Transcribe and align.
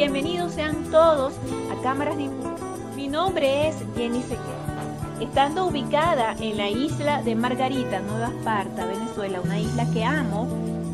Bienvenidos 0.00 0.54
sean 0.54 0.90
todos 0.90 1.34
a 1.70 1.82
Cámaras 1.82 2.16
de 2.16 2.22
Impulso. 2.22 2.64
Mi 2.96 3.06
nombre 3.06 3.68
es 3.68 3.76
Jenny 3.94 4.22
Sequeira. 4.22 4.96
Estando 5.20 5.66
ubicada 5.66 6.34
en 6.40 6.56
la 6.56 6.70
isla 6.70 7.20
de 7.20 7.34
Margarita, 7.34 8.00
Nueva 8.00 8.28
Esparta, 8.28 8.86
Venezuela, 8.86 9.42
una 9.42 9.60
isla 9.60 9.84
que 9.92 10.02
amo, 10.02 10.46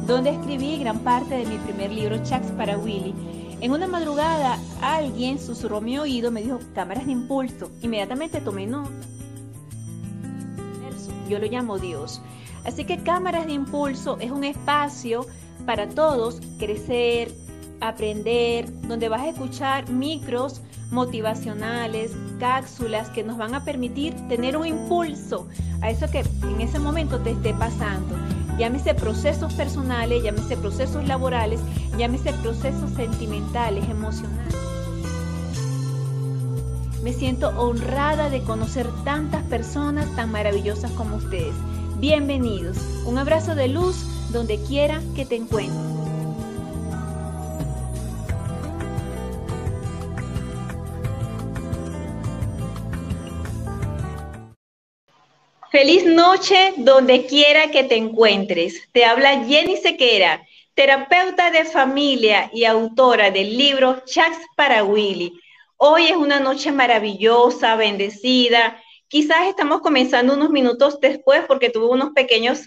donde 0.08 0.30
escribí 0.30 0.78
gran 0.78 0.98
parte 1.04 1.36
de 1.36 1.46
mi 1.46 1.56
primer 1.58 1.92
libro, 1.92 2.20
Chats 2.24 2.50
para 2.56 2.78
Willy, 2.78 3.14
en 3.60 3.70
una 3.70 3.86
madrugada 3.86 4.58
alguien 4.82 5.38
susurró 5.38 5.80
mi 5.80 5.96
oído, 5.98 6.32
me 6.32 6.42
dijo 6.42 6.58
cámaras 6.74 7.06
de 7.06 7.12
impulso. 7.12 7.70
Inmediatamente 7.82 8.40
tomé 8.40 8.66
nota. 8.66 8.90
Yo 11.28 11.38
lo 11.38 11.46
llamo 11.46 11.78
Dios. 11.78 12.20
Así 12.64 12.84
que 12.84 13.04
cámaras 13.04 13.46
de 13.46 13.52
impulso 13.52 14.18
es 14.18 14.32
un 14.32 14.42
espacio 14.42 15.26
para 15.64 15.88
todos 15.88 16.40
crecer, 16.58 17.45
aprender, 17.80 18.66
donde 18.82 19.08
vas 19.08 19.22
a 19.22 19.28
escuchar 19.28 19.88
micros 19.90 20.60
motivacionales, 20.90 22.12
cápsulas 22.38 23.10
que 23.10 23.24
nos 23.24 23.36
van 23.36 23.54
a 23.54 23.64
permitir 23.64 24.14
tener 24.28 24.56
un 24.56 24.66
impulso 24.66 25.48
a 25.82 25.90
eso 25.90 26.08
que 26.10 26.20
en 26.42 26.60
ese 26.60 26.78
momento 26.78 27.18
te 27.20 27.30
esté 27.30 27.52
pasando. 27.54 28.16
Llámese 28.58 28.94
procesos 28.94 29.52
personales, 29.54 30.22
llámese 30.22 30.56
procesos 30.56 31.06
laborales, 31.06 31.60
llámese 31.98 32.32
procesos 32.34 32.90
sentimentales, 32.92 33.88
emocionales. 33.88 34.54
Me 37.02 37.12
siento 37.12 37.50
honrada 37.50 38.30
de 38.30 38.42
conocer 38.42 38.88
tantas 39.04 39.42
personas 39.44 40.06
tan 40.16 40.32
maravillosas 40.32 40.90
como 40.92 41.16
ustedes. 41.16 41.54
Bienvenidos. 42.00 42.78
Un 43.04 43.18
abrazo 43.18 43.54
de 43.54 43.68
luz 43.68 44.04
donde 44.32 44.58
quiera 44.62 45.00
que 45.14 45.24
te 45.24 45.36
encuentres. 45.36 45.95
Feliz 55.78 56.06
noche 56.06 56.72
donde 56.78 57.26
quiera 57.26 57.70
que 57.70 57.84
te 57.84 57.96
encuentres. 57.96 58.88
Te 58.92 59.04
habla 59.04 59.44
Jenny 59.44 59.76
Sequera, 59.76 60.42
terapeuta 60.72 61.50
de 61.50 61.66
familia 61.66 62.50
y 62.54 62.64
autora 62.64 63.30
del 63.30 63.58
libro 63.58 64.02
Chats 64.06 64.38
para 64.56 64.84
Willy. 64.84 65.38
Hoy 65.76 66.06
es 66.06 66.16
una 66.16 66.40
noche 66.40 66.72
maravillosa, 66.72 67.76
bendecida. 67.76 68.82
Quizás 69.06 69.48
estamos 69.48 69.82
comenzando 69.82 70.32
unos 70.32 70.48
minutos 70.48 70.98
después 70.98 71.42
porque 71.46 71.68
tuve 71.68 71.88
unos 71.88 72.12
pequeños 72.14 72.62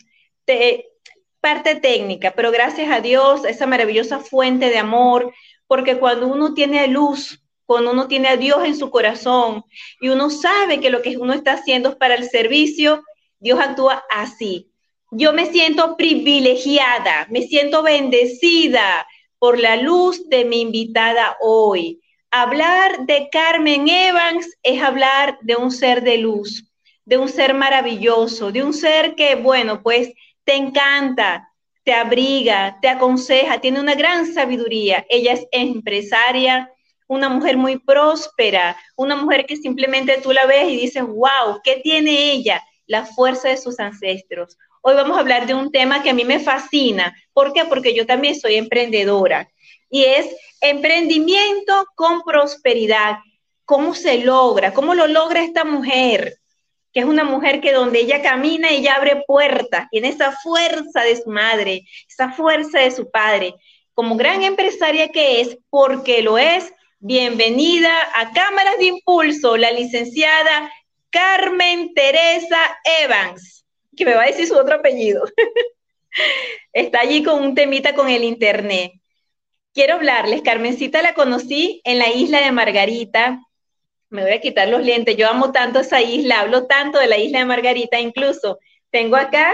parte 1.42 1.78
técnica, 1.78 2.34
pero 2.36 2.52
gracias 2.52 2.92
a 2.92 3.02
Dios, 3.02 3.44
esa 3.44 3.66
maravillosa 3.66 4.20
fuente 4.20 4.70
de 4.70 4.78
amor, 4.78 5.34
porque 5.66 5.98
cuando 5.98 6.28
uno 6.28 6.54
tiene 6.54 6.88
luz, 6.88 7.42
cuando 7.70 7.92
uno 7.92 8.08
tiene 8.08 8.30
a 8.30 8.36
Dios 8.36 8.66
en 8.66 8.76
su 8.76 8.90
corazón 8.90 9.64
y 10.02 10.10
uno 10.10 10.32
sabe 10.32 10.80
que 10.80 10.90
lo 10.90 11.04
que 11.04 11.16
uno 11.18 11.34
está 11.34 11.54
haciendo 11.54 11.90
es 11.90 11.96
para 11.98 12.16
el 12.16 12.28
servicio, 12.28 13.04
Dios 13.38 13.60
actúa 13.60 14.04
así. 14.10 14.72
Yo 15.12 15.34
me 15.34 15.46
siento 15.46 15.96
privilegiada, 15.96 17.28
me 17.30 17.44
siento 17.44 17.84
bendecida 17.84 19.06
por 19.38 19.60
la 19.60 19.76
luz 19.76 20.28
de 20.30 20.46
mi 20.46 20.62
invitada 20.62 21.38
hoy. 21.42 22.02
Hablar 22.32 23.06
de 23.06 23.30
Carmen 23.32 23.88
Evans 23.88 24.48
es 24.64 24.82
hablar 24.82 25.38
de 25.42 25.56
un 25.56 25.70
ser 25.70 26.02
de 26.02 26.18
luz, 26.18 26.66
de 27.06 27.20
un 27.20 27.30
ser 27.30 27.54
maravilloso, 27.54 28.52
de 28.52 28.64
un 28.64 28.74
ser 28.74 29.14
que, 29.14 29.36
bueno, 29.36 29.84
pues 29.84 30.12
te 30.44 30.56
encanta, 30.56 31.48
te 31.84 31.94
abriga, 31.94 32.80
te 32.82 32.88
aconseja, 32.88 33.62
tiene 33.62 33.80
una 33.80 33.94
gran 33.94 34.26
sabiduría. 34.34 35.06
Ella 35.08 35.34
es 35.34 35.46
empresaria, 35.52 36.74
una 37.10 37.28
mujer 37.28 37.58
muy 37.58 37.80
próspera, 37.80 38.78
una 38.96 39.16
mujer 39.16 39.48
que 39.48 39.58
simplemente 39.58 40.22
tú 40.22 40.32
la 40.32 40.46
ves 40.46 40.70
y 40.70 40.78
dices, 40.78 41.04
wow, 41.04 41.60
¿qué 41.64 41.82
tiene 41.84 42.32
ella? 42.32 42.64
La 42.86 43.04
fuerza 43.04 43.50
de 43.50 43.58
sus 43.58 43.80
ancestros. 43.80 44.58
Hoy 44.82 44.94
vamos 44.94 45.18
a 45.18 45.22
hablar 45.22 45.48
de 45.48 45.56
un 45.56 45.72
tema 45.72 46.04
que 46.04 46.12
a 46.12 46.14
mí 46.14 46.24
me 46.24 46.40
fascina. 46.40 47.16
¿Por 47.34 47.52
qué? 47.52 47.66
Porque 47.66 47.96
yo 47.96 48.06
también 48.06 48.40
soy 48.40 48.56
emprendedora. 48.56 49.50
Y 49.90 50.04
es 50.04 50.28
emprendimiento 50.62 51.88
con 51.96 52.22
prosperidad. 52.22 53.18
¿Cómo 53.66 53.96
se 53.96 54.20
logra? 54.20 54.72
¿Cómo 54.72 54.94
lo 54.94 55.08
logra 55.08 55.44
esta 55.44 55.66
mujer? 55.66 56.38
Que 56.94 57.00
es 57.00 57.06
una 57.08 57.24
mujer 57.24 57.60
que 57.60 57.74
donde 57.74 58.02
ella 58.02 58.22
camina, 58.22 58.70
ella 58.70 58.96
abre 58.96 59.24
puertas, 59.26 59.88
tiene 59.90 60.10
esa 60.10 60.32
fuerza 60.32 61.02
de 61.02 61.16
su 61.16 61.30
madre, 61.32 61.86
esa 62.08 62.32
fuerza 62.32 62.80
de 62.80 62.92
su 62.92 63.10
padre. 63.10 63.56
Como 63.96 64.16
gran 64.16 64.44
empresaria 64.44 65.10
que 65.10 65.42
es, 65.42 65.58
porque 65.72 66.22
lo 66.22 66.38
es, 66.38 66.72
Bienvenida 67.02 67.94
a 68.14 68.34
Cámaras 68.34 68.78
de 68.78 68.88
Impulso, 68.88 69.56
la 69.56 69.72
licenciada 69.72 70.70
Carmen 71.10 71.94
Teresa 71.94 72.60
Evans, 73.02 73.66
que 73.96 74.04
me 74.04 74.16
va 74.16 74.24
a 74.24 74.26
decir 74.26 74.46
su 74.46 74.58
otro 74.58 74.76
apellido. 74.76 75.24
Está 76.74 77.00
allí 77.00 77.24
con 77.24 77.42
un 77.42 77.56
temita 77.56 77.96
con 77.96 78.10
el 78.10 78.26
internet. 78.26 78.92
Quiero 79.74 79.94
hablarles, 79.94 80.42
Carmencita 80.42 81.02
la 81.02 81.14
conocí 81.14 81.80
en 81.86 82.00
la 82.00 82.10
isla 82.10 82.42
de 82.42 82.52
Margarita. 82.52 83.40
Me 84.10 84.24
voy 84.24 84.32
a 84.32 84.42
quitar 84.42 84.68
los 84.68 84.84
lentes, 84.84 85.16
yo 85.16 85.30
amo 85.30 85.54
tanto 85.54 85.80
esa 85.80 86.02
isla, 86.02 86.42
hablo 86.42 86.68
tanto 86.68 87.00
de 87.00 87.08
la 87.08 87.18
isla 87.18 87.40
de 87.40 87.46
Margarita, 87.46 87.98
incluso 88.02 88.60
tengo 88.90 89.16
acá 89.16 89.54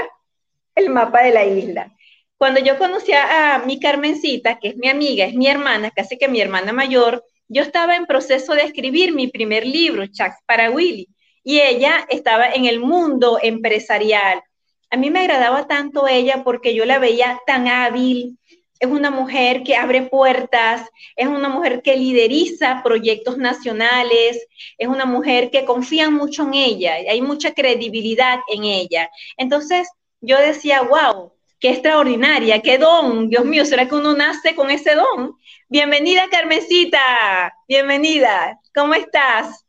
el 0.73 0.89
mapa 0.89 1.21
de 1.21 1.31
la 1.31 1.45
isla. 1.45 1.95
Cuando 2.37 2.59
yo 2.59 2.79
conocí 2.79 3.13
a 3.13 3.61
mi 3.67 3.79
Carmencita, 3.79 4.57
que 4.57 4.69
es 4.69 4.77
mi 4.77 4.89
amiga, 4.89 5.25
es 5.25 5.35
mi 5.35 5.47
hermana, 5.47 5.91
casi 5.91 6.17
que 6.17 6.27
mi 6.27 6.41
hermana 6.41 6.73
mayor, 6.73 7.23
yo 7.47 7.61
estaba 7.61 7.95
en 7.95 8.05
proceso 8.05 8.53
de 8.53 8.63
escribir 8.63 9.13
mi 9.13 9.27
primer 9.27 9.65
libro, 9.65 10.05
Chats 10.07 10.37
para 10.45 10.71
Willy, 10.71 11.07
y 11.43 11.59
ella 11.59 12.05
estaba 12.09 12.49
en 12.49 12.65
el 12.65 12.79
mundo 12.79 13.39
empresarial. 13.41 14.41
A 14.89 14.97
mí 14.97 15.09
me 15.09 15.19
agradaba 15.19 15.67
tanto 15.67 16.07
ella 16.07 16.43
porque 16.43 16.73
yo 16.73 16.85
la 16.85 16.99
veía 16.99 17.39
tan 17.45 17.67
hábil, 17.67 18.37
es 18.79 18.89
una 18.89 19.09
mujer 19.09 19.63
que 19.63 19.75
abre 19.75 20.03
puertas, 20.03 20.89
es 21.15 21.27
una 21.27 21.49
mujer 21.49 21.81
que 21.81 21.95
lideriza 21.95 22.81
proyectos 22.83 23.37
nacionales, 23.37 24.45
es 24.77 24.87
una 24.87 25.05
mujer 25.05 25.49
que 25.49 25.65
confían 25.65 26.13
mucho 26.13 26.43
en 26.43 26.55
ella, 26.55 26.95
hay 26.95 27.21
mucha 27.21 27.53
credibilidad 27.53 28.39
en 28.51 28.65
ella. 28.65 29.09
Entonces 29.37 29.87
yo 30.19 30.37
decía, 30.39 30.81
wow, 30.81 31.31
qué 31.59 31.69
extraordinaria, 31.69 32.61
qué 32.61 32.77
don, 32.77 33.29
Dios 33.29 33.45
mío, 33.45 33.65
¿será 33.65 33.87
que 33.87 33.95
uno 33.95 34.13
nace 34.13 34.55
con 34.55 34.69
ese 34.69 34.95
don? 34.95 35.35
Bienvenida, 35.69 36.27
Carmencita, 36.29 37.53
bienvenida, 37.67 38.59
¿cómo 38.73 38.93
estás? 38.93 39.65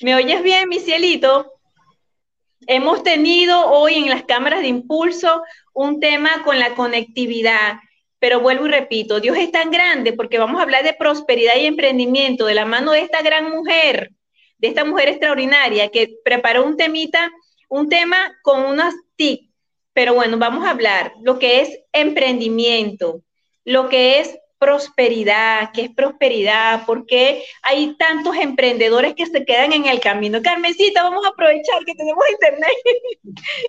¿Me 0.00 0.14
oyes 0.14 0.42
bien, 0.42 0.68
mi 0.68 0.78
cielito? 0.78 1.52
Hemos 2.66 3.02
tenido 3.02 3.70
hoy 3.70 3.94
en 3.94 4.10
las 4.10 4.24
cámaras 4.24 4.60
de 4.60 4.68
impulso 4.68 5.42
un 5.72 6.00
tema 6.00 6.42
con 6.44 6.58
la 6.58 6.74
conectividad, 6.74 7.78
pero 8.18 8.40
vuelvo 8.40 8.66
y 8.66 8.70
repito, 8.70 9.20
Dios 9.20 9.38
es 9.38 9.50
tan 9.50 9.70
grande 9.70 10.12
porque 10.12 10.38
vamos 10.38 10.60
a 10.60 10.64
hablar 10.64 10.84
de 10.84 10.92
prosperidad 10.92 11.56
y 11.56 11.66
emprendimiento 11.66 12.46
de 12.46 12.54
la 12.54 12.66
mano 12.66 12.92
de 12.92 13.00
esta 13.00 13.22
gran 13.22 13.50
mujer, 13.50 14.10
de 14.58 14.68
esta 14.68 14.84
mujer 14.84 15.08
extraordinaria 15.08 15.88
que 15.88 16.16
preparó 16.22 16.64
un 16.64 16.76
temita 16.76 17.30
un 17.68 17.88
tema 17.88 18.36
con 18.42 18.64
unas 18.64 18.94
TIC, 19.16 19.50
pero 19.92 20.14
bueno, 20.14 20.38
vamos 20.38 20.66
a 20.66 20.70
hablar 20.70 21.12
lo 21.22 21.38
que 21.38 21.60
es 21.60 21.80
emprendimiento, 21.92 23.22
lo 23.64 23.88
que 23.88 24.20
es 24.20 24.38
prosperidad, 24.58 25.70
qué 25.72 25.82
es 25.82 25.90
prosperidad, 25.90 26.84
por 26.84 27.06
qué 27.06 27.44
hay 27.62 27.96
tantos 27.96 28.36
emprendedores 28.36 29.14
que 29.14 29.26
se 29.26 29.44
quedan 29.44 29.72
en 29.72 29.86
el 29.86 30.00
camino. 30.00 30.42
Carmencita, 30.42 31.02
vamos 31.02 31.24
a 31.24 31.28
aprovechar 31.28 31.84
que 31.84 31.94
tenemos 31.94 32.24
internet. 32.30 32.70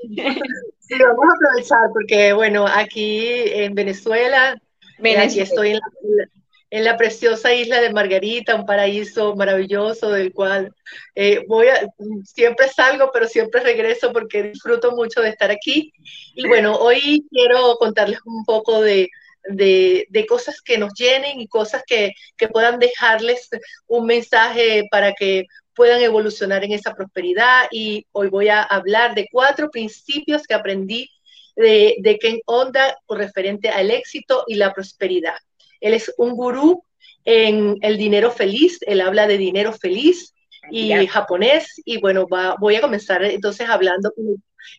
Sí, 0.90 0.96
vamos 0.98 1.24
a 1.24 1.36
aprovechar 1.36 1.90
porque, 1.94 2.34
bueno, 2.34 2.66
aquí 2.66 3.22
en 3.46 3.76
Venezuela, 3.76 4.60
Venezuela. 4.98 5.24
aquí 5.24 5.40
estoy 5.40 5.70
en 5.70 5.76
la, 5.76 6.26
en 6.72 6.84
la 6.84 6.98
preciosa 6.98 7.54
isla 7.54 7.82
de 7.82 7.92
Margarita, 7.92 8.56
un 8.56 8.66
paraíso 8.66 9.36
maravilloso 9.36 10.12
del 10.12 10.34
cual 10.34 10.74
eh, 11.16 11.44
voy 11.48 11.68
a, 11.68 11.88
siempre 12.24 12.68
salgo, 12.70 13.10
pero 13.12 13.28
siempre 13.28 13.62
regreso 13.62 14.12
porque 14.14 14.44
disfruto 14.44 14.92
mucho 14.92 15.22
de 15.22 15.30
estar 15.30 15.50
aquí. 15.50 15.94
Y 16.36 16.48
bueno, 16.48 16.76
hoy 16.76 17.26
quiero 17.32 17.76
contarles 17.78 18.20
un 18.26 18.46
poco 18.46 18.82
de, 18.82 19.10
de, 19.46 20.06
de 20.10 20.26
cosas 20.28 20.62
que 20.62 20.78
nos 20.78 20.94
llenen 20.94 21.40
y 21.40 21.48
cosas 21.48 21.84
que, 21.88 22.14
que, 22.38 22.48
puedan 22.48 22.78
dejarles 22.78 23.50
un 23.88 24.06
mensaje 24.06 24.84
para 24.92 25.14
que 25.14 25.46
puedan 25.74 26.02
evolucionar 26.02 26.64
en 26.64 26.74
esa 26.74 26.94
prosperidad. 26.94 27.68
Y 27.72 28.06
hoy 28.12 28.30
voy 28.30 28.50
a 28.50 28.62
hablar 28.62 29.16
de 29.16 29.28
cuatro 29.32 29.72
principios 29.72 30.44
que 30.44 30.54
aprendí 30.54 31.10
de, 31.56 31.96
de 32.00 32.20
Ken 32.20 32.40
Onda 32.46 32.96
referente 33.10 33.70
al 33.70 33.90
éxito 33.90 34.44
y 34.48 34.56
la 34.56 34.72
prosperidad. 34.72 35.36
Él 35.80 35.94
es 35.94 36.14
un 36.18 36.32
gurú 36.32 36.84
en 37.26 37.78
el 37.82 37.98
dinero 37.98 38.32
feliz, 38.32 38.80
él 38.82 39.02
habla 39.02 39.28
de 39.28 39.38
dinero 39.38 39.74
feliz 39.74 40.34
y 40.72 41.08
japonés. 41.08 41.82
Y 41.86 42.00
bueno, 42.00 42.28
voy 42.60 42.76
a 42.76 42.82
comenzar 42.82 43.24
entonces 43.24 43.70
hablando 43.70 44.12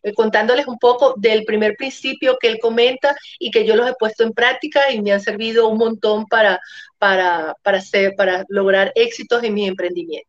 eh, 0.03 0.13
contándoles 0.13 0.67
un 0.67 0.79
poco 0.79 1.15
del 1.17 1.45
primer 1.45 1.77
principio 1.77 2.37
que 2.41 2.49
él 2.49 2.59
comenta 2.61 3.17
y 3.39 3.51
que 3.51 3.65
yo 3.65 3.77
los 3.77 3.89
he 3.89 3.95
puesto 3.99 4.25
en 4.25 4.33
práctica 4.33 4.91
y 4.93 5.01
me 5.01 5.13
han 5.13 5.21
servido 5.21 5.69
un 5.69 5.79
montón 5.79 6.27
para, 6.27 6.61
para, 6.99 7.55
para, 7.63 7.79
hacer, 7.79 8.15
para 8.17 8.45
lograr 8.49 8.93
éxitos 8.95 9.43
en 9.43 9.55
mi 9.55 9.67
emprendimiento. 9.67 10.29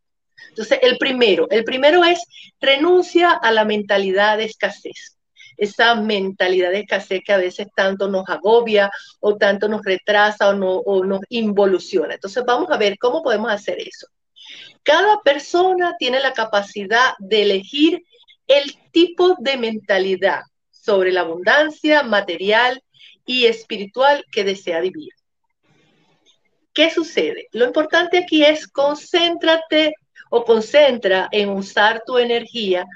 Entonces, 0.50 0.79
el 0.81 0.97
primero, 0.97 1.47
el 1.50 1.63
primero 1.63 2.03
es 2.03 2.19
renuncia 2.59 3.31
a 3.31 3.51
la 3.51 3.63
mentalidad 3.63 4.38
de 4.38 4.45
escasez 4.45 5.18
esa 5.62 5.94
mentalidad 5.94 6.72
de 6.72 6.80
escasez 6.80 7.22
que 7.24 7.34
a 7.34 7.38
veces 7.38 7.68
tanto 7.75 8.08
nos 8.10 8.28
agobia 8.28 8.90
o 9.19 9.38
tanto 9.38 9.68
nos 9.68 9.84
retrasa 9.84 10.50
o, 10.50 10.54
no, 10.54 10.72
o 10.72 11.06
nos 11.06 11.22
involuciona. 11.30 12.16
Entonces 12.16 12.44
vamos 12.46 12.72
a 12.72 12.78
ver 12.78 12.98
cómo 12.98 13.22
podemos 13.22 13.52
hacer 13.52 13.78
eso. 13.80 14.08
Cada 14.81 15.22
persona 15.22 15.96
tiene 16.00 16.19
la 16.19 16.34
capacidad 16.34 17.13
de 17.19 17.44
elegir 17.44 18.04
el 18.48 18.75
tipo 18.92 19.36
de 19.38 19.58
mentalidad 19.58 20.42
sobre 20.72 21.12
la 21.12 21.22
abundancia 21.22 22.02
material 22.02 22.81
y 23.28 23.46
espiritual 23.46 24.25
que 24.31 24.44
desea 24.44 24.81
vivir. 24.81 25.12
¿Qué 26.74 26.90
sucede? 26.90 27.50
Lo 27.52 27.66
importante 27.66 28.18
aquí 28.18 28.44
es 28.44 28.68
concéntrate 28.68 29.94
o 30.31 30.44
concentra 30.44 31.30
en 31.31 31.50
usar 31.50 32.02
tu 32.04 32.18
energía 32.18 32.88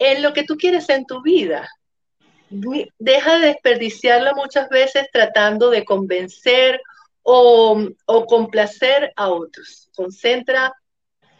en 0.00 0.20
lo 0.20 0.32
que 0.32 0.42
tú 0.42 0.56
quieres 0.56 0.88
en 0.88 1.06
tu 1.06 1.22
vida. 1.22 1.68
Deja 2.50 3.38
de 3.38 3.46
desperdiciarla 3.48 4.32
muchas 4.34 4.68
veces 4.68 5.06
tratando 5.12 5.70
de 5.70 5.84
convencer 5.84 6.80
o, 7.22 8.26
complacer 8.26 9.12
a 9.16 9.28
otros. 9.28 9.90
Concentra 9.94 10.74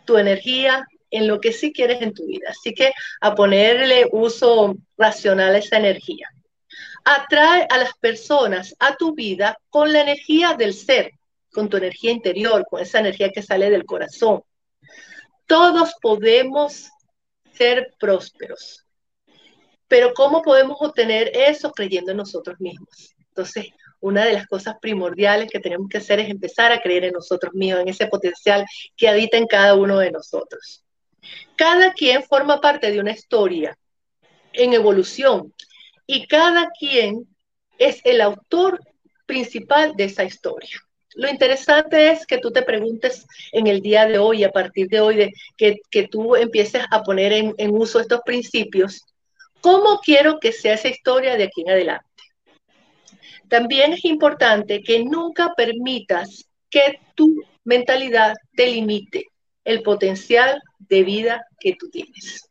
tu 0.04 0.18
energía 0.18 0.86
en 1.10 1.26
lo 1.26 1.40
que 1.40 1.52
sí 1.52 1.72
quieres 1.72 2.02
en 2.02 2.12
tu 2.12 2.26
vida. 2.26 2.48
Así 2.50 2.74
que 2.74 2.92
a 3.20 3.34
ponerle 3.34 4.08
uso 4.12 4.76
racional 4.96 5.54
a 5.54 5.58
esa 5.58 5.78
energía. 5.78 6.28
Atrae 7.04 7.66
a 7.70 7.78
las 7.78 7.94
personas 7.94 8.74
a 8.78 8.96
tu 8.96 9.14
vida 9.14 9.58
con 9.70 9.92
la 9.92 10.02
energía 10.02 10.54
del 10.54 10.74
ser, 10.74 11.12
con 11.52 11.70
tu 11.70 11.78
energía 11.78 12.10
interior, 12.10 12.66
con 12.68 12.82
esa 12.82 13.00
energía 13.00 13.30
que 13.30 13.42
sale 13.42 13.70
del 13.70 13.86
corazón. 13.86 14.42
Todos 15.46 15.94
podemos 16.02 16.90
ser 17.54 17.94
prósperos, 17.98 18.84
pero 19.88 20.12
¿cómo 20.14 20.42
podemos 20.42 20.76
obtener 20.80 21.30
eso 21.34 21.72
creyendo 21.72 22.12
en 22.12 22.18
nosotros 22.18 22.60
mismos? 22.60 23.14
Entonces, 23.28 23.66
una 24.00 24.24
de 24.24 24.34
las 24.34 24.46
cosas 24.46 24.76
primordiales 24.80 25.50
que 25.50 25.60
tenemos 25.60 25.88
que 25.88 25.98
hacer 25.98 26.20
es 26.20 26.28
empezar 26.28 26.70
a 26.72 26.80
creer 26.80 27.04
en 27.04 27.12
nosotros 27.12 27.52
mismos, 27.54 27.82
en 27.82 27.88
ese 27.88 28.06
potencial 28.06 28.66
que 28.96 29.08
habita 29.08 29.36
en 29.36 29.46
cada 29.46 29.74
uno 29.74 29.98
de 29.98 30.10
nosotros. 30.10 30.84
Cada 31.56 31.92
quien 31.92 32.22
forma 32.22 32.60
parte 32.60 32.90
de 32.90 33.00
una 33.00 33.12
historia 33.12 33.76
en 34.52 34.72
evolución 34.72 35.52
y 36.06 36.26
cada 36.26 36.70
quien 36.78 37.26
es 37.78 38.00
el 38.04 38.20
autor 38.20 38.80
principal 39.26 39.94
de 39.96 40.04
esa 40.04 40.24
historia. 40.24 40.80
Lo 41.14 41.28
interesante 41.28 42.10
es 42.10 42.26
que 42.26 42.38
tú 42.38 42.50
te 42.50 42.62
preguntes 42.62 43.26
en 43.52 43.66
el 43.66 43.80
día 43.80 44.06
de 44.06 44.18
hoy, 44.18 44.44
a 44.44 44.50
partir 44.50 44.88
de 44.88 45.00
hoy, 45.00 45.16
de, 45.16 45.32
que, 45.56 46.08
tú 46.08 46.36
empieces 46.36 46.82
a 46.90 47.02
poner 47.02 47.32
en, 47.32 47.54
en 47.58 47.74
uso 47.74 47.98
estos 47.98 48.20
principios, 48.24 49.04
¿cómo 49.60 50.00
quiero 50.00 50.38
que 50.38 50.52
sea 50.52 50.74
esa 50.74 50.88
historia 50.88 51.36
de 51.36 51.44
aquí 51.44 51.62
en 51.62 51.70
adelante? 51.70 52.06
También 53.48 53.94
es 53.94 54.04
importante 54.04 54.82
que 54.82 55.04
nunca 55.04 55.54
permitas 55.56 56.48
que 56.70 57.00
tu 57.14 57.42
mentalidad 57.64 58.34
te 58.54 58.66
limite 58.66 59.26
el 59.64 59.82
potencial 59.82 60.60
de 60.78 61.02
vida 61.02 61.46
que 61.58 61.74
tú 61.74 61.88
tienes. 61.90 62.48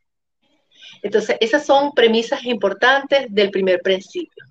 Entonces, 1.04 1.38
esas 1.40 1.66
son 1.66 1.92
premisas 1.92 2.44
importantes 2.46 3.28
del 3.30 3.52
primer 3.52 3.82
principio. 3.82 4.44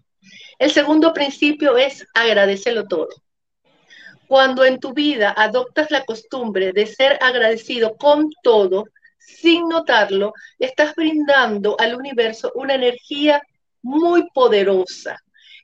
El 0.59 0.71
segundo 0.71 1.13
principio 1.13 1.77
es 1.77 2.07
agradecelo 2.15 2.87
todo. 2.87 3.09
Cuando 4.27 4.65
en 4.65 4.81
tu 4.81 4.93
vida 4.93 5.35
adoptas 5.37 5.91
la 5.91 6.05
costumbre 6.05 6.73
de 6.73 6.87
ser 6.87 7.19
agradecido 7.21 7.97
con 7.97 8.31
todo, 8.43 8.87
sin 9.27 9.69
notarlo, 9.69 10.33
estás 10.59 10.95
brindando 10.95 11.77
al 11.79 11.97
universo 11.97 12.53
una 12.55 12.75
energía 12.75 13.43
muy 13.83 14.29
poderosa 14.33 15.19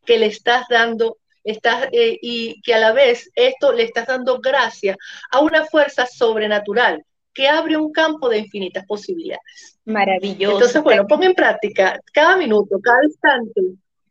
que 0.05 0.19
le 0.19 0.26
estás 0.26 0.64
dando 0.69 1.19
estás, 1.44 1.88
eh, 1.93 2.19
y 2.20 2.61
que 2.62 2.75
a 2.75 2.79
la 2.79 2.93
vez 2.93 3.31
esto 3.35 3.73
le 3.73 3.85
estás 3.85 4.06
dando 4.06 4.41
gracias 4.41 4.97
a 5.31 5.41
una 5.41 5.64
fuerza 5.64 6.06
sobrenatural 6.06 7.05
que 7.35 7.49
abre 7.49 7.76
un 7.76 7.93
campo 7.93 8.29
de 8.29 8.38
infinitas 8.38 8.85
posibilidades. 8.85 9.79
Maravilloso. 9.85 10.56
Entonces, 10.56 10.82
bueno, 10.82 11.06
pon 11.06 11.23
en 11.23 11.35
práctica 11.35 11.99
cada 12.12 12.37
minuto, 12.37 12.79
cada 12.82 13.05
instante, 13.05 13.61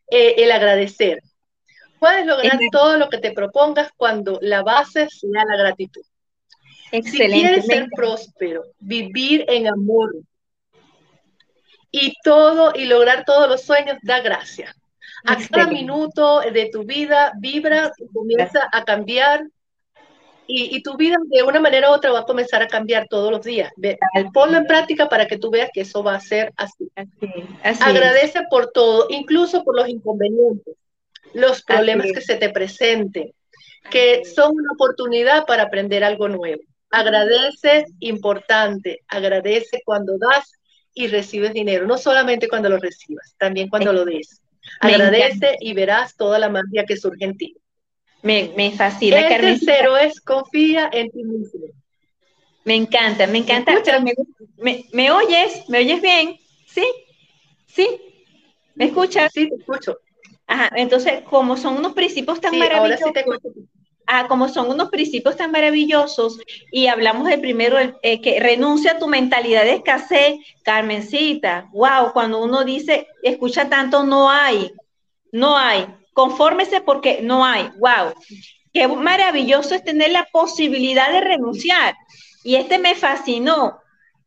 eh, 0.10 0.36
el 0.38 0.52
agradecer. 0.52 1.22
Puedes 2.00 2.26
lograr 2.26 2.58
todo 2.72 2.98
lo 2.98 3.10
que 3.10 3.20
te 3.20 3.32
propongas 3.32 3.92
cuando 3.96 4.40
la 4.42 4.64
base 4.64 5.08
sea 5.10 5.46
la 5.46 5.56
gratitud. 5.56 6.02
Excelente. 6.92 7.36
Si 7.36 7.42
quieres 7.42 7.66
ser 7.66 7.88
próspero, 7.96 8.64
vivir 8.80 9.46
en 9.48 9.68
amor 9.68 10.16
y 11.92 12.14
todo 12.24 12.74
y 12.76 12.86
lograr 12.86 13.26
todos 13.26 13.50
los 13.50 13.62
sueños, 13.62 13.98
da 14.02 14.22
gracias. 14.22 14.76
A 15.26 15.38
cada 15.38 15.68
minuto 15.68 16.42
de 16.42 16.70
tu 16.72 16.84
vida 16.84 17.32
vibra, 17.38 17.92
comienza 18.12 18.68
a 18.72 18.84
cambiar 18.84 19.44
y, 20.54 20.82
tu 20.84 20.98
vida 20.98 21.16
de 21.28 21.44
una 21.44 21.60
manera 21.62 21.90
u 21.90 21.94
otra 21.94 22.12
va 22.12 22.20
a 22.20 22.26
comenzar 22.26 22.62
a 22.62 22.68
cambiar 22.68 23.08
todos 23.08 23.32
los 23.32 23.42
días. 23.42 23.72
ponlo 24.34 24.58
en 24.58 24.66
práctica 24.66 25.08
para 25.08 25.26
que 25.26 25.38
tú 25.38 25.50
veas 25.50 25.70
que 25.74 25.82
eso 25.82 26.04
va 26.04 26.16
a 26.16 26.20
ser 26.20 26.52
así. 26.58 26.92
Agradece 27.64 28.42
por 28.50 28.72
todo, 28.72 29.08
incluso 29.10 29.64
por 29.64 29.76
los 29.76 29.88
inconvenientes, 29.88 30.76
los 31.34 31.64
problemas 31.64 32.08
que 32.12 32.22
se 32.22 32.36
te 32.36 32.50
presenten, 32.50 33.32
que 33.90 34.26
son 34.26 34.52
una 34.56 34.74
oportunidad 34.74 35.46
para 35.46 35.64
aprender 35.64 36.04
algo 36.04 36.28
nuevo. 36.28 36.64
Agradece, 36.92 37.86
importante, 38.00 39.00
agradece 39.08 39.82
cuando 39.86 40.18
das 40.18 40.54
y 40.94 41.08
recibes 41.08 41.54
dinero, 41.54 41.88
no 41.88 41.98
solamente 41.98 42.50
cuando 42.50 42.70
lo 42.70 42.78
recibas, 42.78 43.34
también 43.38 43.70
cuando 43.70 43.94
lo 43.94 44.04
des. 44.04 44.42
Agradece 44.80 45.56
y 45.60 45.74
verás 45.74 46.16
toda 46.16 46.38
la 46.38 46.50
magia 46.50 46.86
que 46.86 46.98
surge 46.98 47.24
en 47.26 47.38
ti. 47.38 47.56
Me, 48.22 48.52
me 48.56 48.72
fascina. 48.72 49.20
El 49.20 49.42
tercero 49.42 49.98
es 49.98 50.20
confía 50.22 50.90
en 50.92 51.10
ti 51.10 51.24
mismo. 51.24 51.68
Me 52.64 52.76
encanta, 52.76 53.26
me 53.26 53.40
encanta. 53.40 53.74
¿Me, 54.58 54.86
me, 54.92 55.12
oyes? 55.12 55.68
¿Me 55.68 55.80
oyes 55.80 56.02
bien? 56.02 56.38
¿Sí? 56.68 56.86
¿Sí? 57.68 57.88
¿Me 58.76 58.86
escuchas? 58.86 59.32
Sí, 59.34 59.50
te 59.50 59.56
escucho. 59.56 59.98
Ajá, 60.46 60.70
entonces, 60.76 61.24
como 61.24 61.58
son 61.58 61.78
unos 61.78 61.94
principios 61.94 62.40
tan 62.40 62.58
maravillosos. 62.58 63.02
Ahora 63.02 63.08
sí 63.08 63.14
te 63.14 63.20
escucho. 63.22 63.50
Como 64.28 64.50
son 64.50 64.70
unos 64.70 64.90
principios 64.90 65.38
tan 65.38 65.52
maravillosos 65.52 66.40
y 66.72 66.88
hablamos 66.88 67.28
del 67.28 67.40
primero, 67.40 67.78
eh, 68.02 68.22
que 68.22 68.40
renuncia 68.42 68.92
a 68.92 69.00
tu 69.00 69.08
mentalidad 69.08 69.64
de 69.64 69.76
escasez, 69.76 70.36
Carmencita, 70.64 71.70
wow, 71.72 72.12
cuando 72.12 72.44
uno 72.44 72.66
dice, 72.66 73.08
escucha 73.24 73.70
tanto, 73.70 74.04
no 74.04 74.30
hay, 74.30 74.72
no 75.32 75.58
hay, 75.58 75.88
confórmese 76.14 76.82
porque 76.82 77.22
no 77.22 77.46
hay, 77.46 77.70
wow, 77.80 78.14
qué 78.74 78.88
maravilloso 78.90 79.76
es 79.76 79.84
tener 79.84 80.12
la 80.12 80.28
posibilidad 80.32 81.10
de 81.12 81.22
renunciar. 81.22 81.96
Y 82.44 82.56
este 82.56 82.80
me 82.80 82.96
fascinó, 82.96 83.80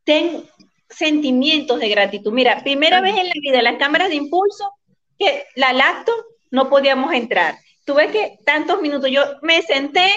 ten 0.03 0.45
sentimientos 0.89 1.79
de 1.79 1.89
gratitud. 1.89 2.33
Mira, 2.33 2.63
primera 2.63 3.01
vez 3.01 3.17
en 3.17 3.27
la 3.27 3.33
vida, 3.39 3.61
las 3.61 3.77
cámaras 3.77 4.09
de 4.09 4.15
impulso, 4.15 4.71
que 5.19 5.45
la 5.55 5.73
lacto 5.73 6.11
no 6.49 6.69
podíamos 6.69 7.13
entrar 7.13 7.55
tuve 7.85 8.11
que 8.11 8.39
tantos 8.43 8.81
minutos, 8.81 9.09
yo 9.11 9.21
me 9.41 9.61
senté, 9.61 10.11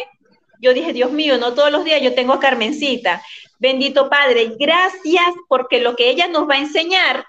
yo 0.60 0.74
dije, 0.74 0.92
Dios 0.92 1.12
mío, 1.12 1.38
no 1.38 1.54
todos 1.54 1.70
los 1.70 1.84
días 1.84 2.02
yo 2.02 2.14
tengo 2.14 2.32
a 2.32 2.40
Carmencita. 2.40 3.22
Bendito 3.60 4.08
Padre, 4.08 4.56
gracias 4.58 5.26
porque 5.48 5.80
lo 5.80 5.94
que 5.94 6.10
ella 6.10 6.26
nos 6.26 6.48
va 6.48 6.54
a 6.54 6.58
enseñar 6.58 7.24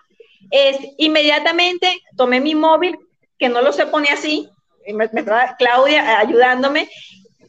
es 0.51 0.77
inmediatamente 0.97 2.01
tomé 2.15 2.39
mi 2.39 2.55
móvil, 2.55 2.97
que 3.37 3.49
no 3.49 3.61
lo 3.61 3.71
se 3.73 3.85
pone 3.85 4.09
así, 4.09 4.49
Claudia 5.57 6.19
ayudándome. 6.19 6.89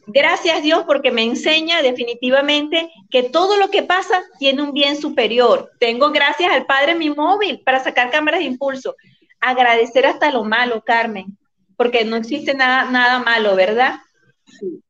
Gracias 0.07 0.61
Dios 0.61 0.83
porque 0.85 1.11
me 1.11 1.23
enseña 1.23 1.81
definitivamente 1.81 2.91
que 3.09 3.23
todo 3.23 3.55
lo 3.57 3.69
que 3.69 3.83
pasa 3.83 4.21
tiene 4.39 4.61
un 4.61 4.73
bien 4.73 4.99
superior. 4.99 5.71
Tengo 5.79 6.11
gracias 6.11 6.51
al 6.51 6.65
Padre 6.65 6.95
mi 6.95 7.09
móvil 7.09 7.61
para 7.61 7.83
sacar 7.83 8.11
cámaras 8.11 8.41
de 8.41 8.47
impulso. 8.47 8.95
Agradecer 9.39 10.05
hasta 10.05 10.31
lo 10.31 10.43
malo, 10.43 10.83
Carmen 10.83 11.37
porque 11.77 12.05
no 12.05 12.17
existe 12.17 12.53
nada, 12.53 12.89
nada 12.89 13.19
malo, 13.19 13.55
¿verdad? 13.55 13.99
Sí. 14.45 14.81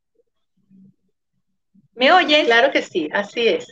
¿Me 1.94 2.12
oyes? 2.12 2.46
Claro 2.46 2.72
que 2.72 2.82
sí, 2.82 3.10
así 3.14 3.48
es. 3.48 3.68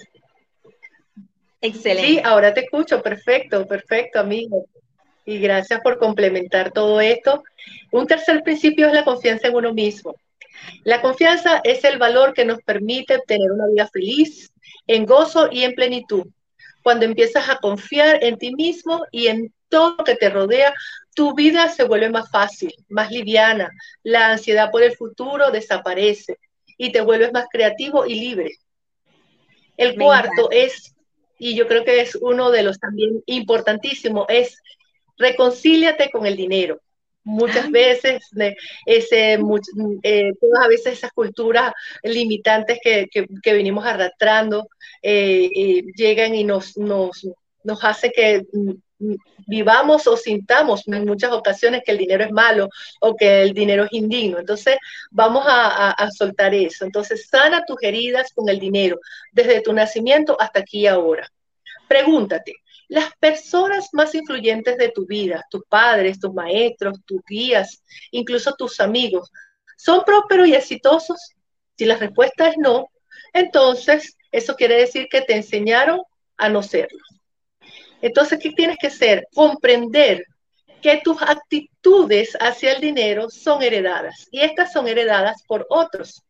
Excelente. 1.61 2.07
Sí, 2.07 2.21
ahora 2.23 2.53
te 2.53 2.61
escucho, 2.61 3.01
perfecto, 3.01 3.65
perfecto, 3.67 4.19
amigo. 4.19 4.65
Y 5.25 5.39
gracias 5.39 5.81
por 5.81 5.97
complementar 5.97 6.71
todo 6.71 7.01
esto. 7.01 7.43
Un 7.91 8.07
tercer 8.07 8.41
principio 8.43 8.87
es 8.87 8.93
la 8.93 9.03
confianza 9.03 9.47
en 9.47 9.55
uno 9.55 9.73
mismo. 9.73 10.15
La 10.83 11.01
confianza 11.01 11.61
es 11.63 11.83
el 11.83 11.97
valor 11.97 12.33
que 12.33 12.45
nos 12.45 12.61
permite 12.61 13.19
tener 13.27 13.51
una 13.51 13.67
vida 13.67 13.87
feliz, 13.87 14.51
en 14.87 15.05
gozo 15.05 15.49
y 15.51 15.63
en 15.63 15.73
plenitud. 15.73 16.25
Cuando 16.83 17.05
empiezas 17.05 17.49
a 17.49 17.57
confiar 17.57 18.23
en 18.23 18.37
ti 18.37 18.53
mismo 18.55 19.05
y 19.11 19.27
en 19.27 19.53
todo 19.69 19.95
lo 19.97 20.03
que 20.03 20.15
te 20.15 20.29
rodea, 20.29 20.73
tu 21.13 21.33
vida 21.35 21.69
se 21.69 21.83
vuelve 21.83 22.09
más 22.09 22.29
fácil, 22.29 22.73
más 22.87 23.11
liviana, 23.11 23.69
la 24.03 24.31
ansiedad 24.31 24.71
por 24.71 24.83
el 24.83 24.95
futuro 24.95 25.51
desaparece 25.51 26.37
y 26.77 26.91
te 26.91 27.01
vuelves 27.01 27.33
más 27.33 27.45
creativo 27.51 28.05
y 28.05 28.15
libre. 28.19 28.51
El 29.77 29.95
cuarto 29.95 30.49
es, 30.51 30.95
y 31.37 31.55
yo 31.55 31.67
creo 31.67 31.83
que 31.83 32.01
es 32.01 32.15
uno 32.15 32.51
de 32.51 32.63
los 32.63 32.79
también 32.79 33.23
importantísimos, 33.25 34.25
es 34.29 34.57
reconcíliate 35.17 36.09
con 36.09 36.25
el 36.25 36.35
dinero. 36.35 36.81
Muchas 37.23 37.69
veces, 37.69 38.23
ese, 38.85 39.33
eh, 40.03 40.31
todas 40.39 40.65
a 40.65 40.67
veces 40.67 40.93
esas 40.93 41.11
culturas 41.11 41.73
limitantes 42.01 42.79
que, 42.81 43.07
que, 43.11 43.53
venimos 43.53 43.85
arrastrando 43.85 44.67
eh, 45.01 45.49
eh, 45.53 45.83
llegan 45.95 46.33
y 46.33 46.43
nos, 46.43 46.77
nos, 46.77 47.27
nos 47.63 47.83
hace 47.83 48.11
que 48.11 48.45
vivamos 49.47 50.07
o 50.07 50.17
sintamos 50.17 50.87
en 50.87 51.05
muchas 51.05 51.31
ocasiones 51.31 51.81
que 51.85 51.91
el 51.91 51.97
dinero 51.97 52.23
es 52.23 52.31
malo 52.31 52.69
o 52.99 53.15
que 53.15 53.41
el 53.41 53.53
dinero 53.53 53.85
es 53.85 53.93
indigno. 53.93 54.39
Entonces, 54.39 54.77
vamos 55.09 55.43
a, 55.47 56.09
soltar 56.11 56.53
eso. 56.53 56.85
Entonces, 56.85 57.27
sana 57.27 57.63
tus 57.65 57.77
heridas 57.81 58.31
con 58.33 58.49
el 58.49 58.59
dinero, 58.59 58.99
desde 59.31 59.61
tu 59.61 59.73
nacimiento 59.73 60.39
hasta 60.39 60.59
aquí 60.59 60.87
ahora. 60.87 61.31
Pregúntate, 61.87 62.55
las 62.87 63.11
personas 63.19 63.89
más 63.93 64.13
influyentes 64.15 64.77
de 64.77 64.89
tu 64.89 65.05
vida, 65.05 65.45
tus 65.49 65.63
padres, 65.67 66.19
tus 66.19 66.33
maestros, 66.33 66.99
tus 67.05 67.21
guías, 67.27 67.83
incluso 68.11 68.53
tus 68.55 68.79
amigos, 68.79 69.31
¿son 69.77 70.03
prósperos 70.03 70.47
y 70.47 70.55
exitosos? 70.55 71.33
Si 71.77 71.85
la 71.85 71.95
respuesta 71.95 72.49
es 72.49 72.57
no, 72.57 72.89
entonces 73.33 74.17
eso 74.31 74.55
quiere 74.55 74.75
decir 74.75 75.07
que 75.09 75.21
te 75.21 75.35
enseñaron 75.35 76.01
a 76.37 76.49
no 76.49 76.61
serlo. 76.61 76.99
Entonces, 78.01 78.39
¿qué 78.41 78.51
tienes 78.51 78.77
que 78.77 78.87
hacer? 78.87 79.27
Comprender 79.33 80.23
que 80.81 81.01
tus 81.03 81.21
actitudes 81.21 82.37
hacia 82.39 82.73
el 82.73 82.81
dinero 82.81 83.29
son 83.29 83.61
heredadas 83.61 84.27
y 84.31 84.41
estas 84.41 84.71
son 84.71 84.87
heredadas 84.87 85.43
por 85.47 85.65
otros. 85.69 86.23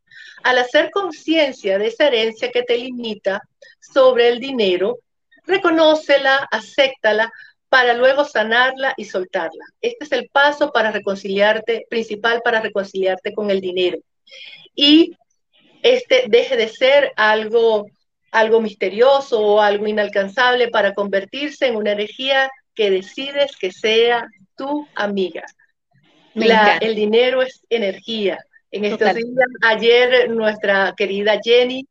Al 0.44 0.58
hacer 0.58 0.90
conciencia 0.92 1.78
de 1.78 1.88
esa 1.88 2.08
herencia 2.08 2.52
que 2.52 2.64
te 2.64 2.78
limita 2.78 3.42
sobre 3.80 4.30
el 4.30 4.40
dinero, 4.40 4.98
reconócela, 5.46 6.48
acéptala 6.52 7.32
para 7.70 7.94
luego 7.94 8.26
sanarla 8.26 8.94
y 8.98 9.06
soltarla. 9.06 9.66
Este 9.82 10.06
es 10.06 10.12
el 10.12 10.30
paso 10.30 10.72
para 10.72 10.92
reconciliarte, 10.92 11.86
principal 11.90 12.42
para 12.44 12.62
reconciliarte 12.62 13.34
con 13.34 13.52
el 13.52 13.62
dinero. 13.62 14.00
Y 14.74 15.16
este 15.84 16.26
deje 16.28 16.58
de 16.58 16.68
ser 16.68 17.12
algo 17.16 17.86
algo 18.32 18.62
misterioso 18.62 19.40
o 19.40 19.62
algo 19.62 19.88
inalcanzable 19.88 20.70
para 20.70 20.94
convertirse 20.94 21.68
en 21.68 21.76
una 21.76 21.92
energía 21.92 22.50
que 22.74 22.90
decides 22.90 23.56
que 23.58 23.72
sea 23.72 24.28
tu 24.56 24.88
amiga. 24.96 25.44
el 26.36 26.96
dinero 26.96 27.42
es 27.42 27.62
energía. 27.70 28.40
En 28.72 28.86
estos 28.86 29.16
días, 29.16 29.50
ayer 29.62 30.30
nuestra 30.30 30.94
querida 30.96 31.40
Jenny 31.44 31.88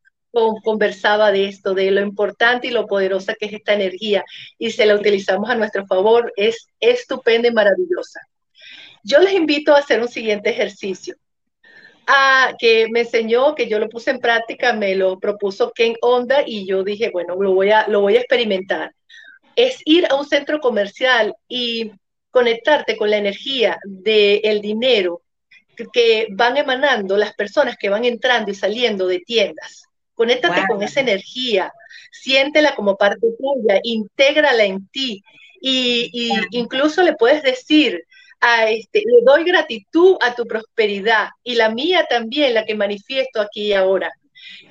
conversaba 0.63 1.33
de 1.33 1.47
esto, 1.47 1.75
de 1.75 1.91
lo 1.91 2.01
importante 2.01 2.69
y 2.69 2.71
lo 2.71 2.87
poderosa 2.87 3.35
que 3.35 3.47
es 3.47 3.55
esta 3.55 3.75
energía, 3.75 4.25
y 4.59 4.71
si 4.71 4.85
la 4.85 4.95
utilizamos 4.95 5.51
a 5.51 5.57
nuestro 5.57 5.87
favor, 5.87 6.33
es 6.37 6.69
estupenda 6.79 7.49
y 7.49 7.53
maravillosa. 7.53 8.21
Yo 9.03 9.19
les 9.19 9.33
invito 9.33 9.75
a 9.75 9.79
hacer 9.79 10.01
un 10.01 10.09
siguiente 10.09 10.51
ejercicio 10.51 11.17
que 12.59 12.89
me 12.91 13.01
enseñó, 13.01 13.55
que 13.55 13.69
yo 13.69 13.79
lo 13.79 13.89
puse 13.89 14.11
en 14.11 14.21
práctica, 14.21 14.73
me 14.73 14.95
lo 14.95 15.19
propuso 15.19 15.73
Ken 15.73 15.95
Onda 16.01 16.43
y 16.47 16.67
yo 16.67 16.83
dije, 16.83 17.11
bueno, 17.11 17.37
lo 17.37 17.53
voy 17.53 17.71
a, 17.71 17.87
lo 17.89 18.01
voy 18.01 18.17
a 18.17 18.21
experimentar. 18.21 18.95
Es 19.57 19.81
ir 19.85 20.07
a 20.11 20.15
un 20.15 20.27
centro 20.27 20.61
comercial 20.61 21.35
y 21.49 21.93
conectarte 22.31 22.97
con 22.97 23.11
la 23.11 23.19
energía 23.19 23.79
del 23.85 24.61
dinero 24.61 25.23
que 25.93 26.27
van 26.31 26.57
emanando 26.57 27.17
las 27.17 27.35
personas 27.35 27.77
que 27.77 27.89
van 27.89 28.05
entrando 28.05 28.51
y 28.51 28.55
saliendo 28.55 29.07
de 29.07 29.21
tiendas. 29.21 29.85
Conéctate 30.15 30.63
con 30.69 30.83
esa 30.83 31.01
energía, 31.01 31.73
siéntela 32.11 32.75
como 32.75 32.97
parte 32.97 33.29
tuya, 33.39 33.81
intégrala 33.85 34.65
en 34.65 34.89
ti 34.89 35.23
y, 35.61 36.11
y 36.13 36.33
incluso 36.59 37.03
le 37.03 37.15
puedes 37.15 37.43
decir, 37.43 38.03
este, 38.41 39.03
le 39.05 39.23
doy 39.25 39.45
gratitud 39.45 40.17
a 40.21 40.35
tu 40.35 40.45
prosperidad 40.45 41.29
y 41.43 41.55
la 41.55 41.71
mía 41.71 42.07
también, 42.09 42.55
la 42.55 42.65
que 42.65 42.75
manifiesto 42.75 43.41
aquí 43.41 43.69
y 43.69 43.73
ahora. 43.73 44.11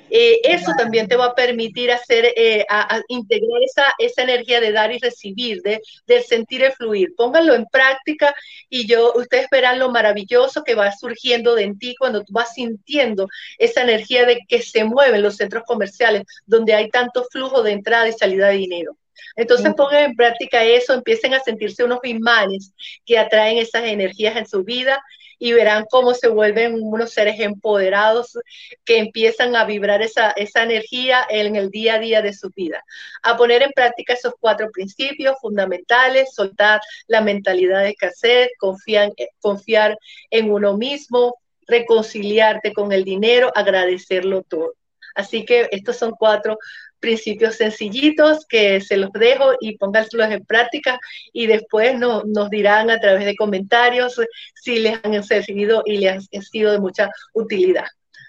Eh, 0.10 0.40
eso 0.44 0.72
también 0.78 1.08
te 1.08 1.18
va 1.18 1.26
a 1.26 1.36
permitir 1.36 1.92
hacer, 1.92 2.34
eh, 2.36 2.66
a, 2.70 3.02
integrar 3.10 3.62
esa, 3.64 3.94
esa, 3.98 4.24
energía 4.24 4.62
de 4.62 4.72
dar 4.72 4.92
y 4.94 5.00
recibir, 5.00 5.62
de, 5.62 5.82
del 6.06 6.24
sentir 6.24 6.62
y 6.62 6.72
fluir. 6.72 7.14
Pónganlo 7.16 7.54
en 7.56 7.66
práctica 7.66 8.34
y 8.70 8.88
yo, 8.88 9.14
ustedes 9.16 9.48
verán 9.52 9.80
lo 9.80 9.92
maravilloso 9.92 10.64
que 10.64 10.76
va 10.76 10.92
surgiendo 10.92 11.56
de 11.56 11.64
en 11.64 11.78
ti 11.78 11.96
cuando 11.98 12.24
tú 12.24 12.34
vas 12.34 12.54
sintiendo 12.54 13.28
esa 13.58 13.82
energía 13.82 14.26
de 14.26 14.40
que 14.48 14.62
se 14.62 14.86
mueven 14.86 15.22
los 15.22 15.36
centros 15.38 15.64
comerciales 15.66 16.24
donde 16.46 16.74
hay 16.74 16.90
tanto 16.90 17.26
flujo 17.32 17.64
de 17.64 17.74
entrada 17.74 18.08
y 18.08 18.14
salida 18.14 18.48
de 18.50 18.58
dinero. 18.58 18.98
Entonces 19.36 19.74
pongan 19.76 20.04
en 20.04 20.16
práctica 20.16 20.64
eso, 20.64 20.94
empiecen 20.94 21.34
a 21.34 21.40
sentirse 21.40 21.84
unos 21.84 22.00
imanes 22.04 22.74
que 23.06 23.18
atraen 23.18 23.58
esas 23.58 23.84
energías 23.86 24.36
en 24.36 24.48
su 24.48 24.64
vida 24.64 25.02
y 25.40 25.54
verán 25.54 25.86
cómo 25.90 26.14
se 26.14 26.28
vuelven 26.28 26.78
unos 26.82 27.12
seres 27.12 27.40
empoderados 27.40 28.38
que 28.86 28.98
empiezan 28.98 29.56
a 29.56 29.66
vibrar 29.66 30.02
esa, 30.02 30.32
esa 30.32 30.64
energía 30.64 31.26
en 31.30 31.56
el 31.56 31.70
día 31.70 31.96
a 31.96 32.00
día 32.00 32.22
de 32.22 32.34
su 32.34 32.50
vida. 32.56 32.84
A 33.24 33.38
poner 33.38 33.62
en 33.62 33.72
práctica 33.72 34.14
esos 34.14 34.34
cuatro 34.40 34.70
principios 34.72 35.36
fundamentales, 35.40 36.34
soltar 36.34 36.82
la 37.08 37.22
mentalidad 37.22 37.84
de 37.84 37.90
escasez, 37.90 38.50
confiar, 38.58 39.12
confiar 39.40 39.98
en 40.32 40.52
uno 40.52 40.76
mismo, 40.76 41.36
reconciliarte 41.68 42.74
con 42.74 42.92
el 42.92 43.04
dinero, 43.04 43.52
agradecerlo 43.54 44.42
todo. 44.44 44.74
Así 45.14 45.46
que 45.46 45.68
estos 45.72 45.98
son 45.98 46.12
cuatro 46.12 46.58
principios 47.00 47.56
sencillitos 47.56 48.46
que 48.48 48.82
se 48.82 48.98
los 48.98 49.12
dejo 49.12 49.54
y 49.60 49.78
pónganlos 49.78 50.32
en 50.32 50.46
práctica 50.46 51.00
y 51.34 51.48
después 51.48 51.98
nos 51.98 52.50
dirán 52.50 52.90
a 52.90 53.00
través 53.00 53.26
de 53.26 53.36
comentarios 53.36 54.20
si 54.56 54.80
les 54.80 55.00
han 55.04 55.24
servido 55.24 55.84
y 55.86 55.98
les 55.98 56.28
han 56.34 56.42
sido 56.42 56.72
de 56.72 56.80
mucha 56.80 57.10
utilidad. 57.34 57.86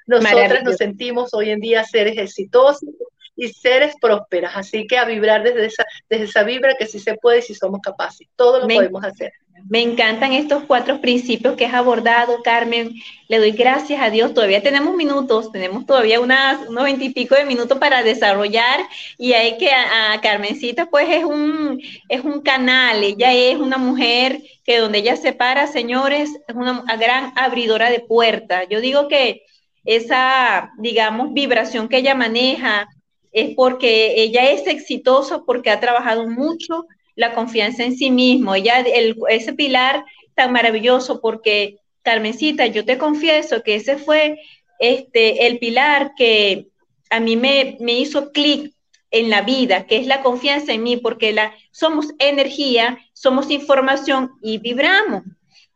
Nosotras 0.07 0.65
nos 0.65 0.77
sentimos 0.77 1.35
hoy 1.35 1.51
en 1.51 1.61
día 1.61 1.85
seres 1.85 2.17
exitosos 2.17 2.89
y 3.37 3.49
seres 3.49 3.95
prósperas, 4.01 4.53
así 4.57 4.87
que 4.87 4.99
a 4.99 5.05
vibrar 5.05 5.43
desde 5.43 5.67
esa, 5.67 5.85
desde 6.09 6.25
esa 6.25 6.43
vibra 6.43 6.75
que 6.77 6.87
sí 6.87 6.99
se 6.99 7.15
puede 7.15 7.43
si 7.43 7.55
somos 7.55 7.81
capaces, 7.81 8.27
todo 8.35 8.61
lo 8.61 8.67
podemos 8.67 9.05
hacer. 9.05 9.33
Me 9.69 9.83
encantan 9.83 10.33
estos 10.33 10.65
cuatro 10.65 11.01
principios 11.01 11.57
que 11.57 11.67
has 11.67 11.75
abordado, 11.75 12.43
Carmen. 12.43 12.95
Le 13.29 13.39
doy 13.39 13.53
gracias 13.53 14.01
a 14.01 14.11
Dios. 14.11 14.35
Todavía 14.35 14.63
tenemos 14.63 14.95
minutos, 14.95 15.51
tenemos 15.53 15.85
todavía 15.87 16.21
unas, 16.21 16.69
unos 16.69 16.85
veintipico 16.85 17.35
de 17.35 17.45
minutos 17.45 17.79
para 17.79 18.03
desarrollar 18.03 18.81
y 19.19 19.33
hay 19.33 19.59
que 19.59 19.71
a, 19.71 20.21
Carmencita 20.23 20.87
pues 20.87 21.09
es 21.11 21.25
un, 21.25 21.81
es 22.09 22.25
un 22.25 22.41
canal, 22.41 23.03
ella 23.03 23.33
es 23.33 23.57
una 23.57 23.79
mujer 23.79 24.43
que 24.65 24.79
donde 24.79 24.99
ella 24.99 25.17
se 25.17 25.33
para, 25.33 25.67
señores, 25.67 26.31
es 26.47 26.55
una 26.55 26.85
gran 26.97 27.33
abridora 27.37 27.91
de 27.91 28.01
puertas. 28.01 28.67
Yo 28.71 28.81
digo 28.81 29.09
que 29.09 29.43
esa, 29.85 30.73
digamos, 30.79 31.33
vibración 31.33 31.89
que 31.89 31.99
ella 31.99 32.15
maneja 32.15 32.89
es 33.33 33.55
porque 33.55 34.23
ella 34.23 34.51
es 34.51 34.67
exitosa, 34.67 35.43
porque 35.45 35.71
ha 35.71 35.81
trabajado 35.81 36.27
mucho 36.29 36.87
la 37.19 37.35
confianza 37.35 37.83
en 37.83 37.97
sí 37.97 38.13
mismo. 38.13 38.55
Ella, 38.55 38.85
ese 39.29 39.53
pilar 39.53 40.05
tan 40.35 40.53
maravilloso, 40.53 41.21
porque 41.21 41.79
Carmencita, 42.03 42.67
yo 42.67 42.85
te 42.85 42.97
confieso 42.97 43.65
que 43.65 43.75
ese 43.75 43.99
fue 43.99 44.39
este, 44.79 45.49
el 45.49 45.59
pilar 45.59 46.13
que 46.17 46.69
a 47.11 47.19
mí 47.19 47.35
me, 47.35 47.77
hizo 47.81 48.31
clic 48.31 48.73
en 49.11 49.31
la 49.31 49.43
vida, 49.43 49.85
que 49.87 49.97
es 49.97 50.07
la 50.07 50.23
confianza 50.23 50.73
en 50.73 50.85
mí, 50.85 50.97
porque 50.97 51.33
la, 51.33 51.53
somos 51.73 52.07
energía, 52.21 52.99
somos 53.15 53.51
información 53.51 54.31
y 54.41 54.59
vibramos. 54.59 55.25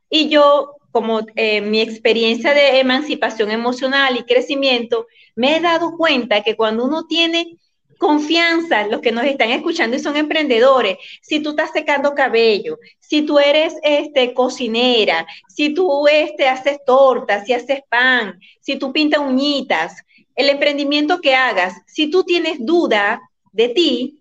Y 0.09 0.29
yo, 0.29 0.77
como 0.93 1.23
eh, 1.35 1.61
mi 1.61 1.81
experiencia 1.81 2.55
de 2.55 2.79
emancipación 2.79 3.51
emocional 3.51 4.17
y 4.17 4.23
crecimiento, 4.23 5.09
me 5.35 5.57
he 5.57 5.61
dado 5.61 5.97
cuenta 5.97 6.45
que 6.45 6.55
cuando 6.55 6.85
uno 6.85 7.07
tiene 7.09 7.57
confianza, 8.03 8.89
los 8.89 9.01
que 9.01 9.13
nos 9.13 9.25
están 9.25 9.51
escuchando 9.51 9.97
y 9.97 10.01
son 10.01 10.17
emprendedores, 10.17 10.99
si 11.23 11.39
tú 11.39 11.51
estás 11.51 11.71
secando 11.73 12.17
cabello, 12.17 12.77
si 12.99 13.23
tú 13.23 13.39
eres 13.39 13.75
este, 13.85 14.35
cocinera, 14.35 15.25
si 15.47 15.73
tú 15.73 16.09
este, 16.09 16.49
haces 16.49 16.79
tortas, 16.85 17.47
si 17.47 17.53
haces 17.53 17.81
pan, 17.89 18.41
si 18.61 18.77
tú 18.77 18.93
pintas 18.93 19.21
uñitas, 19.21 20.05
el 20.35 20.49
emprendimiento 20.49 21.21
que 21.21 21.37
hagas, 21.37 21.75
si 21.87 22.11
tú 22.11 22.25
tienes 22.25 22.57
duda 22.59 23.21
de 23.53 23.69
ti, 23.69 24.19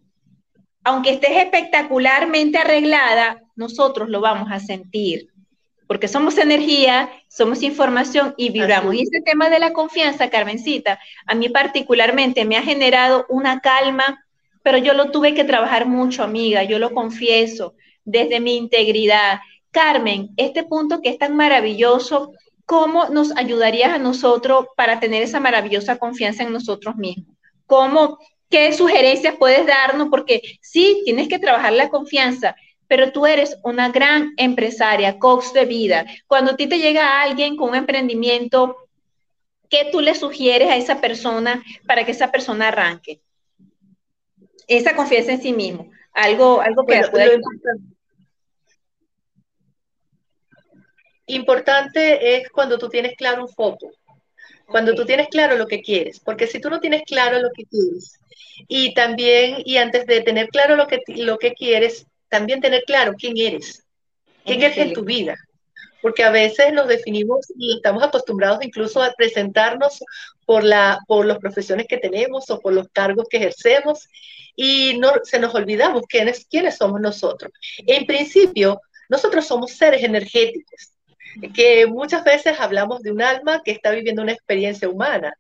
aunque 0.84 1.14
estés 1.14 1.38
espectacularmente 1.38 2.60
arreglada, 2.60 3.42
nosotros 3.56 4.10
lo 4.10 4.22
vamos 4.22 4.52
a 4.52 4.60
sentir 4.60 5.31
porque 5.92 6.08
somos 6.08 6.38
energía, 6.38 7.12
somos 7.28 7.62
información 7.64 8.34
y 8.38 8.50
vibramos. 8.50 8.96
Y 8.96 9.02
ese 9.02 9.20
tema 9.20 9.50
de 9.50 9.60
la 9.60 9.74
confianza, 9.74 10.30
Carmencita, 10.30 11.02
a 11.26 11.36
mí 11.36 11.50
particularmente 11.50 12.46
me 12.46 12.56
ha 12.56 12.62
generado 12.62 13.26
una 13.28 13.60
calma, 13.60 14.24
pero 14.64 14.78
yo 14.78 14.94
lo 14.94 15.12
tuve 15.12 15.34
que 15.34 15.44
trabajar 15.44 15.88
mucho, 15.88 16.24
amiga, 16.24 16.64
yo 16.64 16.80
lo 16.80 16.94
confieso. 16.94 17.76
desde 18.06 18.40
mi 18.40 18.56
integridad. 18.56 19.42
Carmen, 19.70 20.30
este 20.38 20.64
punto 20.64 21.02
que 21.02 21.10
es 21.10 21.18
tan 21.18 21.36
maravilloso, 21.36 22.32
¿cómo 22.66 23.10
nos 23.10 23.36
ayudarías 23.36 23.92
a 23.92 23.98
nosotros 23.98 24.68
para 24.78 25.02
tener 25.02 25.22
esa 25.24 25.42
maravillosa 25.42 25.98
confianza 25.98 26.44
en 26.44 26.54
nosotros 26.54 26.96
mismos? 26.96 27.36
¿Cómo, 27.66 28.18
qué 28.50 28.72
sugerencias 28.72 29.36
puedes 29.38 29.68
darnos? 29.68 30.08
Porque 30.10 30.42
sí, 30.62 31.02
tienes 31.04 31.28
que 31.28 31.38
trabajar 31.38 31.74
la 31.74 31.90
confianza, 31.90 32.56
pero 32.92 33.14
tú 33.14 33.26
eres 33.26 33.58
una 33.64 33.88
gran 33.88 34.34
empresaria, 34.36 35.18
coach 35.18 35.54
de 35.54 35.64
vida. 35.64 36.06
Cuando 36.28 36.52
a 36.52 36.58
ti 36.58 36.68
te 36.68 36.78
llega 36.78 37.22
alguien 37.22 37.56
con 37.56 37.70
un 37.70 37.76
emprendimiento, 37.76 38.76
¿qué 39.70 39.88
tú 39.90 40.02
le 40.02 40.14
sugieres 40.14 40.70
a 40.70 40.76
esa 40.76 41.00
persona 41.00 41.64
para 41.88 42.04
que 42.04 42.12
esa 42.12 42.34
persona 42.34 42.68
arranque? 42.68 43.22
Esa 44.68 44.94
confianza 44.94 45.32
en 45.32 45.42
sí 45.42 45.54
mismo, 45.54 45.90
algo, 46.12 46.60
algo 46.60 46.86
que 46.86 47.02
pueda... 47.10 47.32
Importante 51.28 52.36
es 52.36 52.50
cuando 52.50 52.78
tú 52.78 52.90
tienes 52.90 53.16
claro 53.16 53.44
un 53.44 53.48
foco, 53.48 53.90
cuando 54.66 54.94
tú 54.94 55.06
tienes 55.06 55.30
claro 55.30 55.56
lo 55.56 55.66
que 55.66 55.82
quieres, 55.82 56.20
porque 56.20 56.46
si 56.46 56.60
tú 56.60 56.70
no 56.70 56.82
tienes 56.82 57.04
claro 57.04 57.40
lo 57.40 57.52
que 57.56 57.64
quieres, 57.64 58.20
y 58.68 58.94
también, 58.94 59.62
y 59.64 59.78
antes 59.78 60.06
de 60.06 60.20
tener 60.20 60.50
claro 60.50 60.76
lo 60.76 60.88
que, 60.88 61.00
lo 61.08 61.38
que 61.38 61.54
quieres, 61.54 62.06
también 62.32 62.62
tener 62.62 62.84
claro 62.86 63.14
quién 63.18 63.38
eres, 63.38 63.84
quién 64.46 64.64
eres 64.64 64.78
en 64.78 64.94
tu 64.94 65.04
vida, 65.04 65.36
porque 66.02 66.24
a 66.24 66.32
veces 66.32 66.72
nos 66.72 66.88
definimos 66.88 67.46
y 67.58 67.76
estamos 67.76 68.02
acostumbrados 68.02 68.64
incluso 68.64 69.04
a 69.04 69.12
presentarnos 69.12 70.00
por, 70.46 70.64
la, 70.64 70.98
por 71.08 71.26
las 71.26 71.40
profesiones 71.40 71.88
que 71.88 71.98
tenemos 71.98 72.50
o 72.50 72.62
por 72.62 72.72
los 72.72 72.88
cargos 72.94 73.28
que 73.30 73.36
ejercemos 73.36 74.08
y 74.56 74.98
no, 74.98 75.12
se 75.24 75.40
nos 75.40 75.54
olvidamos 75.54 76.04
quiénes, 76.08 76.46
quiénes 76.50 76.78
somos 76.78 77.02
nosotros. 77.02 77.52
En 77.86 78.06
principio, 78.06 78.80
nosotros 79.10 79.46
somos 79.46 79.74
seres 79.74 80.02
energéticos 80.02 80.91
que 81.54 81.86
muchas 81.88 82.24
veces 82.24 82.60
hablamos 82.60 83.02
de 83.02 83.12
un 83.12 83.22
alma 83.22 83.62
que 83.64 83.72
está 83.72 83.92
viviendo 83.92 84.22
una 84.22 84.34
experiencia 84.34 84.90
humana, 84.90 85.34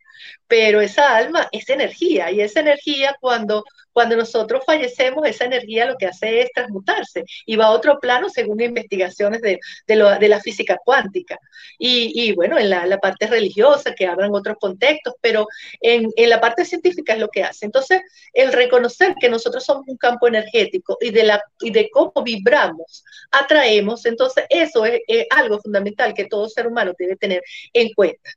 pero 0.47 0.81
esa 0.81 1.15
alma 1.15 1.47
es 1.51 1.69
energía 1.69 2.31
y 2.31 2.41
esa 2.41 2.59
energía 2.59 3.15
cuando, 3.19 3.63
cuando 3.91 4.15
nosotros 4.15 4.63
fallecemos, 4.65 5.27
esa 5.27 5.45
energía 5.45 5.85
lo 5.85 5.97
que 5.97 6.07
hace 6.07 6.41
es 6.41 6.51
transmutarse 6.53 7.23
y 7.45 7.55
va 7.55 7.65
a 7.65 7.71
otro 7.71 7.99
plano 7.99 8.29
según 8.29 8.61
investigaciones 8.61 9.41
de, 9.41 9.59
de, 9.87 10.27
la 10.27 10.39
física 10.39 10.77
cuántica. 10.83 11.37
Y, 11.77 12.33
bueno, 12.35 12.57
en 12.57 12.69
la, 12.69 12.97
parte 12.99 13.27
religiosa 13.27 13.95
que 13.95 14.05
hablan 14.05 14.33
otros 14.33 14.57
contextos, 14.59 15.15
pero 15.21 15.47
en, 15.79 16.09
en, 16.15 16.29
la 16.29 16.39
parte 16.39 16.65
científica 16.65 17.13
es 17.13 17.19
lo 17.19 17.29
que 17.29 17.43
hace. 17.43 17.65
Entonces, 17.65 18.01
el 18.33 18.53
reconocer 18.53 19.15
que 19.19 19.29
nosotros 19.29 19.63
somos 19.63 19.85
un 19.87 19.97
campo 19.97 20.27
energético 20.27 20.97
y 21.01 21.09
de, 21.09 21.23
la, 21.23 21.41
y 21.61 21.71
de 21.71 21.89
cómo 21.89 22.11
vibramos, 22.23 23.03
atraemos, 23.31 24.05
entonces 24.05 24.45
eso 24.49 24.85
es 24.85 25.01
algo 25.31 25.59
fundamental 25.59 25.80
que 26.15 26.25
todo 26.25 26.49
ser 26.49 26.67
humano 26.67 26.93
debe 26.97 27.15
tener 27.15 27.43
en 27.73 27.93
cuenta. 27.93 28.31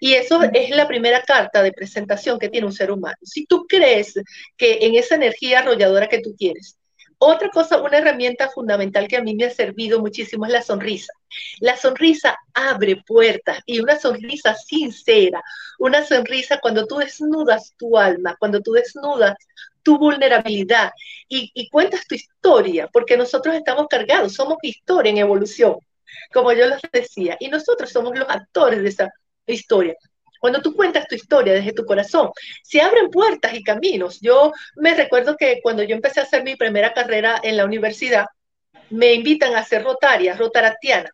Y 0.00 0.14
eso 0.14 0.40
es 0.52 0.70
la 0.70 0.86
primera 0.86 1.22
carta 1.22 1.62
de 1.62 1.72
presentación 1.72 2.38
que 2.38 2.48
tiene 2.48 2.66
un 2.66 2.72
ser 2.72 2.90
humano. 2.90 3.16
Si 3.22 3.46
tú 3.46 3.66
crees 3.68 4.14
que 4.56 4.78
en 4.82 4.94
esa 4.94 5.16
energía 5.16 5.60
arrolladora 5.60 6.08
que 6.08 6.20
tú 6.20 6.34
quieres, 6.36 6.78
otra 7.20 7.50
cosa, 7.50 7.82
una 7.82 7.98
herramienta 7.98 8.48
fundamental 8.48 9.08
que 9.08 9.16
a 9.16 9.22
mí 9.22 9.34
me 9.34 9.46
ha 9.46 9.50
servido 9.50 9.98
muchísimo 9.98 10.46
es 10.46 10.52
la 10.52 10.62
sonrisa. 10.62 11.12
La 11.58 11.76
sonrisa 11.76 12.36
abre 12.54 13.02
puertas 13.04 13.58
y 13.66 13.80
una 13.80 13.98
sonrisa 13.98 14.54
sincera, 14.54 15.42
una 15.80 16.04
sonrisa 16.04 16.60
cuando 16.60 16.86
tú 16.86 16.98
desnudas 16.98 17.74
tu 17.76 17.98
alma, 17.98 18.36
cuando 18.38 18.60
tú 18.60 18.70
desnudas 18.70 19.34
tu 19.82 19.98
vulnerabilidad 19.98 20.92
y, 21.28 21.50
y 21.54 21.68
cuentas 21.70 22.06
tu 22.06 22.14
historia, 22.14 22.88
porque 22.92 23.16
nosotros 23.16 23.56
estamos 23.56 23.88
cargados, 23.88 24.34
somos 24.34 24.58
historia 24.62 25.10
en 25.10 25.18
evolución, 25.18 25.78
como 26.32 26.52
yo 26.52 26.66
les 26.66 26.80
decía, 26.92 27.36
y 27.40 27.48
nosotros 27.48 27.90
somos 27.90 28.18
los 28.18 28.28
actores 28.28 28.82
de 28.82 28.88
esa 28.88 29.12
historia. 29.46 29.94
Cuando 30.40 30.62
tú 30.62 30.74
cuentas 30.74 31.06
tu 31.08 31.14
historia 31.14 31.52
desde 31.52 31.72
tu 31.72 31.84
corazón, 31.84 32.30
se 32.62 32.80
abren 32.80 33.10
puertas 33.10 33.54
y 33.54 33.62
caminos. 33.62 34.20
Yo 34.20 34.52
me 34.76 34.94
recuerdo 34.94 35.36
que 35.36 35.60
cuando 35.62 35.82
yo 35.82 35.94
empecé 35.96 36.20
a 36.20 36.24
hacer 36.24 36.44
mi 36.44 36.56
primera 36.56 36.92
carrera 36.92 37.40
en 37.42 37.56
la 37.56 37.64
universidad, 37.64 38.26
me 38.90 39.14
invitan 39.14 39.54
a 39.54 39.60
hacer 39.60 39.82
rotaria, 39.82 40.36
rotaractiana. 40.36 41.10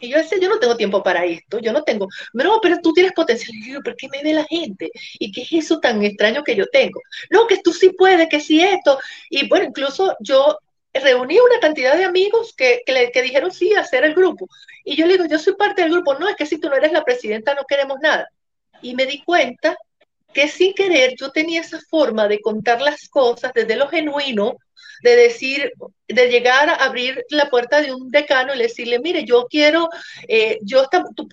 Y 0.00 0.10
yo 0.10 0.18
decía, 0.18 0.38
yo 0.40 0.48
no 0.48 0.58
tengo 0.58 0.76
tiempo 0.76 1.02
para 1.02 1.24
esto, 1.24 1.58
yo 1.58 1.72
no 1.72 1.82
tengo, 1.82 2.06
pero 2.62 2.78
tú 2.80 2.92
tienes 2.92 3.12
potencial. 3.12 3.52
Y 3.54 3.72
yo, 3.72 3.80
¿por 3.82 3.96
qué 3.96 4.08
me 4.08 4.22
ve 4.22 4.32
la 4.32 4.44
gente? 4.44 4.90
¿Y 5.18 5.32
qué 5.32 5.42
es 5.42 5.52
eso 5.52 5.80
tan 5.80 6.02
extraño 6.04 6.44
que 6.44 6.54
yo 6.54 6.66
tengo? 6.68 7.00
No, 7.30 7.46
que 7.46 7.58
tú 7.58 7.72
sí 7.72 7.90
puedes, 7.90 8.28
que 8.28 8.40
sí 8.40 8.60
esto. 8.62 8.98
Y 9.28 9.48
bueno, 9.48 9.66
incluso 9.66 10.16
yo 10.20 10.56
reuní 10.98 11.38
una 11.38 11.60
cantidad 11.60 11.96
de 11.96 12.04
amigos 12.04 12.54
que, 12.56 12.82
que, 12.86 13.22
dijeron 13.22 13.50
sí 13.52 13.74
a 13.74 13.80
hacer 13.80 14.04
el 14.04 14.14
grupo. 14.14 14.48
Y 14.84 14.96
yo 14.96 15.06
le 15.06 15.14
digo, 15.14 15.26
yo 15.26 15.38
soy 15.38 15.54
parte 15.54 15.82
del 15.82 15.92
grupo. 15.92 16.14
No, 16.14 16.28
es 16.28 16.36
que 16.36 16.46
si 16.46 16.58
tú 16.58 16.68
no 16.68 16.76
eres 16.76 16.92
la 16.92 17.04
presidenta 17.04 17.54
no 17.54 17.64
queremos 17.68 17.98
nada. 18.00 18.28
Y 18.82 18.94
me 18.94 19.06
di 19.06 19.22
cuenta 19.22 19.76
que 20.32 20.48
sin 20.48 20.74
querer 20.74 21.14
yo 21.18 21.30
tenía 21.30 21.60
esa 21.60 21.80
forma 21.88 22.28
de 22.28 22.40
contar 22.40 22.80
las 22.80 23.08
cosas 23.08 23.52
desde 23.54 23.76
lo 23.76 23.88
genuino, 23.88 24.56
de 25.02 25.16
decir, 25.16 25.72
de 26.06 26.28
llegar 26.28 26.68
a 26.68 26.74
abrir 26.74 27.24
la 27.30 27.50
puerta 27.50 27.80
de 27.80 27.92
un 27.92 28.10
decano 28.10 28.54
y 28.54 28.58
decirle, 28.58 28.98
mire, 28.98 29.24
yo 29.24 29.46
quiero, 29.48 29.88
eh, 30.26 30.58
yo 30.62 30.86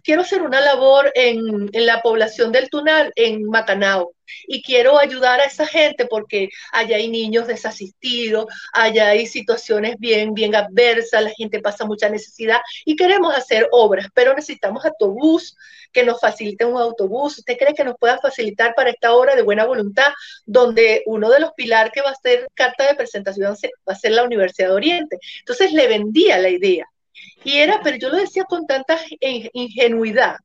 quiero 0.04 0.22
hacer 0.22 0.42
una 0.42 0.62
labor 0.62 1.12
en, 1.16 1.70
en, 1.72 1.86
la 1.86 2.02
población 2.02 2.52
del 2.52 2.70
Tunal, 2.70 3.12
en 3.16 3.44
Macanao, 3.46 4.14
y 4.48 4.62
quiero 4.62 4.98
ayudar 4.98 5.40
a 5.40 5.46
esa 5.46 5.66
gente 5.66 6.06
porque 6.08 6.50
allá 6.72 6.98
hay 6.98 7.08
niños 7.08 7.48
desasistidos, 7.48 8.48
allá 8.74 9.10
hay 9.10 9.26
situaciones 9.28 9.96
bien, 10.00 10.34
bien 10.34 10.56
adversas, 10.56 11.24
la 11.24 11.30
gente 11.32 11.62
pasa 11.62 11.86
mucha 11.86 12.10
necesidad 12.10 12.60
y 12.86 12.96
queremos 12.96 13.36
hacer 13.36 13.68
obras, 13.72 14.08
pero 14.14 14.34
necesitamos 14.34 14.86
autobús, 14.86 15.56
que 15.96 16.04
nos 16.04 16.20
facilite 16.20 16.66
un 16.66 16.78
autobús. 16.78 17.40
¿Usted 17.40 17.58
cree 17.58 17.74
que 17.74 17.86
nos 17.86 17.96
pueda 17.98 18.20
facilitar 18.20 18.76
para 18.76 18.90
esta 18.90 19.14
obra 19.14 19.34
de 19.34 19.42
buena 19.42 19.66
voluntad, 19.66 20.12
donde 20.46 21.02
uno 21.06 21.30
de 21.30 21.40
los 21.40 21.54
pilares 21.54 21.94
que 21.94 22.02
va 22.02 22.10
a 22.10 22.16
ser 22.16 22.48
carta 22.54 22.86
de 22.86 22.96
presentación 22.96 23.55
va 23.88 23.94
a 23.94 23.96
ser 23.96 24.12
la 24.12 24.24
Universidad 24.24 24.70
de 24.70 24.76
Oriente? 24.76 25.18
Entonces 25.40 25.74
le 25.74 25.88
vendía 25.88 26.38
la 26.38 26.50
idea. 26.50 26.86
Y 27.44 27.58
era, 27.58 27.80
pero 27.84 27.98
yo 27.98 28.10
lo 28.10 28.18
decía 28.18 28.44
con 28.46 28.66
tanta 28.66 29.00
ingenuidad, 29.20 30.38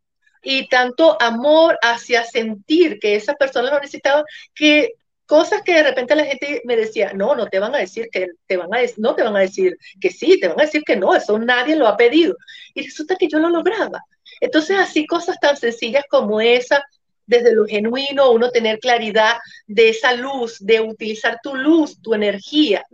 y 0.42 0.68
tanto 0.68 1.20
amor 1.20 1.78
hacia 1.82 2.24
sentir 2.24 2.98
que 2.98 3.14
esas 3.14 3.36
personas 3.36 3.72
lo 3.72 3.80
necesitaban, 3.80 4.24
que 4.54 4.92
cosas 5.26 5.62
que 5.62 5.74
de 5.74 5.82
repente 5.84 6.16
la 6.16 6.24
gente 6.24 6.60
me 6.64 6.76
decía, 6.76 7.12
no, 7.14 7.36
no 7.36 7.46
te 7.46 7.60
van 7.60 7.74
a 7.74 7.78
decir 7.78 8.08
que 8.10 8.28
te 8.46 8.56
van 8.56 8.72
a 8.74 8.78
no 8.96 9.14
te 9.14 9.22
van 9.22 9.36
a 9.36 9.40
decir 9.40 9.76
que 10.00 10.10
sí, 10.10 10.40
te 10.40 10.48
van 10.48 10.58
a 10.58 10.64
decir 10.64 10.82
que 10.84 10.96
no, 10.96 11.14
eso 11.14 11.38
nadie 11.38 11.76
lo 11.76 11.86
ha 11.86 11.96
pedido. 11.96 12.36
Y 12.74 12.82
resulta 12.82 13.16
que 13.16 13.28
yo 13.28 13.38
lo 13.38 13.48
lograba. 13.48 14.02
Entonces, 14.40 14.76
así 14.78 15.06
cosas 15.06 15.38
tan 15.40 15.56
sencillas 15.56 16.04
como 16.08 16.40
esa, 16.40 16.82
desde 17.30 17.54
lo 17.54 17.64
genuino, 17.64 18.32
uno 18.32 18.50
tener 18.50 18.80
claridad 18.80 19.36
de 19.68 19.88
esa 19.90 20.12
luz, 20.14 20.58
de 20.58 20.80
utilizar 20.80 21.38
tu 21.42 21.54
luz, 21.54 22.02
tu 22.02 22.12
energía. 22.12 22.84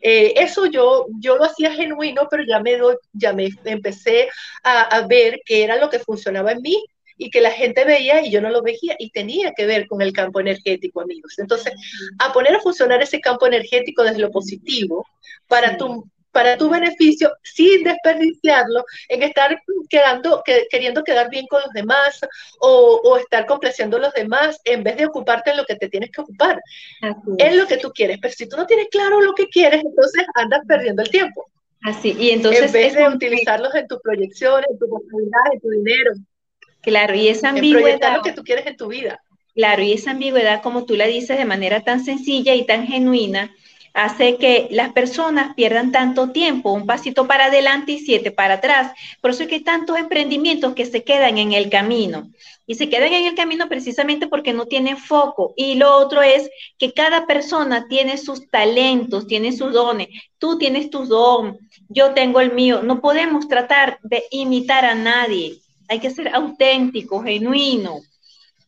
Eh, 0.00 0.32
eso 0.36 0.64
yo, 0.66 1.06
yo 1.20 1.36
lo 1.36 1.44
hacía 1.44 1.72
genuino, 1.72 2.26
pero 2.30 2.42
ya 2.48 2.58
me, 2.60 2.76
doy, 2.78 2.96
ya 3.12 3.34
me 3.34 3.50
empecé 3.64 4.30
a, 4.64 4.80
a 4.80 5.06
ver 5.06 5.40
que 5.44 5.62
era 5.62 5.76
lo 5.76 5.90
que 5.90 5.98
funcionaba 5.98 6.52
en 6.52 6.62
mí 6.62 6.82
y 7.18 7.28
que 7.28 7.42
la 7.42 7.50
gente 7.50 7.84
veía 7.84 8.24
y 8.24 8.30
yo 8.30 8.40
no 8.40 8.48
lo 8.48 8.62
veía 8.62 8.96
y 8.98 9.10
tenía 9.10 9.52
que 9.52 9.66
ver 9.66 9.86
con 9.86 10.00
el 10.00 10.14
campo 10.14 10.40
energético, 10.40 11.02
amigos. 11.02 11.38
Entonces, 11.38 11.74
a 12.18 12.32
poner 12.32 12.56
a 12.56 12.60
funcionar 12.60 13.02
ese 13.02 13.20
campo 13.20 13.46
energético 13.46 14.02
desde 14.02 14.20
lo 14.20 14.30
positivo 14.30 15.06
para 15.46 15.76
tu 15.76 16.08
para 16.32 16.56
tu 16.56 16.68
beneficio 16.68 17.30
sin 17.42 17.84
desperdiciarlo 17.84 18.84
en 19.08 19.22
estar 19.22 19.56
quedando, 19.88 20.42
queriendo 20.70 21.04
quedar 21.04 21.30
bien 21.30 21.46
con 21.46 21.60
los 21.62 21.72
demás 21.72 22.20
o, 22.58 23.16
estar 23.18 23.46
complaciendo 23.46 23.98
a 23.98 24.00
los 24.00 24.12
demás 24.14 24.60
en 24.64 24.82
vez 24.82 24.96
de 24.96 25.06
ocuparte 25.06 25.50
en 25.50 25.58
lo 25.58 25.64
que 25.64 25.76
te 25.76 25.88
tienes 25.88 26.10
que 26.10 26.22
ocupar, 26.22 26.60
en 27.38 27.58
lo 27.58 27.66
que 27.66 27.76
tú 27.76 27.92
quieres. 27.92 28.18
Pero 28.20 28.34
si 28.34 28.48
tú 28.48 28.56
no 28.56 28.66
tienes 28.66 28.88
claro 28.90 29.20
lo 29.20 29.34
que 29.34 29.48
quieres, 29.48 29.84
entonces 29.84 30.24
andas 30.34 30.62
perdiendo 30.66 31.02
el 31.02 31.10
tiempo. 31.10 31.46
Así, 31.82 32.16
y 32.18 32.30
entonces... 32.30 32.66
En 32.66 32.72
vez 32.72 32.94
de 32.94 33.08
utilizarlos 33.08 33.74
en 33.74 33.86
tus 33.88 34.00
proyecciones, 34.00 34.66
en 34.70 34.78
tu 34.78 34.88
posibilidades, 34.88 35.54
en 35.54 35.60
tu 35.60 35.70
dinero. 35.70 36.12
Claro, 36.80 37.14
y 37.14 37.28
esa 37.28 37.50
ambigüedad... 37.50 38.16
lo 38.16 38.22
que 38.22 38.32
tú 38.32 38.42
quieres 38.42 38.66
en 38.66 38.76
tu 38.76 38.88
vida. 38.88 39.20
Claro, 39.54 39.82
y 39.82 39.92
esa 39.92 40.12
ambigüedad, 40.12 40.62
como 40.62 40.86
tú 40.86 40.96
la 40.96 41.06
dices 41.06 41.36
de 41.36 41.44
manera 41.44 41.82
tan 41.82 42.04
sencilla 42.04 42.54
y 42.54 42.64
tan 42.64 42.86
genuina, 42.86 43.54
hace 43.94 44.36
que 44.36 44.68
las 44.70 44.92
personas 44.92 45.54
pierdan 45.54 45.92
tanto 45.92 46.30
tiempo, 46.30 46.72
un 46.72 46.86
pasito 46.86 47.26
para 47.26 47.46
adelante 47.46 47.92
y 47.92 47.98
siete 47.98 48.30
para 48.30 48.54
atrás. 48.54 48.92
Por 49.20 49.30
eso 49.30 49.42
es 49.42 49.48
que 49.48 49.56
hay 49.56 49.64
tantos 49.64 49.98
emprendimientos 49.98 50.74
que 50.74 50.86
se 50.86 51.04
quedan 51.04 51.38
en 51.38 51.52
el 51.52 51.68
camino. 51.68 52.30
Y 52.66 52.76
se 52.76 52.88
quedan 52.88 53.12
en 53.12 53.26
el 53.26 53.34
camino 53.34 53.68
precisamente 53.68 54.28
porque 54.28 54.52
no 54.52 54.66
tienen 54.66 54.96
foco. 54.96 55.52
Y 55.56 55.74
lo 55.74 55.96
otro 55.96 56.22
es 56.22 56.48
que 56.78 56.92
cada 56.92 57.26
persona 57.26 57.86
tiene 57.88 58.16
sus 58.18 58.48
talentos, 58.48 59.26
tiene 59.26 59.52
sus 59.52 59.72
dones. 59.72 60.08
Tú 60.38 60.58
tienes 60.58 60.88
tu 60.88 61.04
don, 61.06 61.58
yo 61.88 62.14
tengo 62.14 62.40
el 62.40 62.52
mío. 62.52 62.82
No 62.82 63.00
podemos 63.00 63.48
tratar 63.48 63.98
de 64.02 64.24
imitar 64.30 64.84
a 64.84 64.94
nadie. 64.94 65.58
Hay 65.88 65.98
que 65.98 66.10
ser 66.10 66.34
auténtico, 66.34 67.22
genuino, 67.22 67.98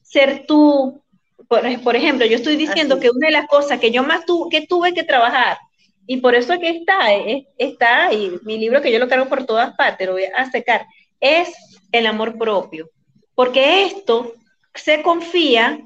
ser 0.02 0.44
tú, 0.46 1.03
por, 1.48 1.96
ejemplo, 1.96 2.26
yo 2.26 2.37
estoy 2.37 2.57
diciendo 2.57 2.98
que 2.98 3.11
una 3.11 3.26
de 3.26 3.33
las 3.33 3.46
cosas 3.46 3.80
que 3.80 3.90
yo 3.90 4.02
más 4.02 4.24
que 4.50 4.66
tuve 4.66 4.94
que 4.94 5.02
trabajar 5.02 5.59
Y 6.07 6.18
por 6.18 6.35
eso 6.35 6.59
que 6.59 6.70
está, 6.70 7.12
está, 7.59 8.12
y 8.12 8.38
mi 8.42 8.59
libro 8.59 8.83
que 8.83 8.92
yo 8.92 8.98
lo 8.98 9.09
cargo 9.09 9.26
por 9.26 9.44
todas 9.44 9.74
partes, 9.74 10.07
lo 10.07 10.14
voy 10.14 10.24
a 10.24 10.50
secar, 10.50 10.87
es 11.20 11.52
el 11.92 12.07
amor 12.07 12.37
propio. 12.37 12.90
Porque 13.35 13.85
esto 13.85 14.35
se 14.74 15.02
confía, 15.02 15.80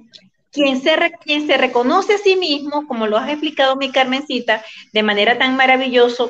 quien 0.50 0.80
se, 0.80 0.96
quien 1.24 1.46
se 1.46 1.56
reconoce 1.56 2.14
a 2.14 2.18
sí 2.18 2.36
mismo, 2.36 2.86
como 2.86 3.06
lo 3.06 3.16
has 3.16 3.30
explicado 3.30 3.76
mi 3.76 3.92
Carmencita, 3.92 4.64
de 4.92 5.02
manera 5.02 5.38
tan 5.38 5.56
maravillosa, 5.56 6.24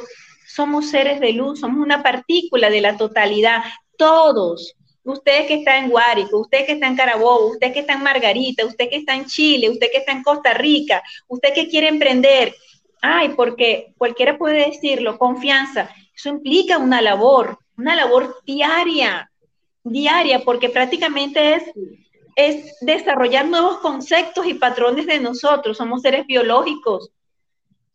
somos 0.46 0.90
seres 0.90 1.20
de 1.20 1.32
luz, 1.32 1.60
somos 1.60 1.84
una 1.84 2.02
partícula 2.02 2.68
de 2.68 2.80
la 2.80 2.96
totalidad, 2.96 3.62
todos. 3.96 4.74
Usted 5.08 5.46
que 5.46 5.54
está 5.54 5.78
en 5.78 5.88
Guárico, 5.88 6.38
usted 6.38 6.66
que 6.66 6.72
está 6.72 6.86
en 6.86 6.94
Carabobo, 6.94 7.52
usted 7.52 7.72
que 7.72 7.80
está 7.80 7.94
en 7.94 8.02
Margarita, 8.02 8.66
usted 8.66 8.90
que 8.90 8.96
está 8.96 9.14
en 9.14 9.24
Chile, 9.24 9.70
usted 9.70 9.90
que 9.90 9.98
está 9.98 10.12
en 10.12 10.22
Costa 10.22 10.52
Rica, 10.52 11.02
usted 11.28 11.54
que 11.54 11.66
quiere 11.66 11.88
emprender. 11.88 12.54
Ay, 13.00 13.30
porque 13.30 13.94
cualquiera 13.96 14.36
puede 14.36 14.66
decirlo, 14.66 15.16
confianza. 15.16 15.88
Eso 16.14 16.28
implica 16.28 16.76
una 16.76 17.00
labor, 17.00 17.58
una 17.78 17.96
labor 17.96 18.36
diaria, 18.44 19.30
diaria, 19.82 20.40
porque 20.40 20.68
prácticamente 20.68 21.54
es, 21.54 21.62
es 22.36 22.76
desarrollar 22.82 23.46
nuevos 23.46 23.78
conceptos 23.78 24.44
y 24.46 24.54
patrones 24.54 25.06
de 25.06 25.20
nosotros. 25.20 25.78
Somos 25.78 26.02
seres 26.02 26.26
biológicos, 26.26 27.10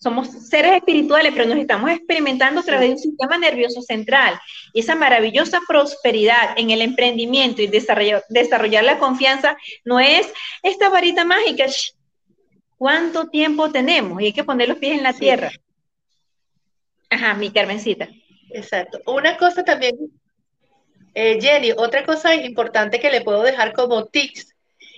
somos 0.03 0.27
seres 0.49 0.73
espirituales, 0.73 1.31
pero 1.33 1.47
nos 1.47 1.57
estamos 1.57 1.89
experimentando 1.89 2.59
a 2.59 2.63
través 2.63 2.89
de 2.89 2.95
un 2.95 2.99
sistema 2.99 3.37
nervioso 3.37 3.81
central. 3.81 4.37
Y 4.73 4.81
esa 4.81 4.95
maravillosa 4.95 5.61
prosperidad 5.65 6.57
en 6.57 6.71
el 6.71 6.81
emprendimiento 6.81 7.61
y 7.61 7.67
desarrollar, 7.67 8.23
desarrollar 8.27 8.83
la 8.83 8.99
confianza 8.99 9.55
no 9.85 10.01
es 10.01 10.31
esta 10.61 10.89
varita 10.89 11.23
mágica. 11.23 11.65
¿Cuánto 12.77 13.29
tiempo 13.29 13.71
tenemos? 13.71 14.21
Y 14.21 14.25
hay 14.25 14.33
que 14.33 14.43
poner 14.43 14.67
los 14.67 14.77
pies 14.77 14.97
en 14.97 15.03
la 15.03 15.13
tierra. 15.13 15.51
Ajá, 17.09 17.33
mi 17.35 17.49
Carmencita. 17.49 18.09
Exacto. 18.49 18.99
Una 19.05 19.37
cosa 19.37 19.63
también, 19.63 19.95
eh, 21.13 21.39
Jenny, 21.39 21.71
otra 21.71 22.03
cosa 22.03 22.35
importante 22.35 22.99
que 22.99 23.09
le 23.09 23.21
puedo 23.21 23.41
dejar 23.41 23.71
como 23.71 24.05
tips 24.05 24.52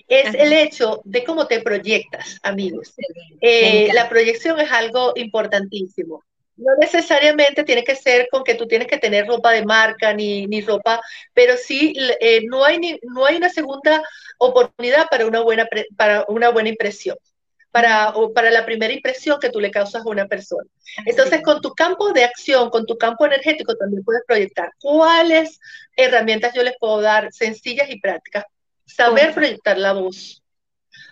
es 0.08 0.34
el 0.36 0.54
hecho 0.54 1.02
de 1.04 1.24
cómo 1.24 1.48
te 1.48 1.62
proyectas, 1.62 2.39
amigos. 2.44 2.94
Eh, 3.41 3.89
la 3.94 4.08
proyección 4.08 4.60
es 4.60 4.72
algo 4.72 5.13
importantísimo. 5.15 6.24
No 6.58 6.72
necesariamente 6.80 7.63
tiene 7.63 7.84
que 7.84 7.96
ser 7.96 8.28
con 8.32 8.44
que 8.44 8.56
tú 8.56 8.68
tienes 8.68 8.88
que 8.88 8.98
tener 8.98 9.28
ropa 9.28 9.52
de 9.52 9.65
marca 9.65 10.13
ni, 10.13 10.48
ni 10.48 10.62
ropa, 10.62 11.02
pero 11.34 11.58
sí 11.58 11.94
eh, 12.22 12.41
no, 12.46 12.63
hay 12.63 12.80
ni, 12.80 12.98
no 13.04 13.26
hay 13.26 13.36
una 13.36 13.50
segunda 13.50 14.02
oportunidad 14.38 15.08
para 15.10 15.26
una 15.26 15.41
buena, 15.41 15.68
para 15.98 16.24
una 16.28 16.50
buena 16.50 16.70
impresión. 16.70 17.18
Para, 17.72 18.13
para 18.34 18.52
la 18.52 18.65
primera 18.65 18.94
impresión 18.94 19.38
que 19.38 19.50
tú 19.50 19.60
le 19.60 19.70
causas 19.70 20.06
a 20.06 20.10
una 20.10 20.28
persona. 20.28 20.63
Entonces, 21.06 21.41
con 21.41 21.60
tu 21.60 21.74
campo 21.74 22.13
de 22.13 22.24
acción, 22.24 22.70
con 22.70 22.86
tu 22.86 22.98
campo 22.98 23.26
energético, 23.26 23.76
también 23.76 24.02
puedes 24.02 24.24
proyectar 24.26 24.72
cuáles 24.80 25.60
herramientas 25.98 26.54
yo 26.54 26.63
les 26.63 26.78
puedo 26.80 27.02
dar 27.02 27.34
sencillas 27.34 27.89
y 27.89 28.00
prácticas 28.00 28.46
saber 28.86 29.34
proyectar 29.34 29.78
la 29.78 29.93
voz. 29.93 30.43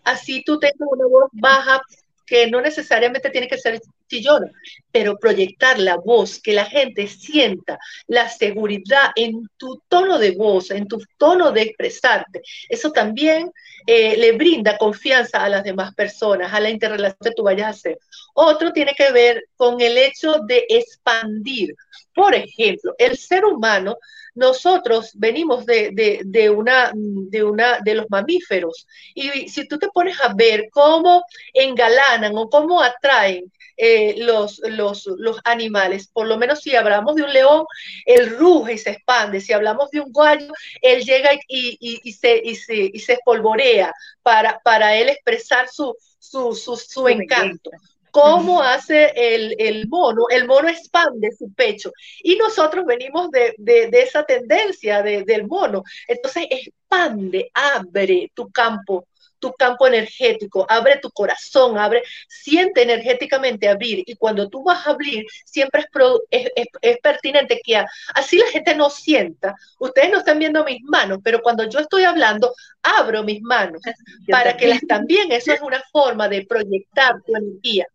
Así 0.04 0.44
tú 0.44 0.60
tengas 0.60 0.88
una 0.92 1.06
voz 1.06 1.30
baja 1.34 1.82
que 2.26 2.50
no 2.50 2.62
necesariamente 2.62 3.30
tiene 3.30 3.48
que 3.48 3.58
ser 3.58 3.82
chillona, 4.08 4.52
pero 4.94 5.18
proyectar 5.18 5.80
la 5.80 5.98
voz, 5.98 6.40
que 6.40 6.54
la 6.54 6.66
gente 6.66 7.08
sienta 7.08 7.80
la 8.06 8.30
seguridad 8.30 9.10
en 9.16 9.50
tu 9.58 9.82
tono 9.90 10.20
de 10.20 10.32
voz, 10.32 10.70
en 10.70 10.88
tu 10.88 11.02
tono 11.18 11.52
de 11.52 11.64
expresarte. 11.64 12.44
Eso 12.70 12.92
también 12.92 13.52
eh, 13.88 14.16
le 14.18 14.34
brinda 14.34 14.78
confianza 14.78 15.44
a 15.44 15.50
las 15.50 15.64
demás 15.64 15.96
personas, 15.96 16.54
a 16.54 16.60
la 16.60 16.70
interrelación 16.70 17.18
que 17.24 17.36
tú 17.36 17.42
vayas 17.42 17.66
a 17.66 17.70
hacer. 17.72 17.98
Otro 18.36 18.72
tiene 18.72 18.94
que 18.96 19.12
ver 19.12 19.44
con 19.56 19.82
el 19.82 19.98
hecho 19.98 20.36
de 20.46 20.64
expandir. 20.70 21.74
Por 22.14 22.36
ejemplo, 22.36 22.94
el 23.00 23.18
ser 23.18 23.46
humano 23.46 23.98
nosotros 24.36 25.12
venimos 25.16 25.66
de, 25.66 26.50
una, 26.56 26.92
de, 26.94 27.44
una, 27.44 27.80
de 27.84 27.96
los 27.96 28.06
mamíferos. 28.10 28.88
Y 29.14 29.48
si 29.50 29.68
tú 29.68 29.78
te 29.78 29.90
pones 29.90 30.20
a 30.22 30.34
ver 30.34 30.70
cómo 30.72 31.24
engalanan 31.54 32.38
o 32.38 32.50
cómo 32.50 32.82
atraen 32.82 33.52
eh, 33.78 34.16
los, 34.18 34.60
animales, 35.43 36.08
por 36.08 36.28
lo 36.28 36.38
menos 36.38 36.62
si 36.62 36.76
hablamos 36.76 37.15
de 37.15 37.24
un 37.24 37.34
león, 37.34 37.65
él 38.06 38.38
ruge 38.38 38.74
y 38.74 38.78
se 38.78 38.91
expande. 38.91 39.41
Si 39.41 39.54
hablamos 39.54 39.89
de 39.91 40.02
un 40.02 40.12
gallo, 40.12 40.54
él 40.82 41.04
llega 41.04 41.32
y, 41.48 42.12
se, 42.13 42.41
y 42.43 42.56
se, 42.56 43.13
espolvorea 43.13 43.93
para, 44.22 44.60
para 44.60 44.96
él 44.96 45.10
expresar 45.10 45.67
su, 45.69 45.96
su, 46.19 46.56
su 46.56 47.08
encanto 47.08 47.72
cómo 48.13 48.62
hace 48.62 49.12
el, 49.15 49.88
mono, 49.88 50.26
el 50.30 50.46
mono 50.46 50.69
expande 50.69 51.32
su 51.32 51.52
pecho. 51.52 51.91
Y 52.22 52.36
nosotros 52.36 52.86
venimos 52.86 53.32
de, 53.32 53.56
esa 53.91 54.24
tendencia 54.24 55.02
del 55.02 55.48
mono. 55.48 55.84
Entonces 56.08 56.46
expande, 56.48 57.50
abre 57.56 58.32
tu 58.36 58.52
campo 58.52 59.08
tu 59.44 59.52
campo 59.52 59.86
energético, 59.86 60.66
abre 60.70 61.00
tu 61.00 61.12
corazón, 61.12 61.78
abre, 61.78 62.02
siente 62.30 62.82
energéticamente 62.82 63.68
abrir. 63.68 64.02
Y 64.06 64.16
cuando 64.16 64.48
tú 64.48 64.64
vas 64.64 64.88
a 64.88 64.92
abrir, 64.92 65.26
siempre 65.44 65.84
es, 66.30 66.50
es, 66.82 66.98
pertinente 67.00 67.60
que 67.62 67.84
así 68.16 68.38
la 68.38 68.48
gente 68.48 68.74
no 68.74 68.90
sienta. 68.90 69.54
Ustedes 69.80 70.12
no 70.12 70.20
están 70.20 70.40
viendo 70.40 70.64
mis 70.64 70.82
manos, 70.84 71.20
pero 71.22 71.42
cuando 71.42 71.68
yo 71.68 71.80
estoy 71.80 72.06
hablando, 72.06 72.56
abro 72.82 73.22
mis 73.24 73.42
manos 73.42 73.82
para 74.30 74.56
que 74.56 74.68
las 74.68 74.80
también, 74.88 75.30
eso 75.34 75.52
es 75.52 75.60
una 75.60 75.84
forma 75.92 76.30
de 76.30 76.46
proyectar 76.46 77.16
tu 77.26 77.36
energía. 77.36 77.86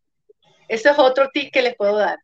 Ese 0.69 0.91
es 0.91 0.99
otro 0.99 1.31
tip 1.33 1.51
que 1.51 1.63
les 1.63 1.75
puedo 1.77 1.97
dar. 1.97 2.19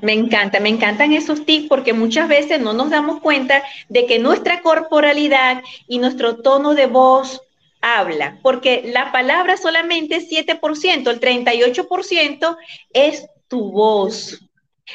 Me 0.00 0.12
encanta, 0.12 0.60
me 0.60 0.68
encantan 0.68 1.12
esos 1.12 1.44
tips 1.44 1.68
porque 1.68 1.92
muchas 1.92 2.28
veces 2.28 2.60
no 2.60 2.72
nos 2.72 2.90
damos 2.90 3.20
cuenta 3.20 3.64
de 3.88 4.06
que 4.06 4.20
nuestra 4.20 4.62
corporalidad 4.62 5.60
y 5.88 5.98
nuestro 5.98 6.36
tono 6.36 6.74
de 6.74 6.86
voz 6.86 7.42
habla, 7.80 8.38
porque 8.42 8.82
la 8.84 9.12
palabra 9.12 9.56
solamente 9.56 10.16
es 10.16 10.28
7%, 10.30 11.10
el 11.10 11.20
38% 11.20 12.56
es 12.92 13.26
tu 13.48 13.70
voz. 13.72 14.40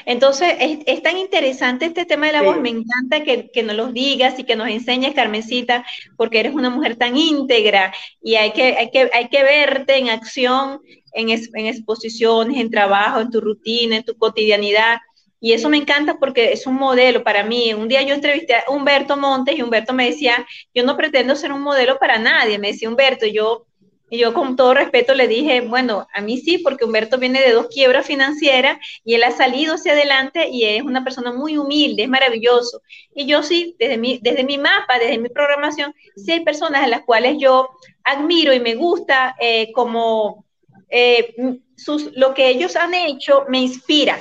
Entonces, 0.06 0.54
es, 0.60 1.02
tan 1.02 1.18
interesante 1.18 1.86
este 1.86 2.06
tema 2.06 2.28
de 2.28 2.34
la 2.34 2.42
voz, 2.42 2.60
me 2.60 2.70
encanta 2.70 3.24
que, 3.24 3.50
que, 3.50 3.64
nos 3.64 3.78
lo 3.78 3.88
digas 3.94 4.38
y 4.38 4.44
que 4.44 4.58
nos 4.58 4.68
enseñes, 4.68 5.16
Carmencita, 5.16 5.86
porque 6.18 6.42
eres 6.42 6.54
una 6.54 6.70
mujer 6.70 6.98
tan 6.98 7.16
íntegra 7.16 7.94
y 8.22 8.36
hay 8.36 8.52
que, 8.52 8.76
hay 8.76 8.92
que, 8.92 9.10
hay 9.14 9.30
que 9.30 9.44
verte 9.44 9.98
en 9.98 10.10
acción 10.10 10.82
en, 11.16 11.68
exposiciones, 11.68 12.58
en 12.58 12.70
trabajo, 12.70 13.20
en 13.22 13.32
tu 13.32 13.42
rutina, 13.42 13.98
en 13.98 14.04
tu 14.04 14.16
cotidianidad. 14.18 14.98
Y 15.40 15.54
eso 15.54 15.70
me 15.70 15.78
encanta 15.78 16.18
porque 16.18 16.54
es 16.54 16.66
un 16.66 16.76
modelo 16.76 17.24
para 17.24 17.44
mí. 17.44 17.74
Un 17.74 17.88
día 17.88 18.02
yo 18.02 18.16
entrevisté 18.16 18.56
a 18.56 18.64
Humberto 18.70 19.18
Montes 19.18 19.58
y 19.58 19.62
Humberto 19.62 19.94
me 19.94 20.06
decía, 20.06 20.46
yo 20.74 20.84
no 20.84 20.98
pretendo 20.98 21.36
ser 21.36 21.52
un 21.52 21.62
modelo 21.62 22.00
para 22.00 22.18
nadie. 22.18 22.58
Me 22.58 22.72
decía 22.72 22.90
Humberto, 22.90 23.26
yo, 23.26 23.66
y 24.10 24.20
yo 24.20 24.34
con 24.34 24.56
todo 24.56 24.74
respeto 24.74 25.14
le 25.14 25.28
dije, 25.28 25.62
bueno, 25.62 26.08
a 26.14 26.22
mí 26.22 26.38
sí, 26.38 26.60
porque 26.60 26.86
Humberto 26.86 27.18
viene 27.18 27.42
de 27.42 27.52
dos 27.52 27.68
quiebras 27.68 28.06
financieras 28.06 28.78
y 29.04 29.16
él 29.16 29.24
ha 29.24 29.32
salido 29.32 29.76
hacia 29.76 29.94
adelante 29.94 30.48
y 30.50 30.64
es 30.64 30.82
una 30.84 31.04
persona 31.04 31.34
muy 31.34 31.58
humilde, 31.58 32.04
es 32.04 32.10
maravilloso. 32.10 32.82
Y 33.14 33.26
yo 33.26 33.44
sí, 33.44 33.76
desde 33.78 33.98
mi, 33.98 34.20
desde 34.22 34.44
mi 34.44 34.58
mapa, 34.58 35.00
desde 35.00 35.18
mi 35.18 35.30
programación, 35.30 35.94
sí 36.16 36.32
hay 36.32 36.46
personas 36.46 36.84
a 36.84 36.88
las 36.88 37.02
cuales 37.02 37.38
yo 37.40 37.70
admiro 38.04 38.54
y 38.54 38.60
me 38.60 38.76
gusta 38.76 39.36
eh, 39.40 39.72
como 39.74 40.46
eh, 40.90 41.36
sus, 41.76 42.16
lo 42.16 42.34
que 42.34 42.50
ellos 42.50 42.76
han 42.76 42.94
hecho 42.94 43.46
me 43.50 43.60
inspira, 43.60 44.20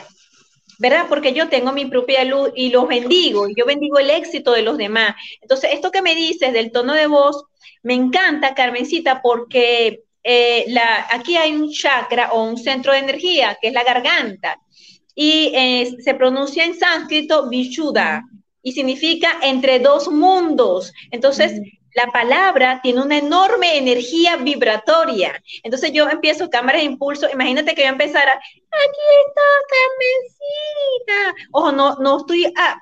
¿verdad? 0.78 1.06
Porque 1.08 1.32
yo 1.32 1.48
tengo 1.48 1.72
mi 1.72 1.86
propia 1.86 2.24
luz 2.24 2.50
y 2.54 2.70
los 2.70 2.86
bendigo, 2.88 3.48
y 3.48 3.54
yo 3.56 3.66
bendigo 3.66 3.98
el 3.98 4.10
éxito 4.10 4.52
de 4.52 4.62
los 4.62 4.76
demás. 4.76 5.14
Entonces, 5.40 5.70
esto 5.72 5.90
que 5.90 6.02
me 6.02 6.14
dices 6.14 6.52
del 6.52 6.72
tono 6.72 6.94
de 6.94 7.06
voz, 7.06 7.44
me 7.82 7.94
encanta, 7.94 8.54
Carmencita, 8.54 9.20
porque 9.22 10.02
eh, 10.22 10.66
aquí 11.10 11.36
hay 11.36 11.52
un 11.52 11.70
chakra 11.70 12.32
o 12.32 12.44
un 12.44 12.56
centro 12.56 12.92
de 12.92 12.98
energía, 12.98 13.58
que 13.60 13.68
es 13.68 13.74
la 13.74 13.84
garganta, 13.84 14.58
y 15.14 15.52
se 16.02 16.14
pronuncia 16.14 16.64
en 16.64 16.78
sánscrito 16.78 17.48
Vishuddha, 17.48 18.22
y 18.62 18.72
significa 18.72 19.38
entre 19.42 19.78
dos 19.78 20.10
mundos. 20.10 20.92
Entonces, 21.10 21.60
la 21.94 22.06
palabra 22.08 22.80
tiene 22.82 23.02
una 23.02 23.18
enorme 23.18 23.78
energía 23.78 24.36
vibratoria. 24.36 25.40
Entonces 25.62 25.92
yo 25.92 26.08
empiezo 26.08 26.50
cámaras 26.50 26.82
de 26.82 26.86
impulso. 26.86 27.28
Imagínate 27.32 27.74
que 27.74 27.82
yo 27.82 27.88
empezara, 27.88 28.32
aquí 28.32 29.00
está 29.26 29.42
Carmencita. 31.06 31.48
Ojo, 31.52 31.72
no, 31.72 31.96
no 31.96 32.18
estoy 32.18 32.52
ah, 32.56 32.80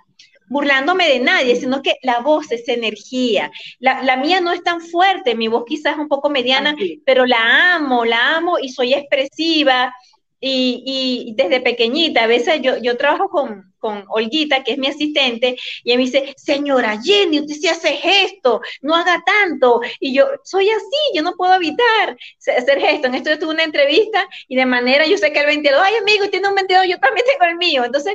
burlándome 0.49 1.09
de 1.09 1.21
nadie, 1.21 1.57
sino 1.57 1.83
que 1.83 1.97
la 2.03 2.21
voz 2.21 2.51
es 2.53 2.67
energía. 2.69 3.51
La, 3.81 4.17
mía 4.17 4.41
no 4.41 4.53
es 4.53 4.63
tan 4.63 4.81
fuerte, 4.81 5.35
mi 5.35 5.49
voz 5.49 5.65
quizás 5.67 5.95
es 5.95 5.99
un 5.99 6.09
poco 6.09 6.31
mediana, 6.31 6.75
pero 7.05 7.27
la 7.27 7.75
amo, 7.75 8.05
la 8.05 8.37
amo 8.37 8.59
y 8.59 8.71
soy 8.71 8.95
expresiva. 8.95 9.95
y, 10.41 11.35
desde 11.37 11.61
pequeñita, 11.61 12.25
a 12.25 12.27
veces 12.27 12.61
yo, 12.63 12.79
yo 12.79 12.97
trabajo 12.97 13.29
con, 13.29 13.72
con 13.83 14.05
Olguita, 14.09 14.63
que 14.63 14.73
es 14.73 14.79
mi 14.79 14.87
asistente, 14.87 15.57
y 15.83 15.91
ella 15.91 15.99
me 15.99 16.05
dice, 16.05 16.35
señora 16.39 17.01
Jenny, 17.03 17.41
usted 17.41 17.57
sí 17.57 17.67
hace 17.67 17.89
gesto, 17.97 18.61
no 18.81 18.95
haga 18.95 19.21
tanto. 19.27 19.81
Y 19.99 20.15
yo, 20.15 20.29
soy 20.45 20.71
así, 20.71 21.01
yo 21.15 21.23
no 21.23 21.35
puedo 21.35 21.53
evitar 21.55 22.17
hacer 22.57 22.79
gesto. 22.79 23.09
En 23.09 23.17
esto 23.17 23.31
yo 23.31 23.41
tuve 23.41 23.55
una 23.55 23.65
entrevista 23.65 24.29
y 24.47 24.55
de 24.55 24.67
manera, 24.67 25.05
yo 25.05 25.19
sé 25.19 25.33
que 25.33 25.41
el 25.41 25.47
22, 25.47 25.83
ay 25.83 25.97
amigo, 25.97 26.29
tiene 26.31 26.49
un 26.49 26.55
22, 26.55 26.87
yo 26.87 26.99
también 27.01 27.27
tengo 27.27 27.51
el 27.51 27.57
mío. 27.57 27.85
Entonces, 27.85 28.15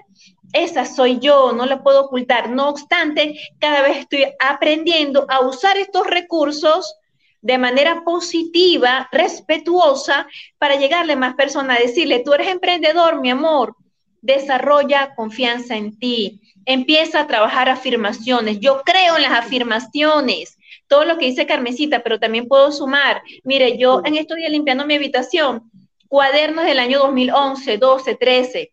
esa 0.53 0.86
soy 0.86 1.19
yo, 1.19 1.51
no 1.51 1.65
la 1.65 1.84
puedo 1.84 2.06
ocultar. 2.06 2.49
No 2.49 2.69
obstante, 2.69 3.38
cada 3.60 3.82
vez 3.82 3.97
estoy 3.97 4.25
aprendiendo 4.39 5.25
a 5.30 5.41
usar 5.41 5.77
estos 5.77 6.08
recursos 6.08 6.95
de 7.41 7.58
manera 7.58 8.03
positiva, 8.06 9.10
respetuosa, 9.12 10.27
para 10.58 10.77
llegarle 10.77 11.13
a 11.13 11.17
más 11.17 11.36
personas, 11.36 11.80
decirle, 11.80 12.23
tú 12.23 12.34
eres 12.34 12.47
emprendedor, 12.47 13.19
mi 13.19 13.30
amor, 13.30 13.75
desarrolla 14.21 15.15
confianza 15.15 15.75
en 15.75 15.97
ti, 15.97 16.41
empieza 16.65 17.21
a 17.21 17.27
trabajar 17.27 17.69
afirmaciones. 17.69 18.60
Yo 18.60 18.82
creo 18.86 19.15
en 19.15 19.23
las 19.23 19.32
afirmaciones, 19.32 20.58
todo 20.88 21.06
lo 21.06 21.17
que 21.17 21.25
dice 21.25 21.45
Carmencita, 21.45 22.03
pero 22.03 22.19
también 22.19 22.47
puedo 22.47 22.71
sumar. 22.71 23.21
Mire, 23.43 23.77
yo 23.77 24.01
en 24.06 24.15
estos 24.15 24.38
días 24.38 24.51
limpiando 24.51 24.86
mi 24.86 24.95
habitación, 24.95 25.71
cuadernos 26.08 26.65
del 26.65 26.80
año 26.80 26.99
2011, 26.99 27.77
12, 27.77 28.15
13 28.15 28.71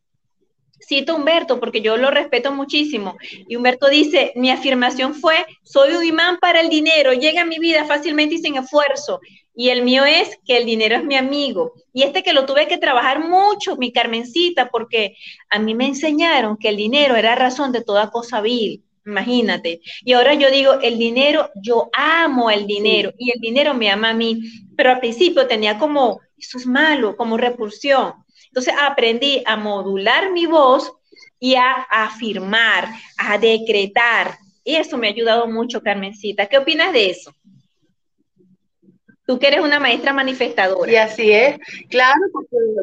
cito 0.87 1.16
Humberto 1.16 1.61
porque 1.61 1.81
yo 1.81 1.97
lo 1.97 2.11
respeto 2.11 2.53
muchísimo. 2.53 3.16
Y 3.49 3.57
Humberto 3.57 3.88
dice, 3.88 4.33
mi 4.37 4.51
afirmación 4.51 5.14
fue, 5.14 5.44
soy 5.62 5.94
un 5.94 6.05
imán 6.05 6.38
para 6.38 6.61
el 6.61 6.68
dinero, 6.68 7.12
llega 7.12 7.42
a 7.42 7.47
mi 7.47 7.59
vida 7.59 7.85
fácilmente 7.85 8.37
y 8.37 8.38
sin 8.38 8.57
esfuerzo. 8.57 9.20
Y 9.57 9.68
el 9.68 9.83
mío 9.83 10.05
es 10.05 10.38
que 10.44 10.57
el 10.57 10.66
dinero 10.66 10.97
es 10.97 11.05
mi 11.05 11.16
amigo. 11.16 11.75
Y 11.92 12.03
este 12.03 12.23
que 12.23 12.33
lo 12.33 12.44
tuve 12.44 12.66
que 12.66 12.79
trabajar 12.79 13.20
mucho, 13.20 13.77
mi 13.77 13.92
Carmencita, 13.92 14.68
porque 14.68 15.16
a 15.49 15.59
mí 15.59 15.75
me 15.75 15.87
enseñaron 15.87 16.57
que 16.57 16.70
el 16.70 16.77
dinero 16.77 17.14
era 17.14 17.37
razón 17.37 17.70
de 17.70 17.83
toda 17.85 18.11
cosa 18.11 18.40
vil. 18.40 18.83
Imagínate. 19.07 19.81
Y 20.03 20.14
ahora 20.14 20.35
yo 20.35 20.51
digo, 20.51 20.75
el 20.81 20.99
dinero, 20.99 21.51
yo 21.62 21.90
amo 21.92 22.51
el 22.51 22.66
dinero 22.66 23.12
y 23.18 23.31
el 23.31 23.40
dinero 23.40 23.75
me 23.75 23.90
ama 23.90 24.11
a 24.11 24.14
mí. 24.14 24.40
Pero 24.77 24.90
al 24.90 25.01
principio 25.01 25.47
tenía 25.47 25.79
como, 25.79 26.20
eso 26.37 26.59
es 26.59 26.66
malo, 26.66 27.16
como 27.16 27.37
repulsión. 27.37 28.23
Entonces 28.54 28.74
aprendí 28.80 29.42
a 29.46 29.56
modular 29.56 30.30
mi 30.30 30.46
voz 30.46 30.92
y 31.40 31.56
a, 31.56 31.72
afirmar, 31.90 32.88
a 33.18 33.36
decretar. 33.36 34.36
Y 34.62 34.76
eso 34.76 34.96
me 34.96 35.08
ha 35.08 35.10
ayudado 35.10 35.48
mucho, 35.48 35.82
Carmencita. 35.82 36.46
¿Qué 36.46 36.58
opinas 36.58 36.92
de 36.92 37.10
eso? 37.10 37.34
Tú 39.26 39.40
que 39.40 39.48
eres 39.48 39.60
una 39.60 39.80
maestra 39.80 40.12
manifestadora. 40.12 40.92
Y 40.92 40.94
así 40.94 41.32
es, 41.32 41.58
claro, 41.90 42.20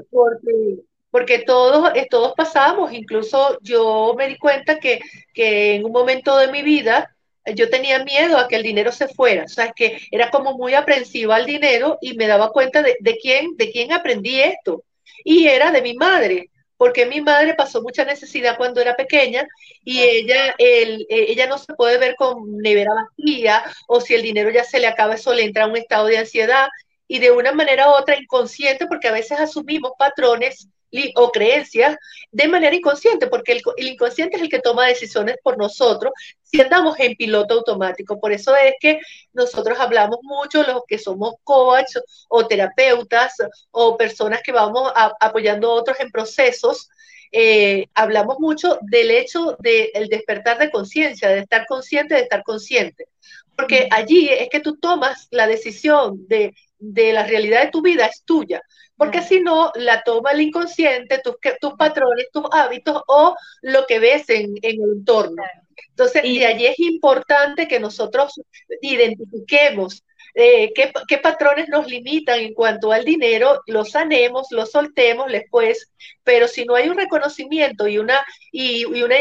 porque, 0.09 0.81
porque, 1.09 1.39
todos, 1.39 1.95
eh, 1.95 2.05
todos 2.09 2.33
pasamos, 2.35 2.91
incluso 2.91 3.57
yo 3.61 4.13
me 4.17 4.27
di 4.27 4.37
cuenta 4.37 4.77
que, 4.77 4.99
que 5.33 5.75
en 5.75 5.85
un 5.85 5.93
momento 5.93 6.35
de 6.35 6.51
mi 6.51 6.63
vida 6.63 7.15
eh, 7.45 7.55
yo 7.55 7.69
tenía 7.69 8.03
miedo 8.03 8.37
a 8.37 8.49
que 8.49 8.57
el 8.57 8.63
dinero 8.63 8.91
se 8.91 9.07
fuera, 9.07 9.45
o 9.45 9.47
sea, 9.47 9.67
es 9.67 9.73
que 9.73 10.01
era 10.11 10.29
como 10.31 10.57
muy 10.57 10.73
aprensiva 10.73 11.37
al 11.37 11.45
dinero 11.45 11.97
y 12.01 12.17
me 12.17 12.27
daba 12.27 12.51
cuenta 12.51 12.81
de, 12.81 12.97
de, 12.99 13.17
quién, 13.17 13.55
de 13.55 13.71
quién 13.71 13.93
aprendí 13.93 14.41
esto 14.41 14.83
y 15.23 15.47
era 15.47 15.71
de 15.71 15.81
mi 15.81 15.93
madre, 15.93 16.49
porque 16.77 17.05
mi 17.05 17.21
madre 17.21 17.53
pasó 17.53 17.81
mucha 17.81 18.05
necesidad 18.05 18.57
cuando 18.57 18.81
era 18.81 18.95
pequeña 18.95 19.47
y 19.83 20.01
ella, 20.01 20.55
el, 20.57 21.01
eh, 21.09 21.25
ella 21.29 21.47
no 21.47 21.57
se 21.57 21.73
puede 21.75 21.97
ver 21.97 22.15
con 22.15 22.57
nevera 22.57 22.91
vacía 22.93 23.63
o 23.87 24.01
si 24.01 24.15
el 24.15 24.23
dinero 24.23 24.49
ya 24.49 24.63
se 24.63 24.79
le 24.79 24.87
acaba, 24.87 25.15
eso 25.15 25.33
le 25.33 25.43
entra 25.43 25.65
a 25.65 25.67
un 25.67 25.77
estado 25.77 26.07
de 26.07 26.17
ansiedad 26.17 26.69
y 27.07 27.19
de 27.19 27.29
una 27.29 27.51
manera 27.51 27.89
u 27.89 27.91
otra 27.91 28.17
inconsciente, 28.17 28.87
porque 28.87 29.09
a 29.09 29.11
veces 29.11 29.39
asumimos 29.39 29.91
patrones 29.97 30.69
o 31.15 31.31
creencias 31.31 31.97
de 32.31 32.47
manera 32.47 32.75
inconsciente, 32.75 33.27
porque 33.27 33.61
el, 33.77 33.87
inconsciente 33.87 34.37
es 34.37 34.43
el 34.43 34.49
que 34.49 34.59
toma 34.59 34.87
decisiones 34.87 35.35
por 35.43 35.57
nosotros 35.57 36.11
si 36.51 36.61
andamos 36.61 36.99
en 36.99 37.15
piloto 37.15 37.55
automático. 37.55 38.19
Por 38.19 38.31
eso 38.31 38.55
es 38.55 38.73
que 38.79 38.99
nosotros 39.33 39.79
hablamos 39.79 40.19
mucho, 40.21 40.63
los 40.63 40.83
que 40.87 40.99
somos 40.99 41.35
coach 41.43 41.95
o 42.27 42.45
terapeutas 42.45 43.35
o 43.71 43.97
personas 43.97 44.41
que 44.43 44.51
vamos 44.51 44.91
apoyando 44.95 45.71
a 45.71 45.75
otros 45.75 45.99
en 45.99 46.11
procesos, 46.11 46.89
eh, 47.31 47.87
hablamos 47.93 48.39
mucho 48.39 48.77
del 48.81 49.11
hecho 49.11 49.55
del 49.59 50.09
despertar 50.09 50.57
de 50.59 50.69
conciencia, 50.69 51.29
de 51.29 51.39
estar 51.39 51.65
consciente, 51.65 52.15
de 52.15 52.21
estar 52.21 52.43
consciente. 52.43 53.07
Porque 53.55 53.87
allí 53.91 54.27
es 54.29 54.49
que 54.49 54.59
tú 54.59 54.77
tomas 54.77 55.27
la 55.31 55.47
decisión 55.47 56.27
de, 56.27 56.53
de 56.79 57.13
la 57.13 57.23
realidad 57.23 57.63
de 57.63 57.71
tu 57.71 57.81
vida, 57.81 58.05
es 58.05 58.23
tuya 58.23 58.61
porque 59.01 59.23
si 59.23 59.39
no, 59.39 59.71
la 59.73 60.03
toma 60.03 60.29
el 60.29 60.41
inconsciente, 60.41 61.17
tus, 61.23 61.37
tus 61.59 61.73
patrones, 61.73 62.27
tus 62.31 62.43
hábitos 62.51 63.01
o 63.07 63.35
lo 63.63 63.87
que 63.87 63.97
ves 63.97 64.29
en, 64.29 64.53
el 64.61 64.75
entorno. 64.79 65.41
Entonces, 65.89 66.23
y, 66.23 66.37
de 66.37 66.45
allí 66.45 66.67
es 66.67 66.79
importante 66.79 67.67
que 67.67 67.79
nosotros 67.79 68.39
identifiquemos 68.79 70.03
eh, 70.35 70.71
qué, 70.75 71.17
patrones 71.17 71.67
nos 71.67 71.87
limitan 71.87 72.41
en 72.41 72.53
cuanto 72.53 72.91
al 72.91 73.03
dinero, 73.03 73.63
los 73.65 73.89
sanemos, 73.89 74.49
los 74.51 74.69
soltemos 74.69 75.31
después, 75.31 75.91
pero 76.23 76.47
si 76.47 76.65
no 76.65 76.75
hay 76.75 76.87
un 76.87 76.95
reconocimiento 76.95 77.87
y 77.87 77.97
una, 77.97 78.23
y, 78.51 78.85
una 78.85 79.15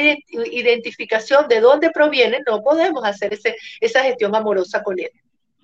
identificación 0.53 1.49
de 1.49 1.61
dónde 1.61 1.91
proviene, 1.91 2.41
no 2.47 2.61
podemos 2.63 3.03
hacer 3.03 3.33
ese, 3.33 3.57
esa 3.81 4.03
gestión 4.03 4.37
amorosa 4.37 4.83
con 4.83 5.01
él. 5.01 5.11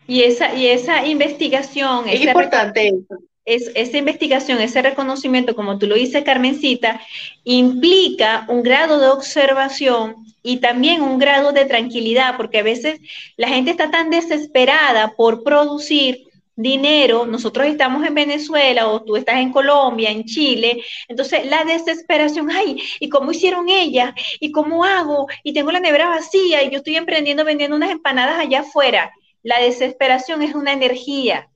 Y 0.06 0.22
esa, 0.22 0.54
y 0.54 0.68
esa 0.68 1.04
investigación 1.04 2.08
es 2.08 2.22
importante 2.22 2.88
eso 2.88 3.18
es, 3.46 3.70
esa 3.74 3.96
investigación, 3.96 4.60
ese 4.60 4.82
reconocimiento, 4.82 5.54
como 5.54 5.78
tú 5.78 5.86
lo 5.86 5.94
dices, 5.94 6.24
Carmencita, 6.24 7.00
implica 7.44 8.44
un 8.48 8.62
grado 8.62 8.98
de 8.98 9.08
observación 9.08 10.16
y 10.42 10.58
también 10.58 11.00
un 11.00 11.18
grado 11.18 11.52
de 11.52 11.64
tranquilidad, 11.64 12.36
porque 12.36 12.58
a 12.58 12.62
veces 12.62 13.00
la 13.36 13.48
gente 13.48 13.70
está 13.70 13.90
tan 13.90 14.10
desesperada 14.10 15.14
por 15.16 15.42
producir 15.44 16.24
dinero, 16.56 17.26
nosotros 17.26 17.66
estamos 17.66 18.04
en 18.06 18.14
Venezuela 18.14 18.88
o 18.88 19.02
tú 19.02 19.16
estás 19.16 19.36
en 19.36 19.52
Colombia, 19.52 20.10
en 20.10 20.24
Chile, 20.24 20.82
entonces 21.06 21.46
la 21.46 21.64
desesperación, 21.64 22.50
ay, 22.50 22.82
¿y 22.98 23.08
cómo 23.10 23.30
hicieron 23.30 23.68
ella? 23.68 24.14
¿Y 24.40 24.50
cómo 24.52 24.84
hago? 24.84 25.26
Y 25.42 25.52
tengo 25.52 25.70
la 25.70 25.80
nevera 25.80 26.08
vacía 26.08 26.62
y 26.64 26.70
yo 26.70 26.78
estoy 26.78 26.96
emprendiendo 26.96 27.44
vendiendo 27.44 27.76
unas 27.76 27.90
empanadas 27.90 28.38
allá 28.38 28.60
afuera. 28.60 29.12
La 29.42 29.60
desesperación 29.60 30.42
es 30.42 30.54
una 30.54 30.72
energía, 30.72 31.48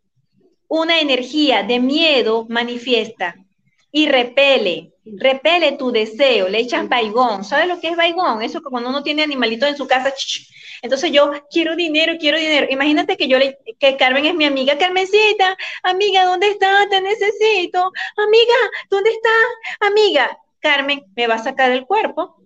una 0.71 1.01
energía 1.01 1.65
de 1.65 1.81
miedo 1.81 2.47
manifiesta 2.49 3.35
y 3.91 4.07
repele, 4.07 4.93
repele 5.05 5.73
tu 5.73 5.91
deseo, 5.91 6.49
le 6.49 6.61
echas 6.61 6.89
baigón. 6.89 7.43
¿Sabes 7.43 7.67
lo 7.67 7.81
que 7.81 7.89
es 7.89 7.97
baigón? 7.97 8.41
Eso 8.41 8.63
que 8.63 8.71
cuando 8.71 8.89
uno 8.89 9.03
tiene 9.03 9.25
animalitos 9.25 9.69
en 9.69 9.77
su 9.77 9.89
casa, 9.89 10.15
entonces 10.81 11.11
yo 11.11 11.33
quiero 11.51 11.75
dinero, 11.75 12.13
quiero 12.21 12.39
dinero. 12.39 12.69
Imagínate 12.71 13.17
que 13.17 13.27
yo 13.27 13.37
le, 13.41 13.59
que 13.81 13.97
Carmen 13.97 14.27
es 14.27 14.35
mi 14.37 14.45
amiga, 14.45 14.79
Carmencita, 14.79 15.57
amiga, 15.83 16.25
¿dónde 16.25 16.51
estás? 16.51 16.89
Te 16.89 17.01
necesito. 17.01 17.91
Amiga, 18.17 18.55
¿dónde 18.89 19.11
estás? 19.11 19.91
Amiga, 19.91 20.39
Carmen 20.61 21.03
me 21.17 21.27
va 21.27 21.35
a 21.35 21.43
sacar 21.43 21.73
el 21.73 21.85
cuerpo. 21.85 22.37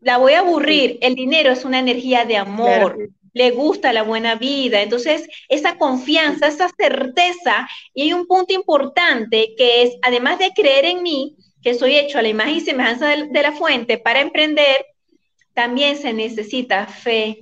La 0.00 0.16
voy 0.16 0.32
a 0.32 0.38
aburrir. 0.38 0.98
El 1.02 1.14
dinero 1.14 1.52
es 1.52 1.66
una 1.66 1.80
energía 1.80 2.24
de 2.24 2.38
amor 2.38 3.10
le 3.32 3.50
gusta 3.50 3.92
la 3.92 4.02
buena 4.02 4.34
vida. 4.34 4.82
Entonces, 4.82 5.28
esa 5.48 5.78
confianza, 5.78 6.48
esa 6.48 6.70
certeza, 6.76 7.68
y 7.94 8.02
hay 8.02 8.12
un 8.12 8.26
punto 8.26 8.52
importante 8.52 9.54
que 9.56 9.82
es, 9.82 9.96
además 10.02 10.38
de 10.38 10.52
creer 10.52 10.84
en 10.84 11.02
mí, 11.02 11.36
que 11.62 11.74
soy 11.74 11.96
hecho 11.96 12.18
a 12.18 12.22
la 12.22 12.28
imagen 12.28 12.56
y 12.56 12.60
semejanza 12.60 13.08
de, 13.08 13.42
la 13.42 13.52
fuente 13.52 13.98
para 13.98 14.20
emprender, 14.20 14.84
también 15.54 15.96
se 15.96 16.12
necesita 16.12 16.86
fe. 16.86 17.38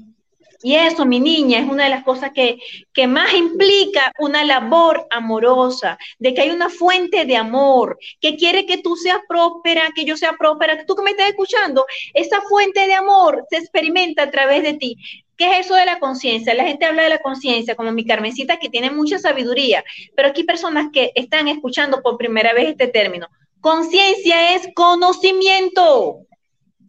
Y 0.63 0.75
eso, 0.75 1.07
mi 1.07 1.21
niña, 1.21 1.61
es 1.61 1.67
una 1.67 1.85
de 1.85 1.91
las 1.91 2.05
cosas 2.05 2.33
que, 2.35 2.59
que, 2.93 3.07
más 3.07 3.33
implica 3.33 4.13
una 4.19 4.45
labor 4.45 5.07
amorosa, 5.11 5.97
de 6.19 6.35
que 6.35 6.43
hay 6.43 6.51
una 6.51 6.69
fuente 6.69 7.25
de 7.25 7.37
amor, 7.37 7.99
que 8.21 8.37
quiere 8.37 8.67
que 8.67 8.77
tú 8.77 8.95
seas 8.95 9.21
próspera, 9.27 9.89
que 9.95 10.05
yo 10.05 10.19
sea 10.19 10.35
próspera, 10.35 10.77
que 10.77 10.85
tú 10.85 10.95
que 10.95 11.03
me 11.03 11.13
estás 11.13 11.31
escuchando, 11.31 11.87
esa 12.13 12.43
fuente 12.43 12.87
de 12.87 12.93
amor 12.93 13.47
se 13.49 13.57
experimenta 13.57 14.25
a 14.25 14.31
través 14.31 14.63
de 14.63 14.75
ti. 14.75 14.99
¿Qué 15.41 15.51
es 15.51 15.65
eso 15.65 15.75
de 15.75 15.87
la 15.87 15.99
conciencia? 15.99 16.53
La 16.53 16.67
gente 16.67 16.85
habla 16.85 17.03
de 17.03 17.09
la 17.09 17.19
conciencia, 17.21 17.75
como 17.75 17.91
mi 17.93 18.05
Carmencita, 18.05 18.59
que 18.59 18.69
tiene 18.69 18.91
mucha 18.91 19.19
sabiduría, 19.19 19.83
pero 20.15 20.29
aquí 20.29 20.45
personas 20.45 20.89
que 20.93 21.13
están 21.15 21.49
escuchando 21.49 22.03
por 22.03 22.19
primera 22.19 22.53
vez 22.53 22.69
este 22.69 22.89
término. 22.89 23.27
Conciencia 23.59 24.55
es 24.55 24.69
conocimiento, 24.75 26.27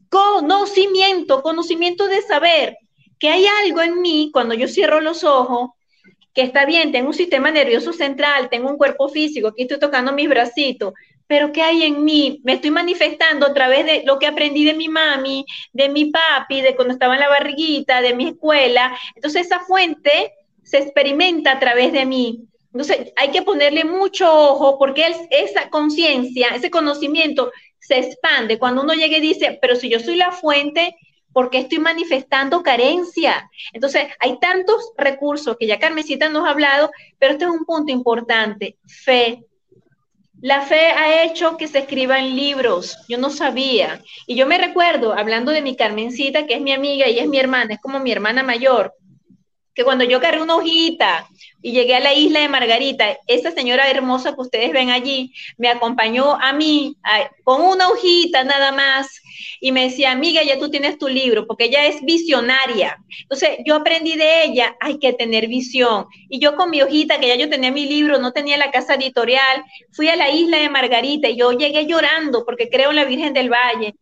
conocimiento, 0.09 1.41
conocimiento 1.41 2.09
de 2.09 2.21
saber 2.23 2.75
que 3.17 3.29
hay 3.29 3.45
algo 3.63 3.83
en 3.83 4.01
mí 4.01 4.31
cuando 4.33 4.53
yo 4.53 4.67
cierro 4.67 4.99
los 4.99 5.23
ojos, 5.23 5.69
que 6.33 6.41
está 6.41 6.65
bien, 6.65 6.91
tengo 6.91 7.07
un 7.07 7.13
sistema 7.13 7.51
nervioso 7.51 7.93
central, 7.93 8.49
tengo 8.49 8.69
un 8.69 8.77
cuerpo 8.77 9.07
físico, 9.07 9.47
aquí 9.47 9.61
estoy 9.61 9.79
tocando 9.79 10.11
mis 10.11 10.27
bracitos, 10.27 10.93
pero 11.31 11.53
¿qué 11.53 11.61
hay 11.61 11.83
en 11.83 12.03
mí? 12.03 12.41
Me 12.43 12.55
estoy 12.55 12.71
manifestando 12.71 13.45
a 13.45 13.53
través 13.53 13.85
de 13.85 14.03
lo 14.05 14.19
que 14.19 14.27
aprendí 14.27 14.65
de 14.65 14.73
mi 14.73 14.89
mami, 14.89 15.45
de 15.71 15.87
mi 15.87 16.11
papi, 16.11 16.59
de 16.59 16.75
cuando 16.75 16.93
estaba 16.93 17.13
en 17.13 17.21
la 17.21 17.29
barriguita, 17.29 18.01
de 18.01 18.13
mi 18.13 18.27
escuela. 18.27 18.93
Entonces 19.15 19.45
esa 19.45 19.61
fuente 19.61 20.33
se 20.61 20.79
experimenta 20.79 21.53
a 21.53 21.59
través 21.59 21.93
de 21.93 22.05
mí. 22.05 22.43
Entonces, 22.73 23.13
hay 23.15 23.31
que 23.31 23.43
ponerle 23.43 23.85
mucho 23.85 24.29
ojo 24.29 24.77
porque 24.77 25.05
esa 25.29 25.69
conciencia, 25.69 26.49
ese 26.49 26.69
conocimiento 26.69 27.53
se 27.79 27.99
expande 27.99 28.59
cuando 28.59 28.81
uno 28.81 28.93
llega 28.93 29.15
y 29.15 29.21
dice, 29.21 29.57
pero 29.61 29.77
si 29.77 29.87
yo 29.87 30.01
soy 30.01 30.17
la 30.17 30.33
fuente, 30.33 30.97
¿por 31.31 31.49
qué 31.49 31.59
estoy 31.59 31.79
manifestando 31.79 32.61
carencia? 32.61 33.49
Entonces, 33.71 34.07
hay 34.19 34.37
tantos 34.41 34.91
recursos 34.97 35.55
que 35.57 35.67
ya 35.67 35.79
Carmencita 35.79 36.27
nos 36.27 36.45
ha 36.45 36.51
hablado, 36.51 36.91
pero 37.17 37.31
este 37.31 37.45
es 37.45 37.51
un 37.51 37.63
punto 37.63 37.89
importante, 37.89 38.75
fe. 38.85 39.45
La 40.41 40.61
fe 40.61 40.87
ha 40.87 41.23
hecho 41.23 41.55
que 41.55 41.67
se 41.67 41.79
escriban 41.79 42.35
libros, 42.35 42.97
yo 43.07 43.19
no 43.19 43.29
sabía. 43.29 44.01
Y 44.25 44.35
yo 44.35 44.47
me 44.47 44.57
recuerdo, 44.57 45.13
hablando 45.13 45.51
de 45.51 45.61
mi 45.61 45.75
Carmencita, 45.75 46.47
que 46.47 46.55
es 46.55 46.61
mi 46.61 46.73
amiga 46.73 47.07
y 47.07 47.19
es 47.19 47.27
mi 47.27 47.37
hermana, 47.37 47.75
es 47.75 47.79
como 47.79 47.99
mi 47.99 48.11
hermana 48.11 48.41
mayor, 48.41 48.95
cuando 49.83 50.03
yo 50.03 50.19
cargué 50.19 50.41
una 50.41 50.55
hojita 50.55 51.27
y 51.61 51.71
llegué 51.71 51.95
a 51.95 51.99
la 51.99 52.13
isla 52.13 52.39
de 52.39 52.49
Margarita, 52.49 53.17
esa 53.27 53.51
señora 53.51 53.89
hermosa 53.89 54.33
que 54.33 54.41
ustedes 54.41 54.71
ven 54.71 54.89
allí 54.89 55.33
me 55.57 55.69
acompañó 55.69 56.33
a 56.41 56.53
mí 56.53 56.97
con 57.43 57.61
una 57.61 57.89
hojita 57.89 58.43
nada 58.43 58.71
más 58.71 59.21
y 59.59 59.71
me 59.71 59.83
decía, 59.83 60.11
amiga, 60.11 60.41
ya 60.43 60.57
tú 60.57 60.69
tienes 60.71 60.97
tu 60.97 61.07
libro, 61.07 61.45
porque 61.45 61.65
ella 61.65 61.85
es 61.85 62.01
visionaria. 62.03 62.97
Entonces 63.21 63.59
yo 63.63 63.75
aprendí 63.75 64.15
de 64.15 64.45
ella, 64.45 64.75
hay 64.79 64.97
que 64.97 65.13
tener 65.13 65.47
visión. 65.47 66.07
Y 66.29 66.39
yo 66.39 66.55
con 66.55 66.71
mi 66.71 66.81
hojita, 66.81 67.19
que 67.19 67.27
ya 67.27 67.35
yo 67.35 67.47
tenía 67.47 67.71
mi 67.71 67.85
libro, 67.85 68.17
no 68.17 68.31
tenía 68.31 68.57
la 68.57 68.71
casa 68.71 68.95
editorial, 68.95 69.63
fui 69.91 70.09
a 70.09 70.15
la 70.15 70.31
isla 70.31 70.57
de 70.57 70.69
Margarita 70.69 71.29
y 71.29 71.37
yo 71.37 71.51
llegué 71.51 71.85
llorando 71.85 72.43
porque 72.43 72.69
creo 72.69 72.89
en 72.89 72.95
la 72.95 73.05
Virgen 73.05 73.33
del 73.33 73.51
Valle 73.51 73.93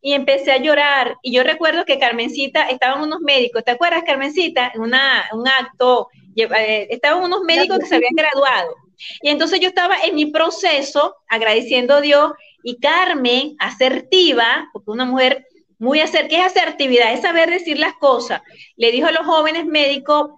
y 0.00 0.12
empecé 0.12 0.52
a 0.52 0.58
llorar. 0.58 1.16
Y 1.22 1.32
yo 1.32 1.42
recuerdo 1.42 1.84
que 1.84 1.98
Carmencita, 1.98 2.68
estaban 2.68 3.02
unos 3.02 3.20
médicos, 3.20 3.64
¿te 3.64 3.72
acuerdas, 3.72 4.02
Carmencita? 4.04 4.72
En 4.74 4.80
una, 4.80 5.24
un 5.32 5.46
acto, 5.48 6.08
eh, 6.36 6.88
estaban 6.90 7.22
unos 7.22 7.42
médicos 7.42 7.78
que 7.78 7.86
se 7.86 7.96
habían 7.96 8.14
graduado. 8.14 8.74
Y 9.22 9.28
entonces 9.28 9.60
yo 9.60 9.68
estaba 9.68 9.96
en 10.04 10.14
mi 10.14 10.26
proceso, 10.26 11.16
agradeciendo 11.28 11.94
a 11.94 12.00
Dios, 12.00 12.32
y 12.62 12.78
Carmen, 12.78 13.56
asertiva, 13.58 14.68
porque 14.72 14.90
una 14.90 15.04
mujer 15.04 15.46
muy 15.78 16.00
asertiva, 16.00 16.28
¿qué 16.28 16.46
es 16.46 16.56
asertividad? 16.56 17.12
Es 17.12 17.20
saber 17.20 17.50
decir 17.50 17.78
las 17.78 17.94
cosas. 17.94 18.40
Le 18.76 18.92
dijo 18.92 19.06
a 19.06 19.12
los 19.12 19.26
jóvenes 19.26 19.66
médicos, 19.66 20.30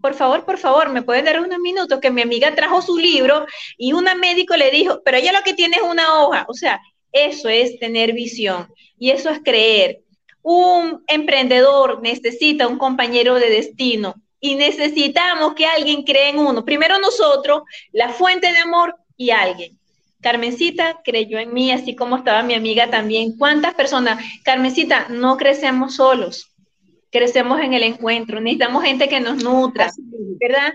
por 0.00 0.14
favor, 0.14 0.44
por 0.44 0.58
favor, 0.58 0.88
me 0.88 1.02
pueden 1.02 1.26
dar 1.26 1.40
unos 1.40 1.58
minutos, 1.58 2.00
que 2.00 2.10
mi 2.10 2.22
amiga 2.22 2.54
trajo 2.54 2.80
su 2.80 2.96
libro 2.96 3.46
y 3.76 3.92
una 3.92 4.14
médico 4.14 4.56
le 4.56 4.70
dijo, 4.70 5.02
pero 5.04 5.18
ella 5.18 5.32
lo 5.32 5.42
que 5.42 5.54
tiene 5.54 5.76
es 5.76 5.82
una 5.82 6.20
hoja. 6.20 6.46
O 6.48 6.54
sea, 6.54 6.80
eso 7.12 7.48
es 7.48 7.78
tener 7.78 8.12
visión 8.12 8.68
y 8.98 9.10
eso 9.10 9.30
es 9.30 9.40
creer. 9.42 10.00
Un 10.42 11.02
emprendedor 11.06 12.00
necesita 12.02 12.66
un 12.66 12.78
compañero 12.78 13.34
de 13.34 13.50
destino 13.50 14.14
y 14.40 14.54
necesitamos 14.54 15.54
que 15.54 15.66
alguien 15.66 16.02
cree 16.02 16.30
en 16.30 16.38
uno. 16.38 16.64
Primero 16.64 16.98
nosotros, 16.98 17.62
la 17.92 18.08
fuente 18.08 18.50
de 18.52 18.58
amor 18.58 18.96
y 19.16 19.30
alguien. 19.30 19.78
Carmencita 20.20 21.00
creyó 21.02 21.38
en 21.38 21.52
mí, 21.52 21.70
así 21.72 21.94
como 21.94 22.16
estaba 22.16 22.42
mi 22.42 22.54
amiga 22.54 22.90
también. 22.90 23.36
¿Cuántas 23.38 23.74
personas? 23.74 24.22
Carmencita, 24.44 25.08
no 25.08 25.36
crecemos 25.36 25.96
solos, 25.96 26.52
crecemos 27.10 27.60
en 27.60 27.74
el 27.74 27.82
encuentro. 27.82 28.40
Necesitamos 28.40 28.84
gente 28.84 29.08
que 29.08 29.20
nos 29.20 29.42
nutra, 29.42 29.90
¿verdad? 30.38 30.72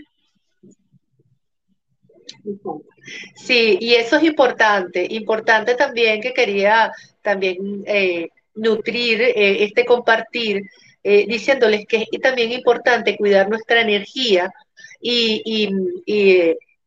Sí, 3.35 3.77
y 3.79 3.95
eso 3.95 4.17
es 4.17 4.23
importante. 4.23 5.05
Importante 5.09 5.75
también 5.75 6.21
que 6.21 6.33
quería 6.33 6.91
también 7.21 7.83
eh, 7.85 8.29
nutrir 8.55 9.21
eh, 9.21 9.63
este 9.63 9.85
compartir, 9.85 10.63
eh, 11.03 11.25
diciéndoles 11.27 11.85
que 11.85 12.07
es 12.11 12.21
también 12.21 12.51
importante 12.51 13.17
cuidar 13.17 13.49
nuestra 13.49 13.81
energía 13.81 14.51
y, 15.01 15.69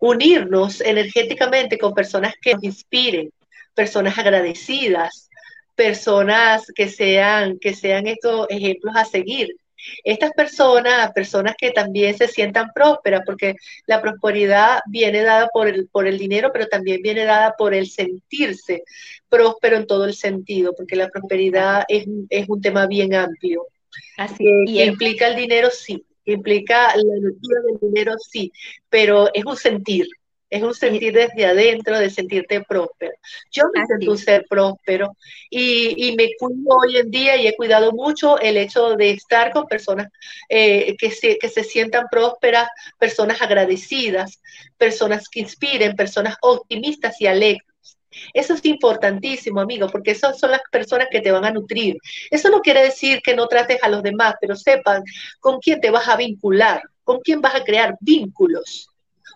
unirnos 0.01 0.81
energéticamente 0.81 1.77
con 1.77 1.93
personas 1.93 2.35
que 2.41 2.55
nos 2.55 2.63
inspiren, 2.63 3.33
personas 3.75 4.17
agradecidas, 4.17 5.29
personas 5.75 6.71
que 6.73 6.89
sean, 6.89 7.59
que 7.59 7.75
sean 7.75 8.07
estos 8.07 8.47
ejemplos 8.49 8.95
a 8.97 9.05
seguir 9.05 9.57
estas 10.05 10.33
personas, 10.33 11.13
personas 11.13 11.55
que 11.57 11.71
también 11.71 12.17
se 12.17 12.29
sientan 12.29 12.71
prósperas, 12.75 13.23
porque 13.25 13.57
la 13.87 14.01
prosperidad 14.01 14.81
viene 14.87 15.23
dada 15.23 15.49
por 15.53 15.69
el, 15.69 15.89
por 15.89 16.07
el 16.07 16.19
dinero, 16.19 16.51
pero 16.53 16.67
también 16.67 17.03
viene 17.03 17.25
dada 17.25 17.55
por 17.57 17.75
el 17.75 17.89
sentirse 17.89 18.85
próspero 19.29 19.77
en 19.77 19.87
todo 19.87 20.05
el 20.05 20.15
sentido, 20.15 20.75
porque 20.77 20.97
la 20.97 21.09
prosperidad 21.09 21.85
es, 21.89 22.07
un 22.49 22.61
tema 22.61 22.87
bien 22.87 23.15
amplio. 23.15 23.67
Así, 24.17 24.45
y 24.67 24.83
implica 24.83 25.29
el 25.29 25.37
dinero, 25.37 25.71
sí, 25.71 26.05
implica 26.25 26.95
la 26.97 27.17
energía 27.17 27.57
del 27.67 27.79
dinero, 27.81 28.15
sí, 28.19 28.53
pero 28.89 29.33
es 29.33 29.45
un 29.45 29.57
sentir, 29.57 30.07
es 30.51 30.63
un 30.63 30.75
sentir 30.75 31.13
desde 31.13 31.47
adentro 31.47 31.99
de 31.99 32.11
sentirte 32.11 32.63
próspero. 32.63 33.13
Yo 33.51 33.65
me 33.75 33.85
siento 33.87 34.11
un 34.11 34.19
ser 34.19 34.47
próspero 34.49 35.17
y, 35.51 36.15
me 36.17 36.31
cuido 36.39 36.77
hoy 36.77 36.97
en 36.97 37.11
día 37.11 37.37
y 37.37 37.47
he 37.47 37.57
cuidado 37.57 37.93
mucho 37.93 38.39
el 38.39 38.57
hecho 38.57 38.97
de 38.97 39.11
estar 39.11 39.53
con 39.53 39.67
personas 39.67 40.09
eh, 40.49 40.97
que, 40.99 41.11
se, 41.11 41.39
que 41.39 41.49
se 41.49 41.65
sientan 41.65 42.07
prósperas, 42.11 42.69
personas 42.99 43.41
agradecidas, 43.43 44.41
personas 44.77 45.29
que 45.29 45.41
inspiren, 45.41 45.97
personas 45.97 46.37
optimistas 46.41 47.21
y 47.21 47.27
alegres. 47.27 47.67
Eso 48.33 48.55
es 48.55 48.65
importantísimo, 48.65 49.61
amigo, 49.61 49.89
porque 49.89 50.13
esas 50.13 50.39
son 50.39 50.51
las 50.51 50.63
personas 50.73 51.09
que 51.11 51.21
te 51.21 51.31
van 51.31 51.45
a 51.45 51.51
nutrir. 51.51 51.97
Eso 52.31 52.49
no 52.49 52.61
quiere 52.61 52.83
decir 52.83 53.21
que 53.23 53.37
no 53.37 53.47
trates 53.47 53.83
a 53.83 53.89
los 53.89 54.03
demás, 54.03 54.35
pero 54.41 54.57
sepan 54.57 55.03
con 55.41 55.61
quién 55.61 55.81
te 55.81 55.91
vas 55.91 56.09
a 56.09 56.17
vincular, 56.17 56.83
con 57.05 57.21
quién 57.21 57.41
vas 57.41 57.55
a 57.55 57.65
crear 57.65 57.97
vínculos 58.01 58.89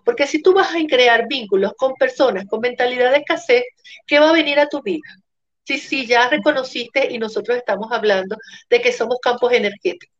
porque 0.04 0.26
si 0.26 0.42
tú 0.42 0.52
vas 0.52 0.74
a 0.74 0.86
crear 0.88 1.26
vínculos 1.28 1.72
con 1.76 1.94
personas 1.94 2.46
con 2.46 2.60
mentalidad 2.60 3.10
de 3.10 3.18
escasez, 3.18 3.64
¿qué 4.06 4.18
va 4.18 4.30
a 4.30 4.32
venir 4.32 4.58
a 4.58 4.68
tu 4.68 4.82
vida? 4.82 5.08
Si, 5.64 5.78
si 5.78 6.06
ya 6.06 6.28
reconociste 6.28 7.12
y 7.12 7.18
nosotros 7.18 7.56
estamos 7.56 7.92
hablando 7.92 8.36
de 8.68 8.80
que 8.80 8.92
somos 8.92 9.18
campos 9.20 9.52
energéticos. 9.52 10.12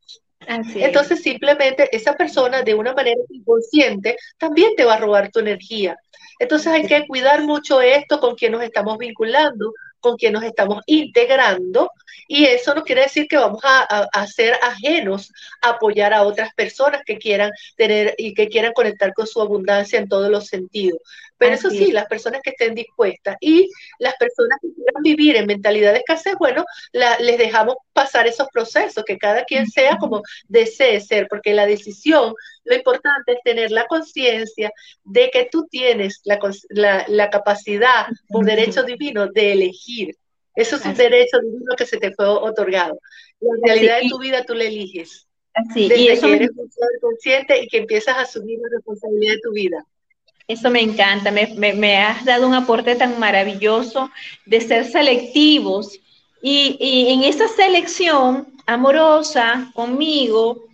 Entonces 0.47 1.23
simplemente 1.23 1.88
esa 1.95 2.16
persona 2.16 2.62
de 2.62 2.75
una 2.75 2.92
manera 2.95 3.21
inconsciente 3.29 4.16
también 4.38 4.75
te 4.77 4.85
va 4.85 4.95
a 4.95 4.99
robar 4.99 5.31
tu 5.31 5.40
energía. 5.40 5.97
Entonces 6.38 6.73
hay 6.73 6.87
que 6.87 7.07
cuidar 7.07 7.42
mucho 7.42 7.81
esto 7.81 8.18
con 8.21 8.35
quien 8.35 8.53
nos 8.53 8.62
estamos 8.62 8.99
vinculando, 8.99 9.73
con 10.03 10.17
quien 10.17 10.35
nos 10.35 10.43
estamos 10.43 10.83
integrando 10.87 11.91
y 12.29 12.45
eso 12.45 12.75
no 12.75 12.83
quiere 12.83 13.03
decir 13.03 13.27
que 13.29 13.37
vamos 13.37 13.62
a, 13.65 14.27
ser 14.27 14.55
ajenos 14.62 15.33
a 15.61 15.71
apoyar 15.71 16.12
a 16.12 16.23
otras 16.23 16.53
personas 16.55 17.03
que 17.07 17.19
quieran 17.19 17.51
tener 17.77 18.15
y 18.19 18.35
que 18.35 18.49
quieran 18.49 18.73
conectar 18.73 19.15
con 19.15 19.27
su 19.27 19.41
abundancia 19.41 19.99
en 19.99 20.09
todos 20.09 20.31
los 20.31 20.47
sentidos. 20.47 20.99
Pero 21.42 21.55
eso 21.57 21.70
sí, 21.70 21.90
las 21.90 22.07
personas 22.07 22.40
que 22.40 22.50
estén 22.50 22.72
dispuestas 22.72 23.37
y 23.40 23.68
las 23.98 24.14
personas 24.14 24.59
que 24.62 24.68
quieran 24.72 25.02
vivir 25.02 25.35
en 25.35 25.46
mentalidad 25.46 25.92
de 25.92 25.98
escasez, 25.98 26.37
bueno, 26.38 26.64
les 26.92 27.37
dejamos 27.37 27.74
pasar 27.92 28.28
esos 28.28 28.46
procesos, 28.52 29.02
que 29.05 29.18
cada 29.18 29.44
quien 29.44 29.66
sea 29.66 29.96
como 29.96 30.22
desee 30.46 31.00
ser, 31.00 31.26
porque 31.28 31.52
la 31.52 31.66
decisión, 31.66 32.33
lo 32.62 32.76
importante 32.76 33.33
es 33.33 33.38
tener 33.42 33.72
la 33.72 33.88
conciencia 33.88 34.70
de 35.02 35.31
que 35.31 35.48
tú 35.50 35.66
tienes 35.68 36.20
la, 36.22 37.05
la 37.09 37.28
capacidad 37.28 38.07
por 38.28 38.44
derecho 38.44 38.85
divino 38.85 39.26
de 39.26 39.52
elegir. 39.52 40.14
Eso 40.55 40.76
es 40.76 40.85
un 40.85 40.94
derecho 40.94 41.40
divino 41.40 41.74
que 41.76 41.87
se 41.87 41.96
te 41.96 42.12
fue 42.12 42.26
otorgado. 42.26 43.00
La 43.40 43.74
realidad 43.74 44.00
de 44.00 44.09
tu 44.09 44.20
vida 44.20 44.44
tú 44.44 44.55
la 44.55 44.64
eliges. 44.64 45.26
Así. 45.55 45.88
Desde 45.88 46.02
y 46.02 46.09
eso 46.09 46.26
que 46.28 46.35
eres 46.35 46.50
consciente 47.00 47.62
y 47.64 47.66
que 47.66 47.78
empiezas 47.78 48.16
a 48.16 48.20
asumir 48.20 48.61
la 48.61 48.68
responsabilidad 48.76 49.35
de 49.35 49.40
tu 49.40 49.52
vida. 49.52 49.85
Eso 50.48 50.70
me 50.70 50.81
encanta, 50.81 51.31
me, 51.31 51.96
has 51.96 52.24
dado 52.24 52.46
un 52.46 52.55
aporte 52.55 52.94
tan 52.96 53.18
maravilloso 53.18 54.11
de 54.44 54.61
ser 54.61 54.85
selectivos. 54.85 55.98
Y, 56.42 57.07
en 57.09 57.22
esa 57.22 57.46
selección 57.48 58.52
amorosa 58.66 59.70
conmigo, 59.74 60.64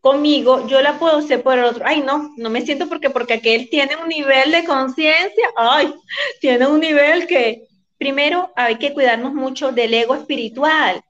conmigo, 0.00 0.66
yo 0.68 0.82
la 0.82 0.98
puedo 0.98 1.18
hacer 1.18 1.42
por 1.42 1.58
el 1.58 1.64
otro. 1.64 1.84
Ay, 1.86 2.02
no, 2.02 2.32
no 2.36 2.50
me 2.50 2.60
siento 2.60 2.88
porque, 2.88 3.08
porque 3.08 3.34
aquel 3.34 3.70
tiene 3.70 3.96
un 3.96 4.08
nivel 4.08 4.52
de 4.52 4.64
conciencia, 4.64 5.48
ay, 5.56 5.94
tiene 6.40 6.66
un 6.66 6.80
nivel 6.80 7.26
que 7.26 7.66
primero 7.96 8.52
hay 8.54 8.76
que 8.76 8.92
cuidarnos 8.92 9.32
mucho 9.32 9.72
del 9.72 9.94
ego 9.94 10.14
espiritual, 10.14 11.02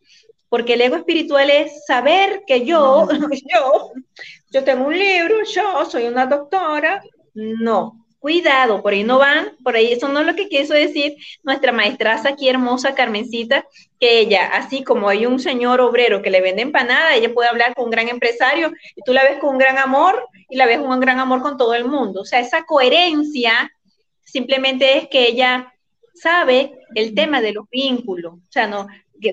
porque 0.49 0.75
el 0.75 0.83
ego 0.83 0.97
espiritual 0.97 1.51
es 1.51 1.85
saber 1.87 2.45
que 2.47 2.65
yo, 2.65 3.09
yo, 3.53 3.91
yo 4.51 4.65
tengo 4.65 4.87
un 4.87 4.97
libro, 4.97 5.43
yo 5.45 5.85
soy 5.87 6.05
una 6.05 6.27
doctora, 6.27 7.03
no, 7.35 8.04
cuidado, 8.25 8.81
por 8.81 8.95
ahí 8.95 9.05
no 9.05 9.19
van, 9.19 9.55
por 9.63 9.77
ahí 9.77 9.93
eso 9.93 10.09
no 10.09 10.21
es 10.21 10.27
lo 10.27 10.35
que 10.35 10.49
quiso 10.49 10.73
decir 10.73 11.15
nuestra 11.43 11.73
maestraza 11.73 12.31
aquí 12.31 12.49
hermosa 12.49 12.95
Carmencita, 12.95 13.67
que 14.01 14.19
ella, 14.21 14.47
así 14.47 14.83
como 14.83 15.11
hay 15.11 15.27
un 15.27 15.39
señor 15.39 15.83
obrero 15.83 16.23
que 16.23 16.31
le 16.31 16.41
vende 16.41 16.63
empanada, 16.63 17.15
ella 17.15 17.35
puede 17.35 17.51
hablar 17.51 17.75
con 17.75 17.85
un 17.85 17.91
gran 17.91 18.09
empresario 18.09 18.73
y 18.97 19.03
tú 19.05 19.13
la 19.13 19.25
ves 19.25 19.37
con 19.41 19.51
un 19.51 19.59
gran 19.59 19.77
amor 19.77 20.27
y 20.49 20.57
la 20.57 20.65
ves 20.65 20.79
con 20.79 20.89
un 20.89 21.01
gran 21.01 21.21
amor 21.21 21.43
con 21.43 21.59
todo 21.59 21.75
el 21.75 21.85
mundo. 21.85 22.23
O 22.23 22.25
sea, 22.25 22.41
esa 22.41 22.65
coherencia 22.65 23.71
simplemente 24.25 24.97
es 24.97 25.09
que 25.09 25.29
ella 25.29 25.71
sabe 26.15 26.73
el 26.95 27.15
tema 27.15 27.43
de 27.43 27.53
los 27.53 27.69
vínculos, 27.69 28.37
o 28.37 28.51
sea, 28.53 28.67
no, 28.67 28.87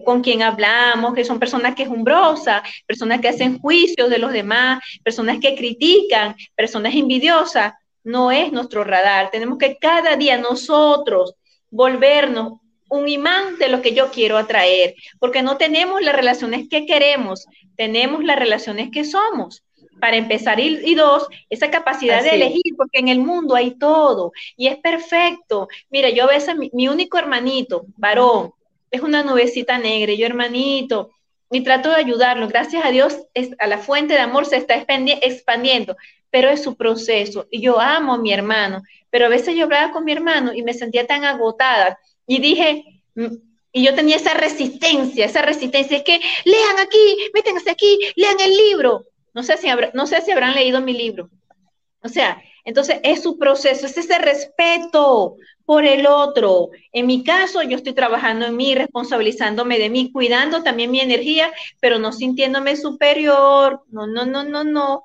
con 0.04 0.22
quien 0.22 0.42
hablamos, 0.42 1.14
que 1.14 1.24
son 1.24 1.40
personas 1.40 1.76
quejumbrosas, 1.76 2.62
personas 2.86 3.22
que 3.22 3.30
hacen 3.30 3.58
juicios 3.58 4.10
de 4.10 4.18
los 4.18 4.34
demás, 4.34 4.84
personas 5.02 5.40
que 5.40 5.56
critican, 5.56 6.36
personas 6.56 6.94
envidiosas, 6.94 7.72
no 8.04 8.32
es 8.32 8.52
nuestro 8.52 8.84
radar. 8.84 9.30
Tenemos 9.32 9.58
que 9.58 9.78
cada 9.78 10.16
día 10.16 10.38
nosotros 10.38 11.36
volvernos 11.70 12.62
un 12.92 13.08
imán 13.08 13.58
de 13.58 13.70
lo 13.70 13.82
que 13.82 13.94
yo 13.94 14.12
quiero 14.12 14.38
atraer, 14.38 14.96
porque 15.18 15.42
no 15.42 15.56
tenemos 15.56 16.02
las 16.02 16.14
relaciones 16.14 16.68
que 16.68 16.86
queremos, 16.86 17.48
tenemos 17.78 18.22
las 18.24 18.38
relaciones 18.38 18.90
que 18.92 19.06
somos. 19.06 19.64
Para 20.02 20.18
empezar, 20.18 20.60
y, 20.60 20.96
dos, 20.96 21.28
esa 21.50 21.70
capacidad 21.70 22.24
de 22.24 22.32
elegir, 22.32 22.76
porque 22.76 23.00
en 23.00 23.08
el 23.08 23.20
mundo 23.20 23.56
hay 23.56 23.78
todo 23.78 24.32
y 24.58 24.66
es 24.66 24.78
perfecto. 24.78 25.68
Mira, 25.92 26.10
yo 26.10 26.24
a 26.24 26.28
veces 26.28 26.56
mi, 26.74 26.88
único 26.88 27.20
hermanito, 27.20 27.86
varón, 27.98 28.52
es 28.90 29.02
una 29.02 29.24
nubecita 29.24 29.78
negra, 29.78 30.12
y 30.12 30.18
yo 30.18 30.26
hermanito, 30.26 31.12
y 31.52 31.62
trato 31.62 31.90
de 31.90 31.98
ayudarlo. 31.98 32.48
Gracias 32.48 32.84
a 32.84 32.90
Dios, 32.90 33.16
a 33.60 33.68
la 33.68 33.78
fuente 33.78 34.16
de 34.16 34.22
amor 34.22 34.48
se 34.48 34.58
está 34.58 34.74
expandiendo, 34.76 35.96
pero 36.32 36.50
es 36.50 36.64
su 36.64 36.76
proceso. 36.76 37.48
Y 37.52 37.62
yo 37.62 37.80
amo 37.80 38.14
a 38.16 38.18
mi 38.18 38.34
hermano, 38.34 38.82
pero 39.12 39.28
a 39.28 39.30
veces 39.30 39.56
yo 39.56 39.66
hablaba 39.66 39.92
con 39.92 40.06
mi 40.06 40.14
hermano 40.14 40.54
y 40.54 40.64
me 40.64 40.74
sentía 40.74 41.06
tan 41.06 41.26
agotada 41.26 42.00
y 42.26 42.40
dije, 42.40 43.04
mm, 43.16 43.36
y 43.74 43.84
yo 43.84 43.94
tenía 43.94 44.16
esa 44.16 44.34
resistencia, 44.34 45.26
esa 45.26 45.42
resistencia, 45.42 45.98
es 45.98 46.04
que 46.04 46.20
lean 46.46 46.80
aquí, 46.80 47.18
métanse 47.34 47.70
aquí, 47.70 48.00
lean 48.16 48.40
el 48.40 48.56
libro. 48.56 49.06
No 49.34 49.44
sé 49.44 49.58
si, 49.58 49.68
no 49.94 50.08
sé 50.08 50.22
si 50.22 50.32
habrán 50.32 50.56
leído 50.56 50.82
mi 50.82 50.94
libro. 50.94 51.30
O 52.04 52.10
sea, 52.10 52.42
entonces 52.66 53.00
es 53.04 53.22
su 53.22 53.38
proceso, 53.38 53.86
es 53.86 53.98
ese 53.98 54.18
respeto 54.18 55.36
por 55.66 55.86
el 55.86 56.06
otro. 56.06 56.70
En 56.92 57.08
mi 57.08 57.24
caso, 57.24 57.62
yo 57.64 57.78
estoy 57.78 57.94
trabajando 57.94 58.46
en 58.46 58.58
mí, 58.58 58.76
responsabilizándome 58.76 59.80
de 59.80 59.90
mí, 59.90 60.12
cuidando 60.12 60.64
también 60.64 60.92
mi 60.92 61.00
energía, 61.00 61.52
pero 61.80 61.98
no 61.98 62.12
sintiéndome 62.12 62.76
superior. 62.76 63.84
No, 63.90 64.06
no, 64.06 64.26
no, 64.26 64.44
no, 64.44 64.64
no. 64.64 65.04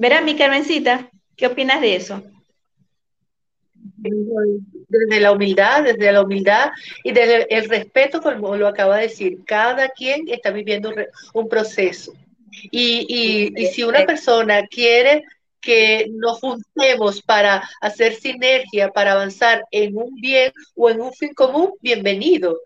Verá, 0.00 0.22
mi 0.22 0.34
Carmencita, 0.34 1.10
¿qué 1.36 1.46
opinas 1.46 1.82
de 1.82 1.96
eso? 1.96 2.22
Desde 3.74 5.20
la 5.20 5.30
humildad, 5.30 5.84
desde 5.84 6.10
la 6.10 6.22
humildad 6.22 6.70
y 7.04 7.12
desde 7.12 7.54
el 7.54 7.68
respeto, 7.68 8.22
como 8.22 8.56
lo 8.56 8.66
acaba 8.66 8.96
de 8.96 9.08
decir, 9.08 9.44
cada 9.44 9.90
quien 9.90 10.26
está 10.28 10.52
viviendo 10.52 10.90
un 11.34 11.48
proceso. 11.50 12.14
Y, 12.70 13.52
y, 13.54 13.66
si 13.66 13.82
una 13.82 14.06
persona 14.06 14.66
quiere 14.68 15.22
que 15.60 16.06
nos 16.12 16.40
juntemos 16.40 17.20
para 17.20 17.68
hacer 17.82 18.14
sinergia, 18.14 18.88
para 18.88 19.12
avanzar 19.12 19.66
en 19.70 19.98
un 19.98 20.14
bien 20.14 20.50
o 20.76 20.88
en 20.88 21.02
un 21.02 21.12
fin 21.12 21.34
común, 21.34 21.74
bienvenido. 21.82 22.58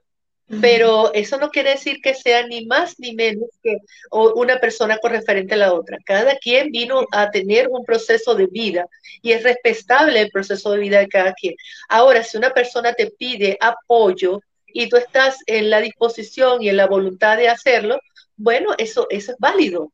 Pero 0.61 1.13
eso 1.15 1.39
no 1.39 1.49
quiere 1.49 1.71
decir 1.71 2.01
que 2.03 2.13
sea 2.15 2.47
ni 2.47 2.67
más 2.67 2.99
ni 2.99 3.15
menos 3.15 3.49
que 3.63 3.79
una 4.11 4.59
persona 4.59 4.99
con 4.99 5.13
referente 5.13 5.55
a 5.55 5.59
la 5.59 5.73
otra. 5.73 5.99
Cada 6.05 6.37
quien 6.37 6.71
vino 6.71 7.07
a 7.13 7.31
tener 7.31 7.69
un 7.69 7.85
proceso 7.85 8.35
de 8.35 8.47
vida 8.47 8.87
y 9.23 9.33
es 9.33 9.43
respetable 9.43 10.21
el 10.21 10.31
proceso 10.31 10.71
de 10.73 10.79
vida 10.79 10.99
de 10.99 11.09
cada 11.09 11.33
quien. 11.33 11.55
Ahora, 11.89 12.23
si 12.23 12.37
una 12.37 12.51
persona 12.51 12.93
te 12.93 13.11
pide 13.11 13.57
apoyo 13.61 14.41
y 14.67 14.89
tú 14.89 14.97
estás 14.97 15.39
en 15.47 15.71
la 15.71 15.81
disposición 15.81 16.63
y 16.63 16.69
en 16.69 16.77
la 16.77 16.87
voluntad 16.87 17.39
de 17.39 17.49
hacerlo, 17.49 17.99
bueno, 18.37 18.75
eso, 18.77 19.07
eso 19.11 19.33
es 19.33 19.39
válido 19.39 19.93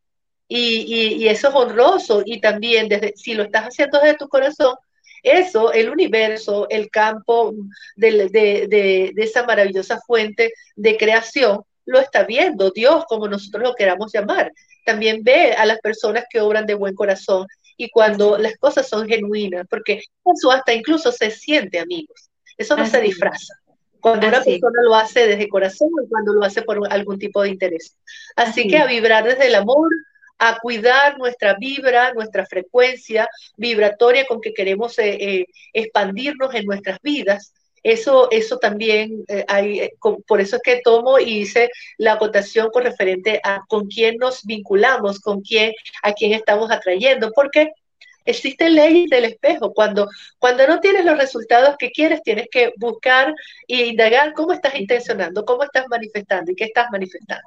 y, 0.48 1.22
y, 1.22 1.28
eso 1.28 1.48
es 1.48 1.54
honroso 1.54 2.22
y 2.26 2.40
también 2.40 2.88
desde, 2.88 3.12
si 3.16 3.34
lo 3.34 3.44
estás 3.44 3.66
haciendo 3.66 4.00
desde 4.00 4.16
tu 4.16 4.28
corazón, 4.28 4.74
eso, 5.22 5.72
el 5.72 5.90
universo, 5.90 6.68
el 6.70 6.90
campo 6.90 7.54
de, 7.96 8.28
de, 8.28 8.66
de, 8.68 9.12
esa 9.16 9.44
maravillosa 9.44 10.00
fuente 10.06 10.52
de 10.76 10.96
creación, 10.96 11.62
lo 11.86 11.98
está 11.98 12.24
viendo 12.24 12.70
Dios, 12.70 13.04
como 13.08 13.28
nosotros 13.28 13.62
lo 13.62 13.74
queramos 13.74 14.12
llamar. 14.12 14.52
También 14.84 15.22
ve 15.22 15.52
a 15.52 15.66
las 15.66 15.78
personas 15.80 16.24
que 16.30 16.40
obran 16.40 16.66
de 16.66 16.74
buen 16.74 16.94
corazón 16.94 17.46
y 17.76 17.90
cuando 17.90 18.38
las 18.38 18.56
cosas 18.58 18.88
son 18.88 19.08
genuinas, 19.08 19.66
porque 19.68 20.02
eso 20.24 20.50
hasta 20.50 20.74
incluso 20.74 21.10
se 21.12 21.30
siente, 21.30 21.78
amigos. 21.78 22.30
Eso 22.56 22.76
no 22.76 22.86
se 22.86 23.00
disfraza. 23.00 23.54
Cuando 24.00 24.28
una 24.28 24.42
persona 24.42 24.82
lo 24.82 24.94
hace 24.94 25.26
desde 25.26 25.48
corazón 25.48 25.88
y 26.04 26.08
cuando 26.08 26.32
lo 26.32 26.44
hace 26.44 26.62
por 26.62 26.80
algún 26.92 27.18
tipo 27.18 27.42
de 27.42 27.50
interés. 27.50 27.96
Así, 28.36 28.60
Así. 28.60 28.68
que 28.68 28.78
a 28.78 28.86
vibrar 28.86 29.24
desde 29.24 29.46
el 29.46 29.54
amor, 29.54 29.90
a 30.40 30.58
cuidar 30.58 31.18
nuestra 31.18 31.54
vibra, 31.54 32.14
nuestra 32.14 32.46
frecuencia 32.46 33.28
vibratoria 33.56 34.24
con 34.24 34.40
que 34.40 34.54
queremos 34.54 34.98
eh, 34.98 35.18
eh, 35.20 35.46
expandirnos 35.74 36.54
en 36.54 36.64
nuestras 36.64 36.98
vidas. 37.02 37.52
Eso, 37.82 38.30
eso 38.30 38.56
también 38.58 39.22
eh, 39.28 39.44
hay, 39.48 39.90
por 40.26 40.40
eso 40.40 40.56
es 40.56 40.62
que 40.62 40.80
tomo 40.82 41.18
y 41.18 41.40
hice 41.40 41.70
la 41.98 42.14
acotación 42.14 42.70
con 42.70 42.84
referente 42.84 43.40
a 43.44 43.60
con 43.68 43.86
quién 43.86 44.16
nos 44.16 44.44
vinculamos, 44.44 45.20
con 45.20 45.42
quién, 45.42 45.72
a 46.02 46.12
quién 46.14 46.32
estamos 46.32 46.70
atrayendo, 46.70 47.32
porque 47.32 47.72
existen 48.24 48.74
leyes 48.74 49.10
del 49.10 49.26
espejo. 49.26 49.74
Cuando, 49.74 50.08
cuando 50.38 50.66
no 50.66 50.80
tienes 50.80 51.04
los 51.04 51.18
resultados 51.18 51.76
que 51.78 51.90
quieres, 51.90 52.22
tienes 52.22 52.48
que 52.50 52.72
buscar 52.76 53.34
e 53.68 53.86
indagar 53.86 54.32
cómo 54.32 54.54
estás 54.54 54.74
intencionando, 54.74 55.44
cómo 55.44 55.64
estás 55.64 55.84
manifestando 55.88 56.50
y 56.50 56.54
qué 56.54 56.64
estás 56.64 56.86
manifestando. 56.90 57.46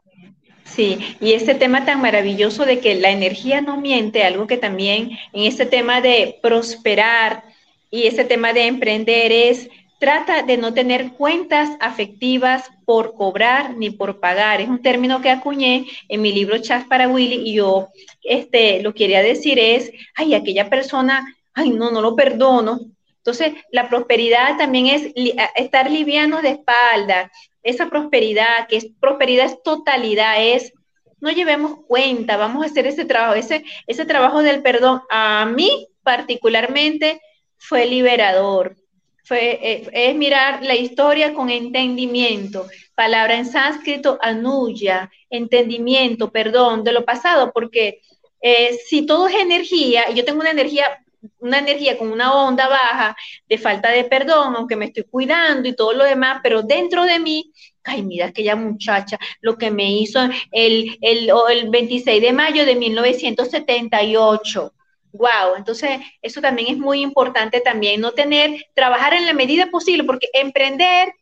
Sí, 0.76 0.98
y 1.22 1.34
este 1.34 1.54
tema 1.54 1.86
tan 1.86 2.02
maravilloso 2.02 2.66
de 2.66 2.80
que 2.80 2.96
la 2.96 3.12
energía 3.12 3.62
no 3.62 3.80
miente, 3.80 4.24
algo 4.24 4.48
que 4.48 4.58
también 4.58 5.12
en 5.32 5.44
este 5.44 5.68
tema 5.68 6.02
de 6.02 6.40
prosperar 6.42 7.44
y 7.92 8.08
ese 8.08 8.24
tema 8.24 8.54
de 8.54 8.66
emprender 8.66 9.32
es 9.32 9.70
trata 10.00 10.42
de 10.42 10.58
no 10.58 10.74
tener 10.74 11.12
cuentas 11.12 11.70
afectivas 11.80 12.72
por 12.86 13.14
cobrar 13.14 13.78
ni 13.78 13.92
por 13.92 14.20
pagar. 14.20 14.62
Es 14.62 14.68
un 14.68 14.82
término 14.82 15.22
que 15.22 15.30
acuñé 15.30 15.86
en 16.10 16.22
mi 16.24 16.34
libro 16.34 16.58
Chas 16.58 16.86
para 16.86 17.08
Willy 17.08 17.48
y 17.50 17.54
yo 17.54 17.90
este, 18.24 18.82
lo 18.82 18.96
quería 18.96 19.22
decir 19.22 19.60
es, 19.60 19.92
ay, 20.16 20.34
aquella 20.34 20.72
persona, 20.72 21.24
ay, 21.54 21.70
no, 21.70 21.92
no 21.92 22.02
lo 22.02 22.16
perdono. 22.16 22.80
Entonces, 23.18 23.54
la 23.72 23.88
prosperidad 23.90 24.58
también 24.58 24.88
es 24.88 25.14
estar 25.56 25.90
liviano 25.90 26.42
de 26.42 26.50
espalda, 26.50 27.32
esa 27.64 27.90
prosperidad, 27.90 28.68
que 28.68 28.78
es 28.78 28.88
prosperidad 29.00 29.46
es 29.46 29.62
totalidad, 29.64 30.36
es 30.38 30.74
no 31.20 31.32
llevemos 31.32 31.78
cuenta, 31.88 32.36
vamos 32.36 32.64
a 32.64 32.68
hacer 32.68 32.86
ese 32.86 33.06
trabajo, 33.06 33.36
ese, 33.36 33.64
ese 33.88 34.04
trabajo 34.04 34.44
del 34.44 34.62
perdón, 34.62 35.02
a 35.10 35.46
mí 35.46 35.88
particularmente 36.04 37.22
fue 37.58 37.86
liberador, 37.86 38.76
fue, 39.24 39.58
eh, 39.62 39.90
es 39.94 40.16
mirar 40.16 40.64
la 40.64 40.76
historia 40.76 41.34
con 41.34 41.50
entendimiento, 41.50 42.68
palabra 42.94 43.36
en 43.36 43.46
sánscrito, 43.46 44.20
anuya, 44.22 45.10
entendimiento, 45.30 46.30
perdón 46.30 46.84
de 46.84 46.92
lo 46.92 47.06
pasado, 47.06 47.54
porque 47.54 48.02
eh, 48.42 48.78
si 48.86 49.06
todo 49.06 49.30
es 49.30 49.36
energía, 49.36 50.04
y 50.12 50.16
yo 50.16 50.26
tengo 50.26 50.42
una 50.42 50.52
energía 50.52 51.03
una 51.40 51.60
energía 51.60 51.98
con 51.98 52.12
una 52.12 52.34
onda 52.34 52.68
baja 52.68 53.16
de 53.48 53.58
falta 53.58 53.90
de 53.92 54.04
perdón, 54.04 54.56
aunque 54.56 54.76
me 54.76 54.86
estoy 54.86 55.04
cuidando 55.04 55.68
y 55.68 55.76
todo 55.76 55.94
lo 55.94 56.04
demás, 56.04 56.40
pero 56.44 56.62
dentro 56.62 57.04
de 57.06 57.20
mí, 57.20 57.52
ay, 57.84 58.04
mira 58.04 58.28
aquella 58.28 58.56
muchacha, 58.56 59.18
lo 59.42 59.58
que 59.58 59.72
me 59.72 59.92
hizo 59.92 60.20
el, 60.52 60.98
el, 61.02 61.32
el 61.50 61.70
26 61.70 62.22
de 62.22 62.34
mayo 62.34 62.66
de 62.66 62.76
1978. 62.76 64.74
Wow, 65.14 65.56
entonces 65.58 66.00
eso 66.22 66.42
también 66.42 66.70
es 66.70 66.78
muy 66.78 67.02
importante 67.02 67.62
también, 67.62 68.02
no 68.02 68.14
tener, 68.14 68.66
trabajar 68.74 69.14
en 69.14 69.26
la 69.28 69.34
medida 69.34 69.68
posible, 69.70 70.04
porque 70.04 70.28
emprender 70.34 71.14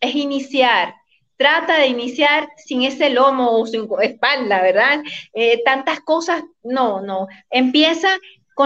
es 0.00 0.14
iniciar, 0.14 0.94
trata 1.36 1.78
de 1.78 1.88
iniciar 1.88 2.48
sin 2.56 2.82
ese 2.82 3.10
lomo 3.10 3.58
o 3.58 3.66
sin 3.66 3.88
espalda, 4.00 4.62
¿verdad? 4.62 5.02
Eh, 5.34 5.60
tantas 5.64 6.00
cosas, 6.00 6.44
no, 6.62 7.00
no, 7.00 7.26
empieza 7.50 8.10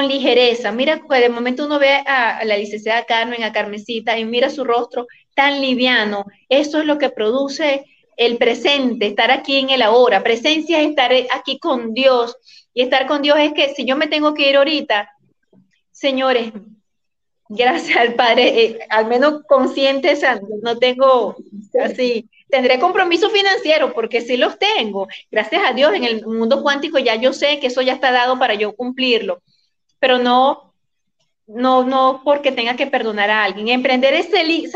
ligereza. 0.03 0.73
Mira, 0.73 1.03
pues, 1.07 1.21
de 1.21 1.29
momento 1.29 1.67
uno 1.67 1.79
ve 1.79 2.03
a, 2.07 2.45
la 2.45 2.57
licenciada 2.57 3.05
Carmen, 3.05 3.43
a 3.43 3.53
Carmencita, 3.53 4.19
y 4.19 4.25
mira 4.25 4.51
su 4.51 4.65
rostro 4.65 5.07
tan 5.35 5.61
liviano. 5.61 6.25
Eso 6.49 6.81
es 6.81 6.87
lo 6.87 6.99
que 6.99 7.11
produce 7.11 7.85
el 8.17 8.39
presente, 8.39 9.07
estar 9.07 9.31
aquí 9.31 9.57
en 9.57 9.71
el 9.71 9.83
ahora. 9.83 10.23
Presencia 10.23 10.81
es 10.81 10.91
estar 10.91 11.13
aquí 11.33 11.59
con 11.59 11.93
Dios. 11.95 12.37
Y 12.73 12.83
estar 12.83 13.07
con 13.07 13.23
Dios 13.23 13.39
es 13.39 13.53
que 13.53 13.75
si 13.75 13.85
yo 13.85 13.97
me 13.97 14.07
tengo 14.07 14.35
que 14.35 14.49
ir 14.49 14.57
ahorita, 14.57 15.11
señores, 15.91 16.53
gracias 17.49 17.99
al 17.99 18.15
Padre, 18.15 18.65
eh, 18.65 18.79
al 18.91 19.07
menos 19.07 19.43
consciente, 19.49 20.19
no 20.63 20.79
tengo 20.79 21.37
así, 21.83 22.29
tendré 22.49 22.79
compromiso 22.79 23.31
financiero 23.31 23.93
porque 23.93 24.21
sí 24.21 24.37
los 24.37 24.59
tengo. 24.59 25.09
Gracias 25.31 25.63
a 25.65 25.73
Dios, 25.73 25.95
en 25.95 26.05
el 26.05 26.27
mundo 26.27 26.63
cuántico 26.63 26.99
ya 26.99 27.15
yo 27.17 27.33
sé 27.33 27.61
que 27.61 27.69
eso 27.69 27.83
ya 27.83 27.95
está 27.95 28.13
dado 28.13 28.39
para 28.39 28.55
yo 28.55 28.75
cumplirlo 28.75 29.43
pero 29.99 30.19
no, 30.19 30.75
no, 31.47 31.85
no 31.85 32.23
porque 32.25 32.53
tenga 32.53 32.77
que 32.77 32.87
perdonar 32.87 33.31
a 33.31 33.45
alguien. 33.45 33.69
Emprender 33.69 34.15
es, 34.15 34.29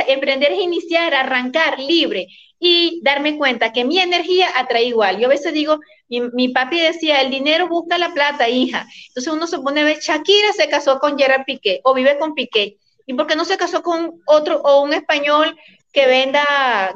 emprender 0.08 0.52
es 0.52 0.60
iniciar, 0.60 1.14
arrancar 1.14 1.78
libre 1.78 2.28
y 2.58 3.00
darme 3.02 3.38
cuenta 3.38 3.72
que 3.72 3.84
mi 3.84 3.98
energía 3.98 4.48
atrae 4.56 4.84
igual. 4.84 5.18
Yo 5.18 5.26
a 5.26 5.30
veces 5.30 5.52
digo, 5.52 5.80
mi, 6.08 6.48
papi 6.48 6.80
decía, 6.80 7.20
el 7.22 7.30
dinero 7.30 7.68
busca 7.68 7.98
la 7.98 8.12
plata, 8.12 8.48
hija. 8.48 8.86
Entonces 9.08 9.32
uno 9.32 9.46
se 9.46 9.58
pone 9.58 9.80
a 9.80 9.84
ver, 9.84 9.98
Shakira 9.98 10.52
se 10.52 10.68
casó 10.68 10.98
con 10.98 11.18
Gerard 11.18 11.44
Piqué 11.44 11.80
o 11.84 11.94
vive 11.94 12.18
con 12.18 12.34
Piqué. 12.34 12.76
¿Y 13.06 13.14
por 13.14 13.26
qué 13.26 13.34
no 13.34 13.44
se 13.44 13.56
casó 13.56 13.82
con 13.82 14.20
otro 14.26 14.60
o 14.62 14.82
un 14.82 14.92
español 14.92 15.58
que 15.92 16.06
venda 16.06 16.94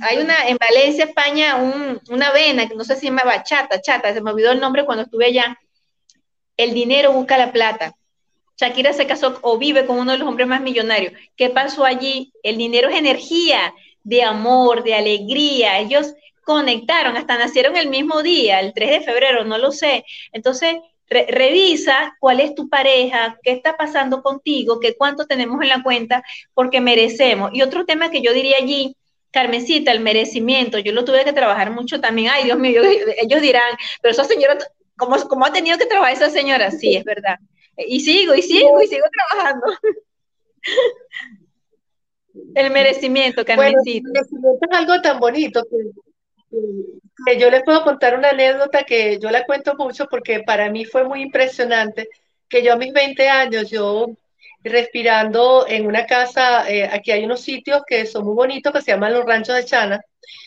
hay 0.00 0.18
una 0.18 0.48
en 0.48 0.56
Valencia, 0.56 1.04
España, 1.04 1.56
una 2.10 2.28
avena 2.28 2.68
que 2.68 2.74
no 2.74 2.84
sé 2.84 2.94
si 2.94 3.02
se 3.02 3.06
llama 3.06 3.22
bachata, 3.24 3.80
chata, 3.80 4.12
se 4.12 4.20
me 4.20 4.32
olvidó 4.32 4.50
el 4.50 4.60
nombre 4.60 4.84
cuando 4.84 5.04
estuve 5.04 5.26
allá, 5.26 5.56
el 6.56 6.74
dinero 6.74 7.12
busca 7.12 7.38
la 7.38 7.52
plata. 7.52 7.96
Shakira 8.56 8.92
se 8.92 9.06
casó 9.06 9.38
o 9.42 9.58
vive 9.58 9.84
con 9.86 9.98
uno 9.98 10.12
de 10.12 10.18
los 10.18 10.28
hombres 10.28 10.46
más 10.46 10.60
millonarios. 10.60 11.12
¿Qué 11.36 11.50
pasó 11.50 11.84
allí? 11.84 12.32
El 12.42 12.56
dinero 12.56 12.88
es 12.88 12.96
energía 12.96 13.74
de 14.04 14.22
amor, 14.22 14.84
de 14.84 14.94
alegría. 14.94 15.80
Ellos 15.80 16.14
conectaron, 16.44 17.16
hasta 17.16 17.38
nacieron 17.38 17.76
el 17.76 17.88
mismo 17.88 18.22
día, 18.22 18.60
el 18.60 18.72
3 18.72 18.90
de 18.90 19.00
febrero, 19.00 19.44
no 19.44 19.58
lo 19.58 19.72
sé. 19.72 20.04
Entonces, 20.32 20.76
revisa 21.08 22.16
cuál 22.20 22.40
es 22.40 22.54
tu 22.54 22.68
pareja, 22.68 23.38
qué 23.42 23.52
está 23.52 23.76
pasando 23.76 24.22
contigo, 24.22 24.80
qué 24.80 24.94
cuánto 24.96 25.26
tenemos 25.26 25.60
en 25.62 25.68
la 25.68 25.82
cuenta, 25.82 26.22
porque 26.54 26.80
merecemos. 26.80 27.50
Y 27.52 27.62
otro 27.62 27.84
tema 27.84 28.10
que 28.10 28.22
yo 28.22 28.32
diría 28.32 28.58
allí, 28.58 28.96
Carmencita, 29.30 29.90
el 29.90 29.98
merecimiento, 29.98 30.78
yo 30.78 30.92
lo 30.92 31.04
tuve 31.04 31.24
que 31.24 31.32
trabajar 31.32 31.72
mucho 31.72 32.00
también. 32.00 32.30
Ay, 32.32 32.44
Dios 32.44 32.58
mío, 32.58 32.82
ellos 33.20 33.42
dirán, 33.42 33.74
pero 34.00 34.12
esa 34.12 34.24
señora, 34.24 34.56
¿cómo, 34.96 35.16
cómo 35.28 35.44
ha 35.46 35.52
tenido 35.52 35.78
que 35.78 35.86
trabajar 35.86 36.14
esa 36.14 36.30
señora? 36.30 36.70
Sí, 36.70 36.96
es 36.96 37.04
verdad. 37.04 37.38
Y 37.76 38.00
sigo, 38.00 38.34
y 38.34 38.42
sigo, 38.42 38.80
y 38.82 38.86
sigo 38.86 39.06
trabajando. 39.12 39.66
El 42.54 42.70
merecimiento, 42.72 43.44
Carmencita. 43.44 44.08
el 44.08 44.12
merecimiento 44.12 44.66
es 44.68 44.76
algo 44.76 45.00
tan 45.00 45.20
bonito 45.20 45.62
que, 45.70 47.38
yo 47.38 47.50
les 47.50 47.62
puedo 47.62 47.82
contar 47.84 48.16
una 48.16 48.30
anécdota 48.30 48.84
que 48.84 49.18
yo 49.20 49.30
la 49.30 49.44
cuento 49.44 49.74
mucho 49.76 50.06
porque 50.10 50.40
para 50.40 50.68
mí 50.70 50.84
fue 50.84 51.04
muy 51.04 51.22
impresionante 51.22 52.08
que 52.48 52.62
yo 52.62 52.72
a 52.72 52.76
mis 52.76 52.92
20 52.92 53.28
años, 53.28 53.70
yo 53.70 54.08
respirando 54.62 55.66
en 55.68 55.86
una 55.86 56.06
casa, 56.06 56.68
eh, 56.70 56.88
aquí 56.90 57.10
hay 57.12 57.24
unos 57.24 57.40
sitios 57.40 57.82
que 57.86 58.06
son 58.06 58.24
muy 58.24 58.34
bonitos 58.34 58.72
que 58.72 58.82
se 58.82 58.92
llaman 58.92 59.12
los 59.12 59.24
ranchos 59.24 59.56
de 59.56 59.64
Chana, 59.64 60.00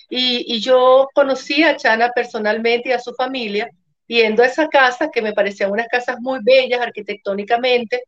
y, 0.09 0.55
y, 0.55 0.59
yo 0.59 1.07
conocí 1.13 1.63
a 1.63 1.75
Chana 1.75 2.11
personalmente 2.15 2.89
y 2.89 2.93
a 2.93 2.99
su 2.99 3.13
familia, 3.13 3.69
yendo 4.08 4.43
a 4.43 4.47
esa 4.47 4.68
casa, 4.68 5.10
que 5.12 5.22
me 5.22 5.34
parecían 5.34 5.72
unas 5.72 5.88
casas 5.88 6.18
muy 6.20 6.39
bellas 6.41 6.82
arquitectónicamente, 6.82 8.03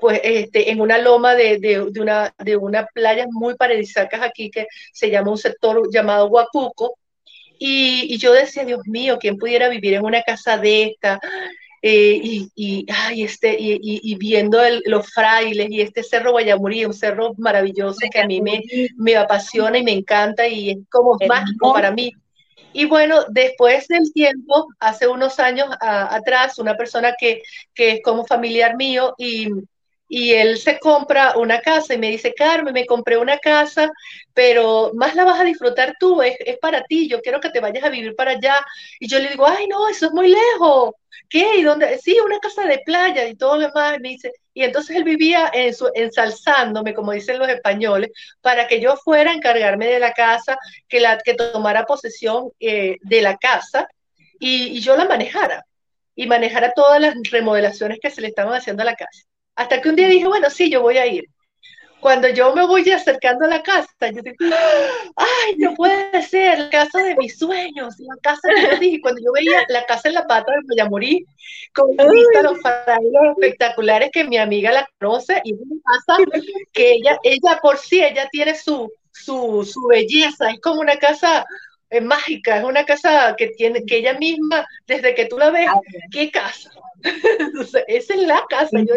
pues 0.00 0.20
este, 0.24 0.70
en 0.70 0.80
una 0.80 0.98
loma 0.98 1.34
de, 1.34 1.58
de, 1.58 1.86
de, 1.90 2.00
una, 2.00 2.34
de 2.38 2.56
una 2.56 2.86
playa 2.86 3.26
muy 3.30 3.54
paradisíacas 3.54 4.22
aquí 4.22 4.50
que 4.50 4.66
se 4.92 5.10
llama 5.10 5.30
un 5.30 5.38
sector 5.38 5.88
llamado 5.92 6.26
Huacuco. 6.26 6.98
Y, 7.58 8.12
y, 8.12 8.18
yo 8.18 8.32
decía, 8.32 8.64
Dios 8.64 8.80
mío, 8.86 9.18
¿quién 9.18 9.38
pudiera 9.38 9.68
vivir 9.68 9.94
en 9.94 10.04
una 10.04 10.22
casa 10.22 10.58
de 10.58 10.84
esta? 10.84 11.18
Eh, 11.80 12.20
y, 12.22 12.50
y, 12.54 12.86
ay, 12.92 13.22
este, 13.22 13.56
y, 13.58 13.78
y 13.80 14.14
viendo 14.16 14.62
el, 14.62 14.82
los 14.86 15.08
frailes 15.08 15.70
y 15.70 15.80
este 15.80 16.02
cerro 16.02 16.32
Guayamurí, 16.32 16.84
un 16.84 16.92
cerro 16.92 17.32
maravilloso 17.38 18.00
que 18.10 18.20
a 18.20 18.26
mí 18.26 18.42
me, 18.42 18.62
me 18.96 19.16
apasiona 19.16 19.78
y 19.78 19.84
me 19.84 19.92
encanta 19.92 20.46
y 20.48 20.70
es 20.70 20.78
como 20.90 21.16
mágico 21.28 21.72
para 21.72 21.92
mí. 21.92 22.12
Y 22.76 22.84
bueno, 22.86 23.24
después 23.30 23.88
del 23.88 24.12
tiempo, 24.12 24.68
hace 24.80 25.08
unos 25.08 25.38
años 25.40 25.68
atrás, 25.80 26.58
una 26.58 26.76
persona 26.76 27.14
que, 27.18 27.42
que 27.74 27.92
es 27.92 28.00
como 28.02 28.26
familiar 28.26 28.76
mío 28.76 29.14
y 29.18 29.48
y 30.08 30.32
él 30.32 30.58
se 30.58 30.78
compra 30.78 31.36
una 31.36 31.60
casa 31.60 31.94
y 31.94 31.98
me 31.98 32.10
dice, 32.10 32.32
Carmen, 32.34 32.72
me 32.72 32.86
compré 32.86 33.16
una 33.18 33.38
casa, 33.38 33.90
pero 34.34 34.92
más 34.94 35.14
la 35.16 35.24
vas 35.24 35.40
a 35.40 35.44
disfrutar 35.44 35.96
tú, 35.98 36.22
es, 36.22 36.36
es, 36.40 36.58
para 36.58 36.82
ti, 36.84 37.08
yo 37.08 37.20
quiero 37.20 37.40
que 37.40 37.50
te 37.50 37.60
vayas 37.60 37.84
a 37.84 37.88
vivir 37.90 38.14
para 38.14 38.32
allá. 38.32 38.64
Y 39.00 39.08
yo 39.08 39.18
le 39.18 39.30
digo, 39.30 39.46
ay, 39.46 39.66
no, 39.66 39.88
eso 39.88 40.06
es 40.06 40.12
muy 40.12 40.28
lejos. 40.28 40.94
¿Qué? 41.28 41.56
¿Y 41.58 41.62
dónde? 41.62 41.98
Sí, 41.98 42.16
una 42.24 42.38
casa 42.38 42.64
de 42.66 42.78
playa 42.84 43.26
y 43.28 43.34
todo 43.36 43.56
lo 43.56 43.66
demás. 43.68 43.98
Me 44.00 44.10
dice, 44.10 44.32
y 44.56 44.64
entonces 44.64 44.96
él 44.96 45.04
vivía 45.04 45.50
en 45.52 45.74
su, 45.74 45.90
ensalzándome, 45.94 46.94
como 46.94 47.12
dicen 47.12 47.38
los 47.38 47.46
españoles, 47.46 48.10
para 48.40 48.66
que 48.66 48.80
yo 48.80 48.96
fuera 48.96 49.30
a 49.30 49.34
encargarme 49.34 49.86
de 49.86 49.98
la 49.98 50.12
casa, 50.14 50.56
que, 50.88 50.98
la, 50.98 51.18
que 51.18 51.34
tomara 51.34 51.84
posesión 51.84 52.50
eh, 52.58 52.96
de 53.02 53.20
la 53.20 53.36
casa 53.36 53.86
y, 54.40 54.68
y 54.68 54.80
yo 54.80 54.96
la 54.96 55.04
manejara 55.04 55.62
y 56.14 56.26
manejara 56.26 56.72
todas 56.74 56.98
las 57.02 57.14
remodelaciones 57.30 57.98
que 58.00 58.08
se 58.08 58.22
le 58.22 58.28
estaban 58.28 58.54
haciendo 58.54 58.80
a 58.80 58.86
la 58.86 58.94
casa. 58.94 59.24
Hasta 59.56 59.82
que 59.82 59.90
un 59.90 59.96
día 59.96 60.08
dije, 60.08 60.26
bueno, 60.26 60.48
sí, 60.48 60.70
yo 60.70 60.80
voy 60.80 60.96
a 60.96 61.06
ir. 61.06 61.24
Cuando 62.06 62.28
yo 62.28 62.54
me 62.54 62.64
voy 62.64 62.88
acercando 62.88 63.46
a 63.46 63.48
la 63.48 63.64
casa, 63.64 63.88
yo 64.00 64.22
digo, 64.22 64.36
ay, 65.16 65.56
no 65.58 65.74
puede 65.74 66.22
ser, 66.22 66.56
la 66.56 66.70
casa 66.70 67.02
de 67.02 67.16
mis 67.16 67.36
sueños, 67.36 67.96
la 67.98 68.14
casa 68.22 68.48
que 68.54 68.62
yo 68.62 68.78
dije, 68.78 69.00
cuando 69.00 69.20
yo 69.20 69.32
veía 69.32 69.64
la 69.70 69.84
casa 69.86 70.06
en 70.06 70.14
la 70.14 70.24
pata 70.24 70.52
de 70.52 70.58
Mayamurí, 70.68 71.26
con 71.74 71.90
vista 71.90 72.42
los 72.44 72.60
faraones 72.60 73.32
espectaculares 73.32 74.10
que 74.12 74.22
mi 74.22 74.38
amiga 74.38 74.70
la 74.70 74.88
conoce, 75.00 75.40
y 75.42 75.54
es 75.54 75.60
una 75.60 75.80
casa 75.82 76.22
que 76.72 76.92
ella, 76.92 77.18
ella 77.24 77.58
por 77.60 77.76
sí, 77.76 78.00
ella 78.00 78.28
tiene 78.30 78.54
su, 78.54 78.88
su, 79.10 79.68
su 79.68 79.88
belleza, 79.88 80.50
es 80.50 80.60
como 80.60 80.82
una 80.82 80.98
casa 80.98 81.44
es 81.90 82.04
mágica, 82.04 82.58
es 82.58 82.64
una 82.64 82.84
casa 82.84 83.34
que 83.36 83.48
tiene, 83.48 83.84
que 83.84 83.96
ella 83.96 84.14
misma, 84.14 84.64
desde 84.86 85.12
que 85.12 85.26
tú 85.26 85.38
la 85.38 85.50
ves, 85.50 85.68
¿qué 86.12 86.30
casa? 86.30 86.70
Esa 87.86 88.14
es 88.14 88.22
la 88.22 88.44
casa, 88.48 88.78
yo 88.80 88.94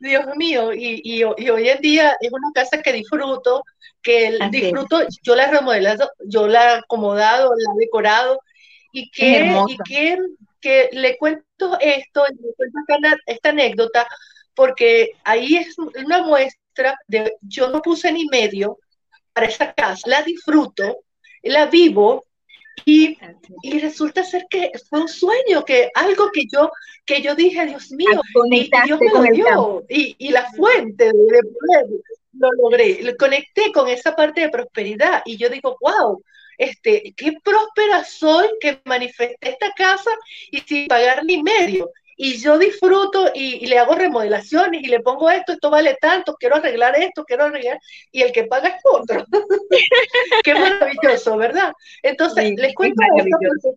Dios 0.00 0.24
mío, 0.36 0.72
y, 0.72 1.00
y, 1.04 1.20
y, 1.20 1.50
hoy 1.50 1.68
en 1.68 1.80
día 1.80 2.16
es 2.20 2.32
una 2.32 2.50
casa 2.54 2.80
que 2.82 2.92
disfruto, 2.92 3.62
que 4.02 4.38
disfruto, 4.50 5.00
yo 5.22 5.34
la 5.34 5.44
he 5.44 5.50
remodelado, 5.50 6.10
yo 6.26 6.46
la 6.46 6.64
he 6.64 6.78
acomodado, 6.78 7.50
la 7.56 7.72
he 7.74 7.84
decorado, 7.84 8.40
y 8.92 9.10
que, 9.10 9.50
y 9.68 9.76
que, 9.88 10.18
que, 10.60 10.88
le 10.92 11.16
cuento 11.16 11.78
esto, 11.80 12.24
le 12.26 12.54
cuento 12.56 12.78
esta, 12.86 13.16
esta 13.26 13.48
anécdota, 13.50 14.06
porque 14.54 15.10
ahí 15.24 15.56
es 15.56 15.76
una 15.78 16.22
muestra 16.22 16.96
de, 17.08 17.34
yo 17.40 17.68
no 17.70 17.82
puse 17.82 18.12
ni 18.12 18.26
medio 18.26 18.78
para 19.32 19.46
esa 19.46 19.72
casa, 19.72 20.02
la 20.08 20.22
disfruto, 20.22 20.98
la 21.42 21.66
vivo 21.66 22.24
y, 22.84 23.16
y, 23.62 23.78
resulta 23.78 24.24
ser 24.24 24.46
que 24.50 24.72
fue 24.88 25.00
un 25.00 25.08
sueño, 25.08 25.64
que 25.64 25.90
algo 25.94 26.30
que 26.32 26.44
yo, 26.50 26.70
que 27.04 27.22
yo 27.22 27.34
dije, 27.34 27.66
Dios 27.66 27.90
mío, 27.92 28.20
y 28.50 28.70
Dios 28.84 29.00
me 29.00 29.10
lo 29.10 29.22
dio, 29.22 29.84
y, 29.88 30.16
y, 30.18 30.30
la 30.30 30.50
fuente 30.52 31.04
de, 31.04 31.12
poder, 31.12 31.86
lo 32.32 32.52
logré, 32.52 33.16
conecté 33.16 33.72
con 33.72 33.88
esa 33.88 34.14
parte 34.16 34.42
de 34.42 34.48
prosperidad, 34.48 35.22
y 35.24 35.36
yo 35.36 35.48
digo, 35.48 35.76
wow, 35.80 36.22
este, 36.58 37.14
qué 37.16 37.32
próspera 37.42 38.04
soy 38.04 38.48
que 38.60 38.80
manifesté 38.84 39.36
esta 39.40 39.70
casa 39.72 40.10
y 40.50 40.60
sin 40.60 40.86
pagar 40.88 41.24
ni 41.24 41.42
medio 41.42 41.90
y 42.16 42.38
yo 42.38 42.58
disfruto 42.58 43.30
y, 43.34 43.66
le 43.66 43.78
hago 43.78 43.94
remodelaciones 43.94 44.82
y 44.82 44.88
le 44.88 45.00
pongo 45.00 45.30
esto, 45.30 45.52
esto 45.52 45.70
vale 45.70 45.96
tanto, 46.00 46.36
quiero 46.38 46.56
arreglar 46.56 46.96
esto, 46.96 47.24
quiero 47.24 47.44
arreglar, 47.44 47.78
y 48.12 48.22
el 48.22 48.32
que 48.32 48.44
paga 48.44 48.68
es 48.68 48.82
otro. 48.84 49.24
Qué 50.44 50.54
maravilloso, 50.54 51.36
¿verdad? 51.36 51.72
Entonces, 52.02 52.54
les 52.56 52.74
cuento 52.74 53.02
esto 53.16 53.74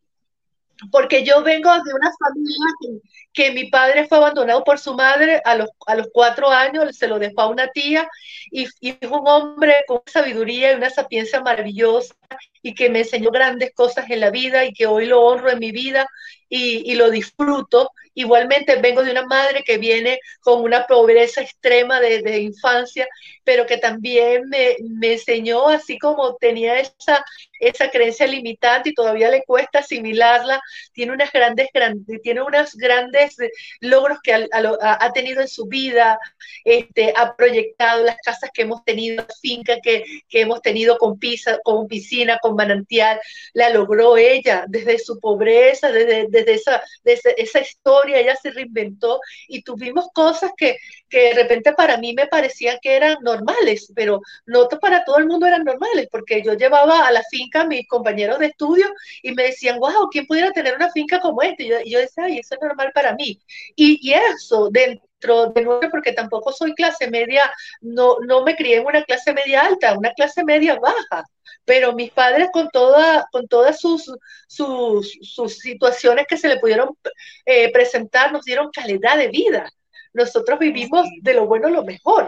porque, 0.92 1.24
yo 1.24 1.42
vengo 1.44 1.72
de 1.72 1.94
una 1.94 2.12
familia 2.20 3.02
que, 3.34 3.52
mi 3.52 3.70
padre 3.70 4.08
fue 4.08 4.18
abandonado 4.18 4.64
por 4.64 4.80
su 4.80 4.94
madre 4.94 5.42
a 5.44 5.56
los, 5.56 5.70
a 5.88 5.96
los 5.96 6.08
cuatro 6.12 6.50
años, 6.50 6.96
se 6.96 7.08
lo 7.08 7.20
dejó 7.20 7.42
a 7.42 7.48
una 7.48 7.68
tía, 7.70 8.08
y, 8.52 8.68
y 8.80 8.90
es 9.00 9.10
un 9.10 9.28
hombre 9.28 9.84
con 9.88 10.02
sabiduría 10.06 10.72
y 10.72 10.76
una 10.76 10.90
sapiencia 10.90 11.42
maravillosa, 11.42 12.14
y 12.61 12.73
que 12.73 12.89
me 12.89 12.99
enseñó 12.99 13.32
grandes 13.32 13.73
cosas 13.73 14.09
en 14.09 14.19
la 14.19 14.30
vida 14.30 14.65
y 14.65 14.73
que 14.73 14.88
hoy 14.88 15.05
lo 15.05 15.21
honro 15.21 15.49
en 15.49 15.59
mi 15.59 15.71
vida 15.71 16.07
y, 16.49 16.91
y, 16.91 16.95
lo 16.95 17.09
disfruto. 17.09 17.91
Igualmente 18.13 18.75
vengo 18.78 19.03
de 19.03 19.11
una 19.11 19.25
madre 19.25 19.63
que 19.63 19.78
viene 19.78 20.19
con 20.41 20.63
una 20.63 20.88
pobreza 20.88 21.41
extrema 21.41 21.99
desde 21.99 22.32
de 22.32 22.39
infancia, 22.39 23.07
pero 23.43 23.65
que 23.65 23.78
también 23.78 24.49
me, 24.49 24.75
me, 24.82 25.13
enseñó, 25.13 25.67
así 25.67 25.99
como 25.99 26.36
tenía 26.36 26.80
esa, 26.80 27.23
esa 27.59 27.89
creencia 27.91 28.25
limitante 28.28 28.89
y 28.89 28.93
todavía 28.93 29.30
le 29.30 29.43
cuesta 29.43 29.80
asimilarla, 29.80 30.61
tiene 30.93 31.13
unas 31.13 31.32
grandes, 31.32 31.67
grandes 31.73 32.21
tiene 32.23 32.41
unos 32.41 32.75
grandes 32.75 33.38
logros 33.82 34.17
que 34.23 34.34
ha, 34.34 34.47
ha, 34.51 35.13
tenido 35.13 35.41
en 35.41 35.47
su 35.47 35.65
vida, 35.67 36.19
este, 36.65 37.13
ha 37.15 37.36
proyectado 37.36 38.03
las 38.03 38.17
casas 38.17 38.49
que 38.53 38.63
hemos 38.63 38.84
tenido, 38.84 39.25
finca 39.41 39.78
que, 39.82 40.03
que 40.28 40.41
hemos 40.41 40.61
tenido 40.61 40.97
con, 40.97 41.19
pisa, 41.19 41.59
con 41.63 41.88
piscina, 41.88 42.16
con 42.41 42.55
manantial, 42.55 43.20
la 43.53 43.70
logró 43.70 44.18
ella 44.18 44.65
desde 44.68 44.99
su 44.99 45.20
pobreza, 45.20 45.91
desde, 45.91 46.28
desde, 46.30 46.53
esa, 46.53 46.82
desde 47.03 47.41
esa 47.41 47.59
historia, 47.59 48.20
ella 48.20 48.36
se 48.36 48.51
reinventó 48.51 49.20
y 49.47 49.61
tuvimos 49.63 50.07
cosas 50.13 50.51
que, 50.57 50.78
que 51.09 51.30
de 51.30 51.34
repente 51.34 51.74
para 51.74 51.97
mí 51.97 52.13
me 52.13 52.28
parecían 52.28 52.78
que 52.82 52.95
eran 52.95 53.18
normales, 53.22 53.91
pero 53.95 54.22
no 54.45 54.68
para 54.80 55.03
todo 55.05 55.18
el 55.18 55.28
mundo 55.28 55.45
eran 55.45 55.63
normales, 55.63 56.07
porque 56.11 56.41
yo 56.43 56.53
llevaba 56.53 57.07
a 57.07 57.11
la 57.11 57.24
finca 57.30 57.61
a 57.61 57.68
mis 57.68 57.88
compañeros 57.88 58.39
de 58.39 58.47
estudio 58.47 58.86
y 59.22 59.32
me 59.34 59.43
decían, 59.43 59.80
wow, 59.80 60.09
¿quién 60.11 60.26
pudiera 60.28 60.51
tener 60.51 60.76
una 60.76 60.91
finca 60.91 61.20
como 61.20 61.41
esta? 61.41 61.63
Y 61.63 61.70
yo, 61.70 61.76
y 61.84 61.91
yo 61.91 61.99
decía, 61.99 62.26
ay, 62.26 62.39
eso 62.39 62.55
es 62.55 62.61
normal 62.61 62.91
para 62.93 63.13
mí. 63.15 63.39
Y, 63.76 63.99
y 64.07 64.13
eso, 64.13 64.70
dentro 64.72 65.07
de 65.20 65.61
nuevo, 65.61 65.82
porque 65.89 66.13
tampoco 66.13 66.51
soy 66.51 66.74
clase 66.74 67.09
media, 67.09 67.51
no, 67.82 68.18
no 68.20 68.43
me 68.43 68.55
crié 68.55 68.78
en 68.78 68.86
una 68.86 69.03
clase 69.03 69.34
media 69.34 69.61
alta, 69.61 69.97
una 69.97 70.13
clase 70.13 70.43
media 70.43 70.80
baja 70.80 71.26
pero 71.68 71.93
mis 71.93 72.11
padres 72.11 72.47
con, 72.53 72.70
toda, 72.70 73.28
con 73.30 73.45
todas 73.49 73.78
sus, 73.78 74.09
sus, 74.47 75.18
sus 75.22 75.57
situaciones 75.57 76.26
que 76.26 76.38
se 76.38 76.47
le 76.47 76.59
pudieron 76.59 76.97
eh, 77.45 77.70
presentar 77.74 78.32
nos 78.32 78.45
dieron 78.45 78.72
calidad 78.72 79.18
de 79.18 79.28
vida. 79.28 79.70
Nosotros 80.13 80.59
vivimos 80.59 81.05
de 81.22 81.34
lo 81.34 81.45
bueno 81.45 81.70
lo 81.70 81.84
mejor. 81.84 82.26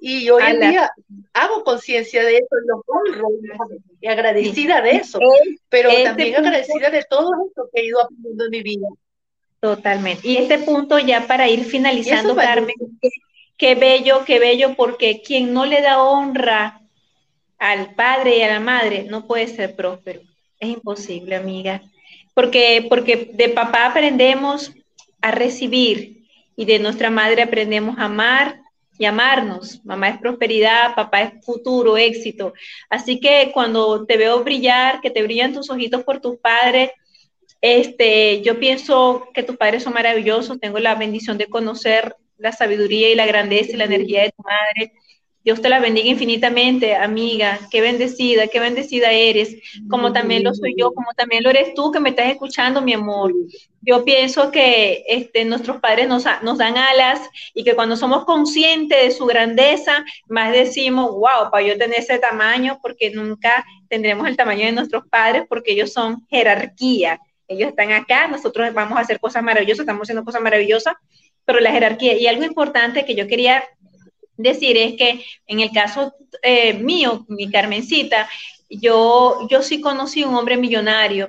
y 0.00 0.30
hoy 0.30 0.42
en 0.46 0.70
día 0.70 0.90
hago 1.34 1.64
conciencia 1.64 2.22
de 2.22 2.36
eso, 2.36 2.56
lo 2.64 2.84
honro 2.86 3.28
y 4.00 4.06
agradecida 4.06 4.80
de 4.80 4.90
eso, 5.02 5.18
pero 5.68 5.90
también 6.04 6.36
agradecida 6.36 6.88
de 6.88 7.04
todo 7.10 7.30
esto 7.44 7.68
que 7.74 7.80
he 7.80 7.86
ido 7.86 8.00
aprendiendo 8.00 8.44
en 8.44 8.50
mi 8.50 8.62
vida. 8.62 8.86
Totalmente. 9.74 10.28
Y 10.28 10.36
este 10.36 10.58
punto 10.58 10.96
ya 11.00 11.26
para 11.26 11.48
ir 11.48 11.64
finalizando, 11.64 12.36
Carmen, 12.36 12.76
qué 13.56 13.74
bello, 13.74 14.24
qué 14.24 14.38
bello, 14.38 14.74
porque 14.76 15.22
quien 15.22 15.52
no 15.52 15.66
le 15.66 15.82
da 15.82 16.00
honra 16.00 16.82
al 17.58 17.92
padre 17.96 18.38
y 18.38 18.42
a 18.42 18.48
la 18.48 18.60
madre 18.60 19.06
no 19.08 19.26
puede 19.26 19.48
ser 19.48 19.74
próspero. 19.74 20.20
Es 20.60 20.68
imposible, 20.68 21.34
amiga. 21.34 21.82
Porque, 22.32 22.86
porque 22.88 23.28
de 23.32 23.48
papá 23.48 23.86
aprendemos 23.86 24.72
a 25.20 25.32
recibir 25.32 26.28
y 26.54 26.64
de 26.64 26.78
nuestra 26.78 27.10
madre 27.10 27.42
aprendemos 27.42 27.98
a 27.98 28.04
amar 28.04 28.60
y 28.96 29.04
amarnos. 29.04 29.84
Mamá 29.84 30.10
es 30.10 30.18
prosperidad, 30.18 30.94
papá 30.94 31.22
es 31.22 31.44
futuro, 31.44 31.96
éxito. 31.96 32.54
Así 32.88 33.18
que 33.18 33.50
cuando 33.52 34.06
te 34.06 34.16
veo 34.16 34.44
brillar, 34.44 35.00
que 35.00 35.10
te 35.10 35.24
brillan 35.24 35.52
tus 35.52 35.70
ojitos 35.70 36.04
por 36.04 36.20
tus 36.20 36.36
padres, 36.36 36.92
este, 37.66 38.42
yo 38.42 38.60
pienso 38.60 39.28
que 39.34 39.42
tus 39.42 39.56
padres 39.56 39.82
son 39.82 39.92
maravillosos. 39.92 40.60
Tengo 40.60 40.78
la 40.78 40.94
bendición 40.94 41.36
de 41.36 41.48
conocer 41.48 42.14
la 42.38 42.52
sabiduría 42.52 43.10
y 43.10 43.16
la 43.16 43.26
grandeza 43.26 43.72
y 43.72 43.76
la 43.76 43.86
energía 43.86 44.22
de 44.22 44.30
tu 44.30 44.42
madre. 44.44 44.92
Dios 45.42 45.60
te 45.60 45.68
la 45.68 45.80
bendiga 45.80 46.08
infinitamente, 46.08 46.94
amiga. 46.94 47.58
Qué 47.70 47.80
bendecida, 47.80 48.46
qué 48.46 48.60
bendecida 48.60 49.10
eres, 49.10 49.56
como 49.90 50.12
también 50.12 50.44
lo 50.44 50.54
soy 50.54 50.76
yo, 50.78 50.92
como 50.92 51.12
también 51.16 51.42
lo 51.42 51.50
eres 51.50 51.74
tú 51.74 51.90
que 51.90 51.98
me 51.98 52.10
estás 52.10 52.30
escuchando, 52.30 52.82
mi 52.82 52.92
amor. 52.92 53.32
Yo 53.80 54.04
pienso 54.04 54.52
que 54.52 55.04
este, 55.08 55.44
nuestros 55.44 55.80
padres 55.80 56.06
nos, 56.06 56.24
nos 56.42 56.58
dan 56.58 56.76
alas 56.76 57.20
y 57.52 57.64
que 57.64 57.74
cuando 57.74 57.96
somos 57.96 58.24
conscientes 58.24 59.02
de 59.02 59.10
su 59.10 59.26
grandeza, 59.26 60.04
más 60.28 60.52
decimos, 60.52 61.10
wow, 61.10 61.50
para 61.50 61.66
yo 61.66 61.76
tener 61.76 61.98
ese 61.98 62.18
tamaño, 62.20 62.78
porque 62.80 63.10
nunca 63.10 63.64
tendremos 63.88 64.28
el 64.28 64.36
tamaño 64.36 64.66
de 64.66 64.72
nuestros 64.72 65.06
padres, 65.08 65.44
porque 65.48 65.72
ellos 65.72 65.92
son 65.92 66.26
jerarquía. 66.28 67.20
Ellos 67.48 67.68
están 67.68 67.92
acá, 67.92 68.26
nosotros 68.26 68.72
vamos 68.74 68.98
a 68.98 69.02
hacer 69.02 69.20
cosas 69.20 69.42
maravillosas, 69.42 69.80
estamos 69.80 70.02
haciendo 70.02 70.24
cosas 70.24 70.42
maravillosas, 70.42 70.94
pero 71.44 71.60
la 71.60 71.70
jerarquía. 71.70 72.14
Y 72.14 72.26
algo 72.26 72.44
importante 72.44 73.04
que 73.04 73.14
yo 73.14 73.26
quería 73.26 73.64
decir 74.36 74.76
es 74.76 74.94
que 74.94 75.24
en 75.46 75.60
el 75.60 75.70
caso 75.70 76.14
eh, 76.42 76.74
mío, 76.74 77.24
mi 77.28 77.50
Carmencita, 77.50 78.28
yo, 78.68 79.46
yo 79.48 79.62
sí 79.62 79.80
conocí 79.80 80.24
un 80.24 80.34
hombre 80.34 80.56
millonario 80.56 81.28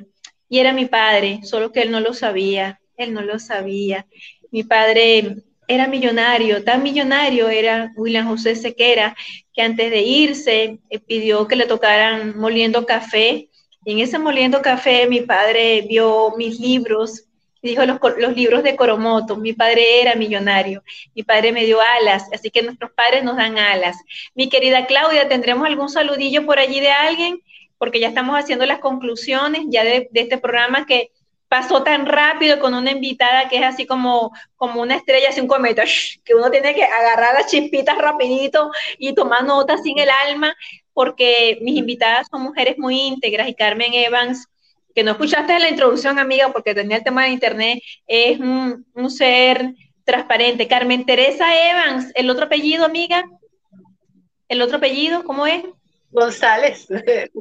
y 0.50 0.60
era 0.60 0.74
mi 0.74 0.86
padre, 0.86 1.42
solo 1.44 1.72
que 1.72 1.82
él 1.82 1.92
no 1.92 2.00
lo 2.00 2.14
sabía, 2.14 2.80
él 2.98 3.14
no 3.14 3.22
lo 3.22 3.40
sabía. 3.40 4.08
Mi 4.52 4.64
padre 4.64 5.38
era 5.68 5.88
millonario, 5.88 6.64
tan 6.64 6.82
millonario 6.82 7.50
era 7.50 7.92
William 7.96 8.28
José 8.28 8.56
Sequera, 8.56 9.16
que 9.54 9.62
antes 9.62 9.92
de 9.92 10.02
irse 10.02 10.80
eh, 10.90 11.00
pidió 11.00 11.48
que 11.48 11.56
le 11.56 11.66
tocaran 11.66 12.38
moliendo 12.38 12.86
café. 12.86 13.50
Y 13.88 13.94
en 13.94 14.00
ese 14.00 14.20
moliendo 14.20 14.62
café 14.62 15.08
mi 15.08 15.22
padre 15.22 15.86
vio 15.88 16.34
mis 16.36 16.60
libros 16.60 17.24
dijo 17.62 17.86
los, 17.86 18.00
los, 18.18 18.36
libros 18.36 18.62
de 18.64 18.76
Coromoto, 18.76 19.38
mi 19.38 19.54
padre 19.54 20.02
era 20.02 20.16
millonario, 20.16 20.84
mi 21.16 21.24
padre 21.24 21.54
me 21.54 21.66
dio 21.66 21.80
alas, 21.82 22.26
así 22.34 22.50
que 22.50 22.62
nuestros 22.64 22.92
padres 22.92 23.24
nos 23.24 23.38
dan 23.38 23.58
alas. 23.58 23.96
Mi 24.36 24.50
querida 24.50 24.86
Claudia, 24.88 25.30
¿tendremos 25.30 25.66
algún 25.66 25.88
saludillo 25.88 26.46
por 26.46 26.60
allí 26.60 26.82
de 26.82 26.92
alguien? 26.92 27.42
Porque 27.78 28.02
ya 28.02 28.10
estamos 28.10 28.38
haciendo 28.38 28.66
las 28.66 28.80
conclusiones 28.80 29.62
ya 29.70 29.86
de, 29.86 30.10
este 30.14 30.38
programa 30.38 30.86
que 30.86 31.12
pasó 31.48 31.84
tan 31.84 32.06
rápido 32.06 32.60
con 32.60 32.74
una 32.74 32.92
invitada 32.92 33.48
que 33.50 33.58
es 33.58 33.64
así 33.64 33.86
como, 33.86 34.32
como 34.56 34.82
una 34.82 34.96
estrella, 34.96 35.30
así 35.30 35.40
un 35.40 35.48
cometa, 35.48 35.84
que 36.24 36.36
uno 36.36 36.52
tiene 36.52 36.76
que 36.76 36.84
agarrar 36.84 37.34
las 37.34 37.48
chispitas 37.48 37.98
rapidito 37.98 38.72
y 38.98 39.14
tomar 39.14 39.44
notas 39.44 39.82
sin 39.84 39.98
el 40.00 40.10
alma, 40.28 40.56
porque 40.94 41.60
mis 41.62 41.78
invitadas 41.78 42.28
son 42.30 42.42
mujeres 42.42 42.78
muy 42.78 43.00
íntegras 43.00 43.48
y 43.48 43.56
Carmen 43.56 43.94
Evans 43.94 44.48
que 44.98 45.04
no 45.04 45.12
escuchaste 45.12 45.60
la 45.60 45.70
introducción, 45.70 46.18
amiga, 46.18 46.52
porque 46.52 46.74
tenía 46.74 46.98
el 46.98 47.04
tema 47.04 47.26
de 47.26 47.30
internet, 47.30 47.84
es 48.08 48.40
un, 48.40 48.84
ser 49.12 49.76
transparente. 50.04 50.68
Carmen 50.68 51.06
Teresa 51.06 51.46
Evans, 51.70 52.12
el 52.16 52.32
otro 52.32 52.46
apellido, 52.46 52.84
amiga. 52.84 53.24
El 54.48 54.60
otro 54.60 54.78
apellido, 54.78 55.24
¿cómo 55.24 55.46
es? 55.46 55.64
González. 56.12 56.88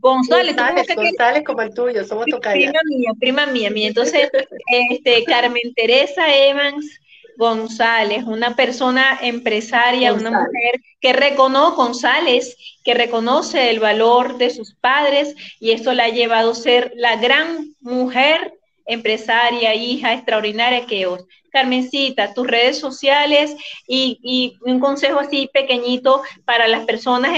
González, 0.00 0.56
González, 0.94 1.44
como 1.44 1.62
el 1.62 1.74
tuyo, 1.74 2.04
somos 2.04 2.26
tocayas. 2.26 2.72
Prima 2.72 2.80
mía, 2.88 3.10
prima 3.18 3.46
mía, 3.46 3.70
mía. 3.70 3.88
Entonces, 3.88 4.28
este, 4.90 5.24
Carmen 5.24 5.74
Teresa 5.74 6.34
Evans 6.34 7.00
González, 7.36 8.24
una 8.24 8.54
persona 8.54 9.18
empresaria, 9.22 10.12
una 10.12 10.30
mujer 10.30 10.80
que 11.00 11.14
reconoce, 11.14 11.76
González, 11.76 12.56
que 12.84 12.92
reconoce 12.92 13.70
el 13.70 13.80
valor 13.80 14.36
de 14.36 14.50
sus 14.50 14.74
padres 14.74 15.34
y 15.58 15.70
esto 15.70 15.94
la 15.94 16.04
ha 16.04 16.08
llevado 16.08 16.50
a 16.50 16.54
ser 16.54 16.92
la 16.96 17.16
gran 17.16 17.74
mujer 17.80 18.52
empresaria, 18.84 19.74
hija 19.74 20.12
extraordinaria 20.12 20.84
que 20.84 21.02
es. 21.02 21.26
Carmencita, 21.50 22.34
tus 22.34 22.46
redes 22.46 22.78
sociales 22.78 23.54
y, 23.86 24.58
un 24.62 24.80
consejo 24.80 25.20
así 25.20 25.50
pequeñito 25.52 26.22
para 26.44 26.68
las 26.68 26.84
personas 26.84 27.32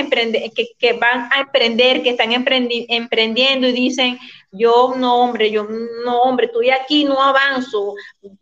que, 0.79 0.93
van 0.95 1.31
a 1.33 1.41
emprender, 1.41 2.03
que 2.03 2.11
están 2.11 2.33
emprendiendo 2.33 3.69
y 3.69 3.73
dicen, 3.73 4.19
yo 4.51 4.95
no, 4.97 5.17
hombre, 5.17 5.51
yo 5.51 5.67
no, 6.05 6.23
hombre, 6.23 6.47
estoy 6.47 6.71
aquí, 6.71 7.05
no 7.05 7.21
avanzo, 7.23 7.95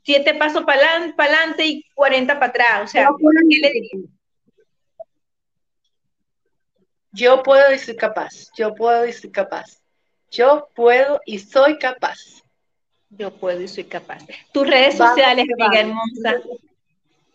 siete 0.03 0.35
pasos 0.35 0.65
para 0.65 0.97
adelante 1.17 1.65
y 1.65 1.85
cuarenta 1.95 2.35
para 2.35 2.51
atrás. 2.51 2.85
O 2.85 2.89
sea, 2.89 3.09
¿qué 3.49 3.57
le 3.61 3.71
diría? 3.73 4.09
Yo 7.13 7.43
puedo 7.43 7.73
y 7.73 7.79
soy 7.79 7.97
capaz, 7.97 8.51
yo 8.57 8.75
puedo 8.75 9.07
y 9.07 9.13
soy 9.13 9.31
capaz, 9.31 9.81
yo 10.31 10.69
puedo 10.75 11.21
y 11.27 11.39
soy 11.39 11.79
capaz. 11.79 12.40
Yo 13.11 13.33
puedo 13.33 13.61
y 13.61 13.69
soy 13.69 13.85
capaz. 13.85 14.25
Tus 14.53 14.67
redes 14.67 14.97
sociales, 14.97 15.47
amiga 15.53 15.81
hermosa. 15.81 16.41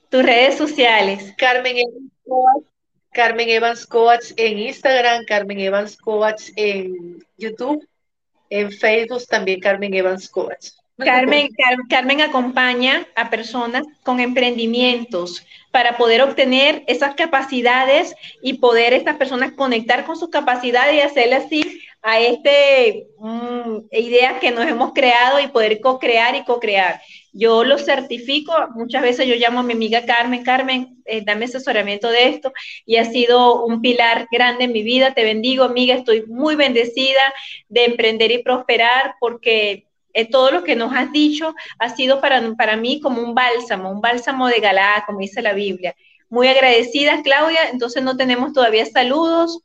Tus 0.09 0.23
redes 0.23 0.57
sociales. 0.57 1.33
Carmen 1.37 1.77
Evans 1.77 2.11
Coach, 2.25 2.65
Carmen 3.11 3.49
Evans 3.49 3.85
Coach 3.85 4.31
en 4.37 4.59
Instagram, 4.59 5.25
Carmen 5.25 5.59
Evans 5.59 5.97
Coach 5.97 6.43
en 6.55 7.23
YouTube, 7.37 7.85
en 8.49 8.71
Facebook 8.71 9.25
también 9.27 9.59
Carmen 9.59 9.93
Evans 9.93 10.29
Coach. 10.29 10.69
Carmen, 10.97 11.49
Carmen 11.89 12.21
acompaña 12.21 13.05
a 13.15 13.29
personas 13.29 13.85
con 14.03 14.21
emprendimientos 14.21 15.45
para 15.71 15.97
poder 15.97 16.21
obtener 16.21 16.85
esas 16.87 17.15
capacidades 17.15 18.15
y 18.41 18.59
poder 18.59 18.93
estas 18.93 19.17
personas 19.17 19.51
conectar 19.51 20.05
con 20.05 20.15
sus 20.15 20.29
capacidades 20.29 20.95
y 20.95 21.01
hacerle 21.01 21.35
así 21.35 21.81
a 22.07 22.19
este 22.19 23.07
mm, 23.17 23.87
idea 23.91 24.39
que 24.39 24.51
nos 24.51 24.67
hemos 24.67 24.93
creado 24.93 25.39
y 25.39 25.47
poder 25.47 25.81
co-crear 25.81 26.35
y 26.35 26.43
co-crear. 26.43 27.01
Yo 27.33 27.63
lo 27.63 27.79
certifico, 27.79 28.53
muchas 28.75 29.01
veces 29.01 29.27
yo 29.27 29.33
llamo 29.33 29.61
a 29.61 29.63
mi 29.63 29.73
amiga 29.73 30.05
Carmen, 30.05 30.43
Carmen, 30.43 31.01
eh, 31.05 31.23
dame 31.25 31.45
asesoramiento 31.45 32.07
de 32.09 32.27
esto 32.27 32.53
y 32.85 32.97
ha 32.97 33.05
sido 33.05 33.65
un 33.65 33.81
pilar 33.81 34.27
grande 34.31 34.65
en 34.65 34.71
mi 34.71 34.83
vida. 34.83 35.15
Te 35.15 35.23
bendigo, 35.23 35.63
amiga, 35.63 35.95
estoy 35.95 36.27
muy 36.27 36.55
bendecida 36.55 37.21
de 37.69 37.85
emprender 37.85 38.31
y 38.31 38.43
prosperar 38.43 39.15
porque 39.19 39.87
eh, 40.13 40.29
todo 40.29 40.51
lo 40.51 40.63
que 40.63 40.75
nos 40.75 40.93
has 40.93 41.11
dicho 41.11 41.55
ha 41.79 41.89
sido 41.89 42.21
para, 42.21 42.39
para 42.55 42.77
mí 42.77 42.99
como 43.01 43.19
un 43.19 43.33
bálsamo, 43.33 43.89
un 43.89 44.01
bálsamo 44.01 44.47
de 44.47 44.59
Galá, 44.59 45.03
como 45.07 45.19
dice 45.21 45.41
la 45.41 45.53
Biblia. 45.53 45.95
Muy 46.29 46.47
agradecida, 46.49 47.23
Claudia. 47.23 47.67
Entonces 47.71 48.03
no 48.03 48.15
tenemos 48.15 48.53
todavía 48.53 48.85
saludos. 48.85 49.64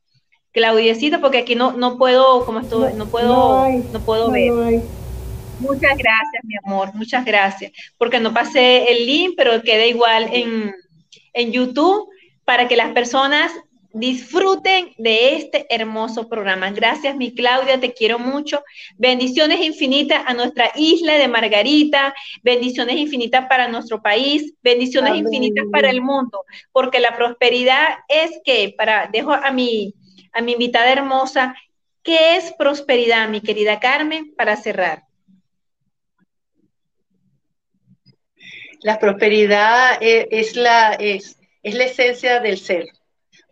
Claudiecita, 0.53 1.21
porque 1.21 1.39
aquí 1.39 1.55
no, 1.55 1.73
no 1.73 1.97
puedo, 1.97 2.45
como 2.45 2.61
estoy, 2.61 2.95
no, 2.95 3.07
puedo, 3.07 3.69
no, 3.93 4.01
puedo 4.01 4.31
ver. 4.31 4.83
Muchas 5.61 5.97
gracias, 5.97 6.45
mi 6.45 6.55
amor, 6.65 6.95
muchas 6.95 7.25
gracias. 7.25 7.73
Porque 7.99 8.19
no 8.19 8.33
pasé 8.33 8.91
el 8.91 9.07
link, 9.07 9.35
pero 9.37 9.63
queda 9.63 9.87
igual 9.87 10.29
en, 10.33 10.75
en 11.35 11.53
YouTube 11.53 12.09
para 12.45 12.67
que 12.67 12.77
las 12.77 12.93
personas 12.93 13.53
disfruten 13.93 14.93
de 14.99 15.37
este 15.37 15.67
hermoso 15.69 16.29
programa. 16.29 16.71
Gracias, 16.71 17.17
mi 17.17 17.35
Claudia, 17.35 17.81
te 17.81 17.93
quiero 17.93 18.19
mucho. 18.19 18.63
Bendiciones 18.97 19.61
infinitas 19.61 20.23
a 20.27 20.35
nuestra 20.35 20.71
isla 20.77 21.15
de 21.15 21.29
Margarita, 21.29 22.15
bendiciones 22.43 22.97
infinitas 22.97 23.47
para 23.49 23.69
nuestro 23.69 24.01
país, 24.01 24.55
bendiciones 24.63 25.17
infinitas 25.17 25.65
para 25.73 25.91
el 25.91 26.03
mundo, 26.03 26.45
porque 26.73 27.01
la 27.01 27.17
prosperidad 27.17 27.99
es 28.09 28.31
que, 28.45 28.75
para, 28.77 29.09
dejo 29.13 29.33
a 29.33 29.51
mi 29.51 29.95
a 30.33 30.43
mi 30.43 30.53
invitada 30.53 30.93
hermosa, 30.93 31.55
¿qué 32.03 32.37
es 32.37 32.53
prosperidad, 32.53 33.29
mi 33.29 33.41
querida 33.41 33.81
Carmen, 33.81 34.35
para 34.37 34.57
cerrar? 34.57 35.05
La 38.83 38.99
prosperidad 38.99 40.03
e, 40.03 40.29
es, 40.31 40.57
la, 40.57 40.95
es, 40.95 41.39
es 41.63 41.75
la 41.75 41.85
esencia 41.85 42.41
del 42.41 42.59
ser. 42.59 42.87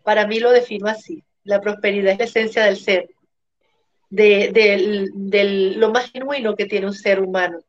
Para 0.03 0.25
mí 0.25 0.39
lo 0.39 0.51
defino 0.51 0.87
así. 0.87 1.23
La 1.43 1.61
prosperidad 1.61 2.13
es 2.13 2.19
la 2.19 2.25
esencia 2.25 2.65
del 2.65 2.77
ser, 2.77 3.09
de, 4.09 5.73
lo 5.77 5.91
más 5.91 6.11
genuino 6.11 6.55
que 6.55 6.65
tiene 6.65 6.87
un 6.87 6.93
ser 6.93 7.19
humano, 7.19 7.59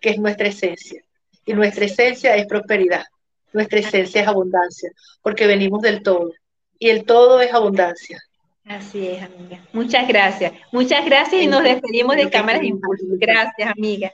que 0.00 0.10
es 0.10 0.18
nuestra 0.18 0.48
esencia. 0.48 1.02
Y 1.44 1.54
nuestra 1.54 1.86
esencia 1.86 2.36
es 2.36 2.46
prosperidad, 2.46 3.04
nuestra 3.52 3.78
esencia 3.78 4.22
es 4.22 4.28
abundancia, 4.28 4.90
porque 5.22 5.46
venimos 5.46 5.82
del 5.82 6.02
todo. 6.02 6.32
Y 6.78 6.90
el 6.90 7.04
todo 7.04 7.40
es 7.40 7.52
abundancia. 7.52 8.22
Así 8.68 9.06
es, 9.08 9.22
amiga. 9.22 9.60
Muchas 9.72 10.06
gracias. 10.06 10.52
Muchas 10.72 11.04
gracias 11.06 11.42
y 11.42 11.46
nos 11.46 11.62
despedimos 11.62 12.16
de 12.16 12.28
Cámaras 12.28 12.60
de 12.60 12.68
Impulso. 12.68 13.04
Gracias, 13.18 13.70
amiga. 13.70 14.12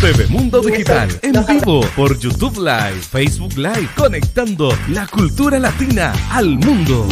TV 0.00 0.26
Mundo 0.28 0.60
Digital, 0.60 1.08
en 1.22 1.46
vivo 1.46 1.80
por 1.94 2.18
YouTube 2.18 2.56
Live, 2.58 3.00
Facebook 3.00 3.56
Live, 3.56 3.88
conectando 3.96 4.70
la 4.88 5.06
cultura 5.06 5.60
latina 5.60 6.12
al 6.30 6.58
mundo. 6.58 7.06